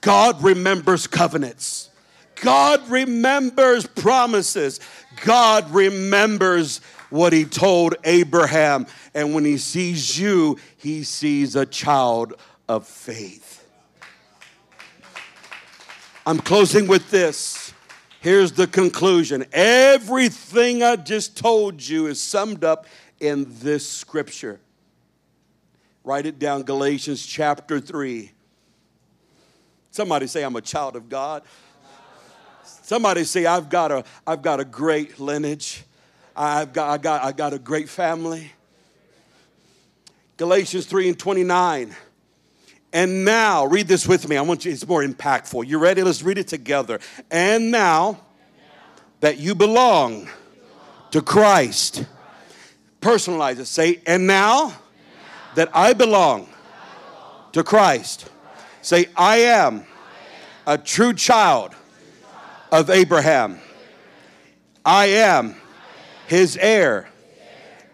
God 0.05 0.43
remembers 0.43 1.07
covenants. 1.07 1.89
God 2.35 2.87
remembers 2.89 3.87
promises. 3.87 4.79
God 5.23 5.67
remembers 5.71 6.77
what 7.09 7.33
he 7.33 7.43
told 7.43 7.95
Abraham. 8.03 8.85
And 9.15 9.33
when 9.33 9.45
he 9.45 9.57
sees 9.57 10.19
you, 10.19 10.59
he 10.77 11.03
sees 11.03 11.55
a 11.55 11.65
child 11.65 12.35
of 12.69 12.85
faith. 12.85 13.67
I'm 16.27 16.37
closing 16.37 16.85
with 16.85 17.09
this. 17.09 17.73
Here's 18.21 18.51
the 18.51 18.67
conclusion. 18.67 19.43
Everything 19.53 20.83
I 20.83 20.97
just 20.97 21.35
told 21.35 21.81
you 21.81 22.05
is 22.05 22.21
summed 22.21 22.63
up 22.63 22.85
in 23.19 23.47
this 23.59 23.89
scripture. 23.89 24.59
Write 26.03 26.27
it 26.27 26.37
down, 26.37 26.61
Galatians 26.61 27.25
chapter 27.25 27.79
3 27.79 28.33
Somebody 29.95 30.27
say, 30.27 30.43
I'm 30.43 30.57
a 30.57 30.61
child 30.61 30.97
of 30.97 31.07
God. 31.07 31.41
Somebody 32.65 33.23
say, 33.23 33.45
I've 33.45 33.69
got 33.69 33.93
a, 33.93 34.03
I've 34.27 34.41
got 34.41 34.59
a 34.59 34.65
great 34.65 35.21
lineage. 35.21 35.85
I've 36.35 36.73
got, 36.73 36.89
I, 36.89 36.97
got, 36.97 37.23
I 37.23 37.31
got 37.31 37.53
a 37.53 37.59
great 37.59 37.87
family. 37.87 38.51
Galatians 40.35 40.85
3 40.85 41.07
and 41.07 41.17
29. 41.17 41.95
And 42.91 43.23
now, 43.23 43.67
read 43.67 43.87
this 43.87 44.05
with 44.05 44.27
me. 44.27 44.35
I 44.35 44.41
want 44.41 44.65
you, 44.65 44.73
it's 44.73 44.85
more 44.85 45.01
impactful. 45.01 45.65
You 45.65 45.79
ready? 45.79 46.03
Let's 46.03 46.23
read 46.23 46.39
it 46.39 46.49
together. 46.49 46.99
And 47.31 47.71
now 47.71 48.19
that 49.21 49.37
you 49.37 49.55
belong 49.55 50.27
to 51.11 51.21
Christ, 51.21 52.03
personalize 52.99 53.59
it. 53.59 53.67
Say, 53.67 54.01
and 54.05 54.27
now 54.27 54.73
that 55.55 55.69
I 55.73 55.93
belong 55.93 56.49
to 57.53 57.63
Christ. 57.63 58.29
Say, 58.85 59.07
I 59.17 59.37
am 59.37 59.83
a 60.67 60.77
true 60.77 61.15
child 61.15 61.73
of 62.71 62.91
Abraham. 62.91 63.57
I 64.85 65.07
am 65.07 65.55
his 66.27 66.55
heir. 66.55 67.09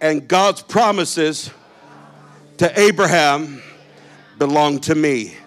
And 0.02 0.28
God's 0.28 0.62
promises 0.62 1.50
to 2.58 2.78
Abraham 2.78 3.64
belong 4.38 4.80
to 4.80 4.94
me. 4.94 5.38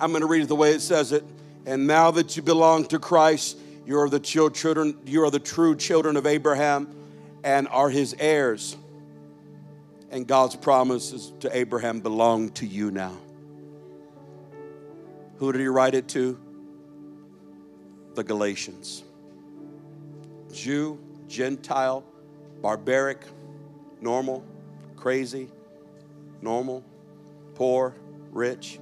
I'm 0.00 0.12
going 0.12 0.22
to 0.22 0.26
read 0.26 0.44
it 0.44 0.48
the 0.48 0.56
way 0.56 0.72
it 0.72 0.80
says 0.80 1.12
it. 1.12 1.24
And 1.66 1.86
now 1.86 2.10
that 2.10 2.38
you 2.38 2.42
belong 2.42 2.86
to 2.86 2.98
Christ, 2.98 3.58
you 3.84 3.98
are 4.00 4.08
the 4.08 4.18
children, 4.18 4.96
you 5.04 5.22
are 5.24 5.30
the 5.30 5.38
true 5.38 5.76
children 5.76 6.16
of 6.16 6.24
Abraham 6.24 6.94
and 7.44 7.68
are 7.68 7.90
his 7.90 8.14
heirs. 8.18 8.76
And 10.10 10.26
God's 10.26 10.56
promises 10.56 11.32
to 11.40 11.56
Abraham 11.56 12.00
belong 12.00 12.50
to 12.52 12.66
you 12.66 12.90
now. 12.90 13.16
Who 15.38 15.52
did 15.52 15.60
he 15.60 15.68
write 15.68 15.94
it 15.94 16.08
to? 16.08 16.38
The 18.14 18.24
Galatians. 18.24 19.04
Jew, 20.52 20.98
Gentile, 21.28 22.04
barbaric, 22.60 23.20
normal, 24.00 24.44
crazy, 24.96 25.48
normal, 26.40 26.82
poor, 27.54 27.94
rich, 28.32 28.80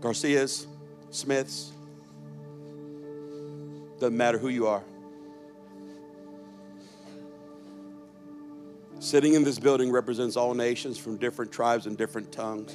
Garcias, 0.00 0.66
Smiths, 1.10 1.72
doesn't 3.98 4.16
matter 4.16 4.38
who 4.38 4.48
you 4.48 4.66
are. 4.66 4.82
Sitting 9.00 9.34
in 9.34 9.44
this 9.44 9.58
building 9.58 9.90
represents 9.90 10.36
all 10.36 10.54
nations 10.54 10.98
from 10.98 11.16
different 11.16 11.52
tribes 11.52 11.86
and 11.86 11.96
different 11.96 12.32
tongues. 12.32 12.74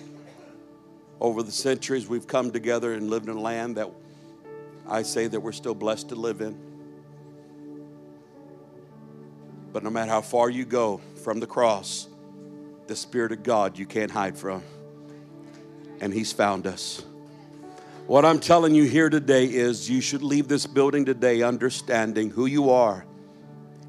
Over 1.20 1.44
the 1.44 1.52
centuries, 1.52 2.08
we've 2.08 2.28
come 2.28 2.52
together 2.52 2.94
and 2.94 3.10
lived 3.10 3.28
in 3.28 3.36
a 3.36 3.42
land 3.42 3.78
that 3.78 3.90
I 4.88 5.02
say 5.02 5.28
that 5.28 5.40
we're 5.40 5.52
still 5.52 5.76
blessed 5.76 6.10
to 6.10 6.16
live 6.16 6.42
in. 6.42 6.58
But 9.74 9.84
no 9.84 9.90
matter 9.90 10.12
how 10.12 10.22
far 10.22 10.50
you 10.50 10.66
go 10.66 11.02
from 11.24 11.40
the 11.40 11.48
cross, 11.48 12.08
the 12.88 12.96
Spirit 12.96 13.32
of 13.32 13.44
God 13.44 13.78
you 13.78 13.86
can't 13.86 14.12
hide 14.12 14.38
from. 14.38 14.64
And 16.02 16.14
He's 16.14 16.32
found 16.32 16.66
us. 16.66 17.04
What 18.08 18.26
I'm 18.26 18.40
telling 18.40 18.74
you 18.74 18.86
here 18.86 19.10
today 19.10 19.46
is 19.46 19.90
you 19.90 20.02
should 20.02 20.24
leave 20.24 20.48
this 20.48 20.66
building 20.66 21.06
today 21.06 21.44
understanding 21.44 22.32
who 22.32 22.48
you 22.48 22.72
are 22.72 23.06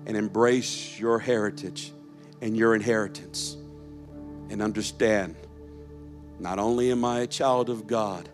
and 0.04 0.16
embrace 0.16 0.98
your 0.98 1.18
heritage 1.18 1.92
and 2.40 2.56
your 2.56 2.74
inheritance. 2.74 3.56
And 4.48 4.62
understand 4.62 5.36
not 6.38 6.58
only 6.58 6.90
am 6.90 7.04
I 7.04 7.20
a 7.20 7.26
child 7.26 7.70
of 7.70 7.86
God, 7.86 8.28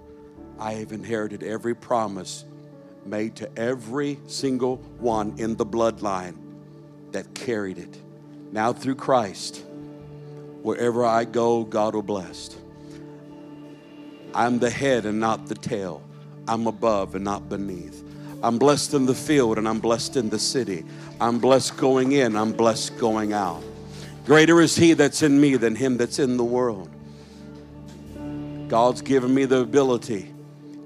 I 0.58 0.74
have 0.74 0.92
inherited 0.92 1.42
every 1.42 1.74
promise 1.74 2.44
made 3.04 3.36
to 3.36 3.58
every 3.58 4.18
single 4.26 4.76
one 4.98 5.34
in 5.38 5.56
the 5.56 5.66
bloodline 5.66 6.36
that 7.12 7.34
carried 7.34 7.78
it. 7.78 8.00
Now, 8.52 8.72
through 8.72 8.96
Christ, 8.96 9.64
wherever 10.62 11.04
I 11.04 11.24
go, 11.24 11.64
God 11.64 11.94
will 11.94 12.02
bless. 12.02 12.56
I'm 14.34 14.58
the 14.58 14.70
head 14.70 15.06
and 15.06 15.20
not 15.20 15.46
the 15.46 15.54
tail. 15.54 16.02
I'm 16.48 16.66
above 16.66 17.14
and 17.14 17.24
not 17.24 17.48
beneath. 17.48 18.02
I'm 18.42 18.58
blessed 18.58 18.94
in 18.94 19.06
the 19.06 19.14
field 19.14 19.58
and 19.58 19.68
I'm 19.68 19.80
blessed 19.80 20.16
in 20.16 20.28
the 20.28 20.38
city. 20.38 20.84
I'm 21.20 21.38
blessed 21.38 21.76
going 21.76 22.12
in, 22.12 22.36
I'm 22.36 22.52
blessed 22.52 22.98
going 22.98 23.32
out. 23.32 23.62
Greater 24.26 24.60
is 24.60 24.74
He 24.74 24.92
that's 24.92 25.22
in 25.22 25.40
me 25.40 25.54
than 25.56 25.76
him 25.76 25.96
that's 25.96 26.18
in 26.18 26.36
the 26.36 26.44
world. 26.44 26.90
God's 28.68 29.00
given 29.00 29.32
me 29.32 29.44
the 29.44 29.60
ability 29.60 30.34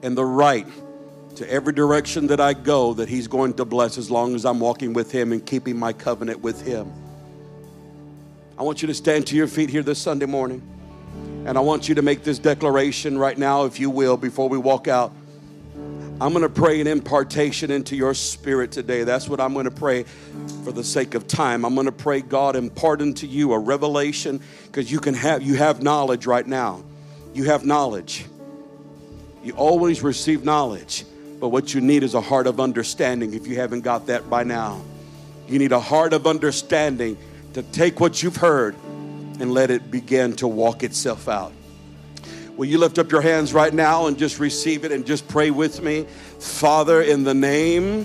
and 0.02 0.16
the 0.16 0.24
right 0.24 0.66
to 1.36 1.50
every 1.50 1.72
direction 1.72 2.26
that 2.26 2.38
I 2.38 2.52
go 2.52 2.92
that 2.94 3.08
He's 3.08 3.26
going 3.26 3.54
to 3.54 3.64
bless 3.64 3.96
as 3.96 4.10
long 4.10 4.34
as 4.34 4.44
I'm 4.44 4.60
walking 4.60 4.92
with 4.92 5.10
Him 5.10 5.32
and 5.32 5.44
keeping 5.44 5.78
my 5.78 5.94
covenant 5.94 6.40
with 6.40 6.60
Him. 6.60 6.92
I 8.58 8.62
want 8.62 8.82
you 8.82 8.88
to 8.88 8.94
stand 8.94 9.26
to 9.28 9.36
your 9.36 9.46
feet 9.46 9.70
here 9.70 9.82
this 9.82 9.98
Sunday 9.98 10.26
morning. 10.26 10.62
And 11.46 11.56
I 11.56 11.62
want 11.62 11.88
you 11.88 11.94
to 11.94 12.02
make 12.02 12.22
this 12.22 12.38
declaration 12.38 13.16
right 13.16 13.38
now, 13.38 13.64
if 13.64 13.80
you 13.80 13.88
will, 13.88 14.18
before 14.18 14.50
we 14.50 14.58
walk 14.58 14.86
out. 14.86 15.14
I'm 16.20 16.32
going 16.32 16.42
to 16.42 16.50
pray 16.50 16.82
an 16.82 16.86
impartation 16.86 17.70
into 17.70 17.96
your 17.96 18.12
spirit 18.12 18.72
today. 18.72 19.04
That's 19.04 19.26
what 19.26 19.40
I'm 19.40 19.54
going 19.54 19.64
to 19.64 19.70
pray 19.70 20.02
for 20.64 20.70
the 20.70 20.84
sake 20.84 21.14
of 21.14 21.26
time. 21.26 21.64
I'm 21.64 21.74
going 21.74 21.86
to 21.86 21.92
pray 21.92 22.20
God 22.20 22.56
impart 22.56 23.00
into 23.00 23.26
you 23.26 23.54
a 23.54 23.58
revelation 23.58 24.42
because 24.66 24.92
you 24.92 25.00
can 25.00 25.14
have 25.14 25.42
you 25.42 25.54
have 25.54 25.82
knowledge 25.82 26.26
right 26.26 26.46
now. 26.46 26.84
You 27.32 27.44
have 27.44 27.64
knowledge. 27.64 28.26
You 29.42 29.54
always 29.54 30.02
receive 30.02 30.44
knowledge, 30.44 31.06
but 31.40 31.48
what 31.48 31.72
you 31.72 31.80
need 31.80 32.02
is 32.02 32.12
a 32.12 32.20
heart 32.20 32.46
of 32.46 32.60
understanding 32.60 33.32
if 33.32 33.46
you 33.46 33.56
haven't 33.56 33.80
got 33.80 34.08
that 34.08 34.28
by 34.28 34.44
now. 34.44 34.82
You 35.48 35.58
need 35.58 35.72
a 35.72 35.80
heart 35.80 36.12
of 36.12 36.26
understanding 36.26 37.16
to 37.54 37.62
take 37.62 37.98
what 37.98 38.22
you've 38.22 38.36
heard 38.36 38.76
and 39.40 39.54
let 39.54 39.70
it 39.70 39.90
begin 39.90 40.36
to 40.36 40.46
walk 40.46 40.82
itself 40.82 41.28
out. 41.28 41.54
Will 42.60 42.66
you 42.66 42.76
lift 42.76 42.98
up 42.98 43.10
your 43.10 43.22
hands 43.22 43.54
right 43.54 43.72
now 43.72 44.06
and 44.06 44.18
just 44.18 44.38
receive 44.38 44.84
it 44.84 44.92
and 44.92 45.06
just 45.06 45.26
pray 45.26 45.50
with 45.50 45.82
me? 45.82 46.04
Father, 46.38 47.00
in 47.00 47.24
the 47.24 47.32
name, 47.32 48.04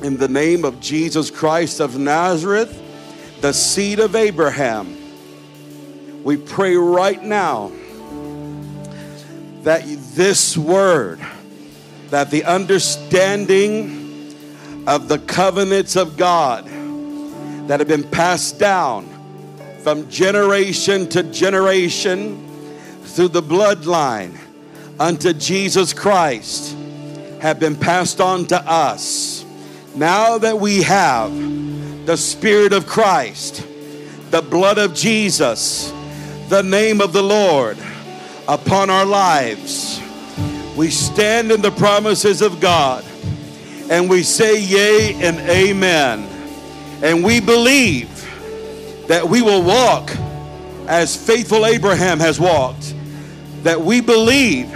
in 0.00 0.16
the 0.16 0.28
name 0.28 0.64
of 0.64 0.78
Jesus 0.78 1.28
Christ 1.28 1.80
of 1.80 1.98
Nazareth, 1.98 2.80
the 3.40 3.52
seed 3.52 3.98
of 3.98 4.14
Abraham, 4.14 4.96
we 6.22 6.36
pray 6.36 6.76
right 6.76 7.20
now 7.20 7.72
that 9.62 9.82
this 10.14 10.56
word, 10.56 11.18
that 12.10 12.30
the 12.30 12.44
understanding 12.44 14.36
of 14.86 15.08
the 15.08 15.18
covenants 15.18 15.96
of 15.96 16.16
God 16.16 16.64
that 17.66 17.80
have 17.80 17.88
been 17.88 18.08
passed 18.08 18.60
down 18.60 19.08
from 19.82 20.08
generation 20.08 21.08
to 21.08 21.24
generation 21.24 22.50
through 23.04 23.28
the 23.28 23.42
bloodline 23.42 24.36
unto 24.98 25.32
Jesus 25.32 25.92
Christ 25.92 26.76
have 27.40 27.58
been 27.58 27.76
passed 27.76 28.20
on 28.20 28.46
to 28.46 28.70
us. 28.70 29.44
Now 29.94 30.38
that 30.38 30.58
we 30.58 30.82
have 30.82 31.32
the 32.06 32.16
Spirit 32.16 32.72
of 32.72 32.86
Christ, 32.86 33.66
the 34.30 34.42
blood 34.42 34.78
of 34.78 34.94
Jesus, 34.94 35.92
the 36.48 36.62
name 36.62 37.00
of 37.00 37.12
the 37.12 37.22
Lord 37.22 37.78
upon 38.48 38.90
our 38.90 39.04
lives, 39.04 40.00
we 40.76 40.90
stand 40.90 41.52
in 41.52 41.60
the 41.60 41.70
promises 41.72 42.40
of 42.40 42.60
God 42.60 43.04
and 43.90 44.08
we 44.08 44.22
say 44.22 44.60
yea 44.60 45.14
and 45.14 45.38
amen. 45.50 46.28
And 47.02 47.22
we 47.22 47.40
believe 47.40 48.08
that 49.08 49.28
we 49.28 49.42
will 49.42 49.62
walk 49.62 50.10
as 50.88 51.16
faithful 51.16 51.66
Abraham 51.66 52.20
has 52.20 52.40
walked 52.40 52.94
that 53.62 53.80
we 53.80 54.00
believe 54.00 54.70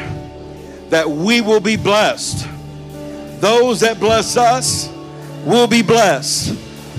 that 0.90 1.08
we 1.08 1.40
will 1.40 1.60
be 1.60 1.76
blessed. 1.76 2.46
Those 3.40 3.80
that 3.80 3.98
bless 3.98 4.36
us 4.36 4.88
will 5.44 5.66
be 5.66 5.82
blessed. 5.82 6.56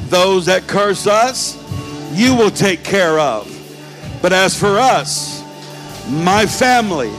Those 0.10 0.45
that 0.47 0.68
curse 0.68 1.08
us, 1.08 1.55
you 2.14 2.36
will 2.36 2.51
take 2.51 2.84
care 2.84 3.20
of. 3.20 3.53
But 4.22 4.34
as 4.34 4.58
for 4.58 4.78
us, 4.78 5.43
my 6.10 6.45
family, 6.45 7.14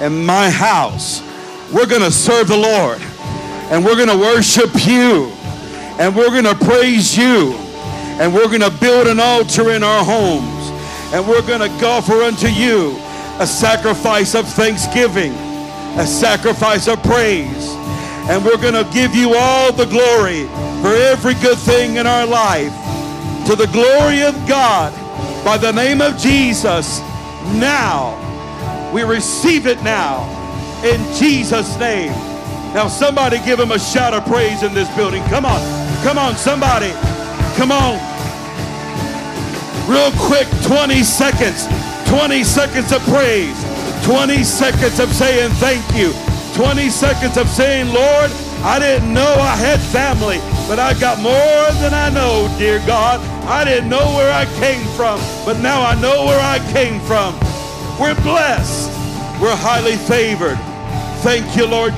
and 0.00 0.26
my 0.26 0.48
house, 0.48 1.22
we're 1.72 1.86
going 1.86 2.02
to 2.02 2.12
serve 2.12 2.48
the 2.48 2.56
Lord. 2.56 3.00
And 3.70 3.84
we're 3.84 3.96
going 3.96 4.08
to 4.08 4.16
worship 4.16 4.70
you. 4.86 5.32
And 5.98 6.14
we're 6.14 6.30
going 6.30 6.44
to 6.44 6.54
praise 6.54 7.16
you. 7.16 7.54
And 8.20 8.32
we're 8.32 8.46
going 8.46 8.62
to 8.62 8.70
build 8.70 9.06
an 9.06 9.20
altar 9.20 9.72
in 9.72 9.82
our 9.82 10.04
homes. 10.04 10.57
And 11.12 11.26
we're 11.26 11.46
going 11.46 11.60
to 11.60 11.86
offer 11.86 12.22
unto 12.22 12.48
you 12.48 12.96
a 13.40 13.46
sacrifice 13.46 14.34
of 14.34 14.46
thanksgiving, 14.46 15.32
a 15.98 16.06
sacrifice 16.06 16.86
of 16.88 17.02
praise. 17.02 17.70
And 18.28 18.44
we're 18.44 18.58
going 18.58 18.74
to 18.74 18.88
give 18.92 19.14
you 19.14 19.34
all 19.34 19.72
the 19.72 19.86
glory 19.86 20.44
for 20.82 20.94
every 20.94 21.34
good 21.34 21.58
thing 21.58 21.96
in 21.96 22.06
our 22.06 22.26
life. 22.26 22.72
To 23.46 23.56
the 23.56 23.68
glory 23.68 24.22
of 24.22 24.34
God, 24.46 24.92
by 25.44 25.56
the 25.56 25.72
name 25.72 26.02
of 26.02 26.18
Jesus, 26.18 27.00
now. 27.54 28.16
We 28.92 29.02
receive 29.02 29.66
it 29.66 29.82
now 29.82 30.24
in 30.84 31.00
Jesus' 31.14 31.78
name. 31.78 32.12
Now, 32.74 32.88
somebody 32.88 33.38
give 33.44 33.58
him 33.58 33.72
a 33.72 33.78
shout 33.78 34.12
of 34.12 34.26
praise 34.26 34.62
in 34.62 34.74
this 34.74 34.94
building. 34.94 35.22
Come 35.24 35.46
on. 35.46 35.60
Come 36.02 36.18
on, 36.18 36.36
somebody. 36.36 36.92
Come 37.56 37.72
on. 37.72 38.17
Real 39.88 40.12
quick, 40.12 40.46
20 40.62 41.02
seconds. 41.02 41.66
20 42.08 42.42
seconds 42.42 42.90
of 42.90 43.02
praise, 43.02 43.54
20 44.06 44.42
seconds 44.42 44.98
of 44.98 45.12
saying 45.12 45.50
thank 45.60 45.84
you, 45.94 46.14
20 46.54 46.88
seconds 46.88 47.36
of 47.36 47.46
saying, 47.46 47.92
Lord, 47.92 48.30
I 48.64 48.78
didn't 48.78 49.12
know 49.12 49.34
I 49.34 49.54
had 49.54 49.78
family, 49.78 50.38
but 50.66 50.78
I 50.78 50.98
got 50.98 51.20
more 51.20 51.82
than 51.82 51.92
I 51.92 52.08
know, 52.08 52.48
dear 52.58 52.78
God. 52.86 53.20
I 53.46 53.62
didn't 53.62 53.90
know 53.90 54.06
where 54.16 54.32
I 54.32 54.46
came 54.58 54.86
from, 54.96 55.20
but 55.44 55.60
now 55.60 55.82
I 55.82 56.00
know 56.00 56.24
where 56.24 56.40
I 56.40 56.58
came 56.72 56.98
from. 57.00 57.34
We're 58.00 58.18
blessed. 58.22 58.88
We're 59.38 59.54
highly 59.54 59.96
favored. 59.96 60.56
Thank 61.20 61.58
you, 61.58 61.66
Lord. 61.66 61.97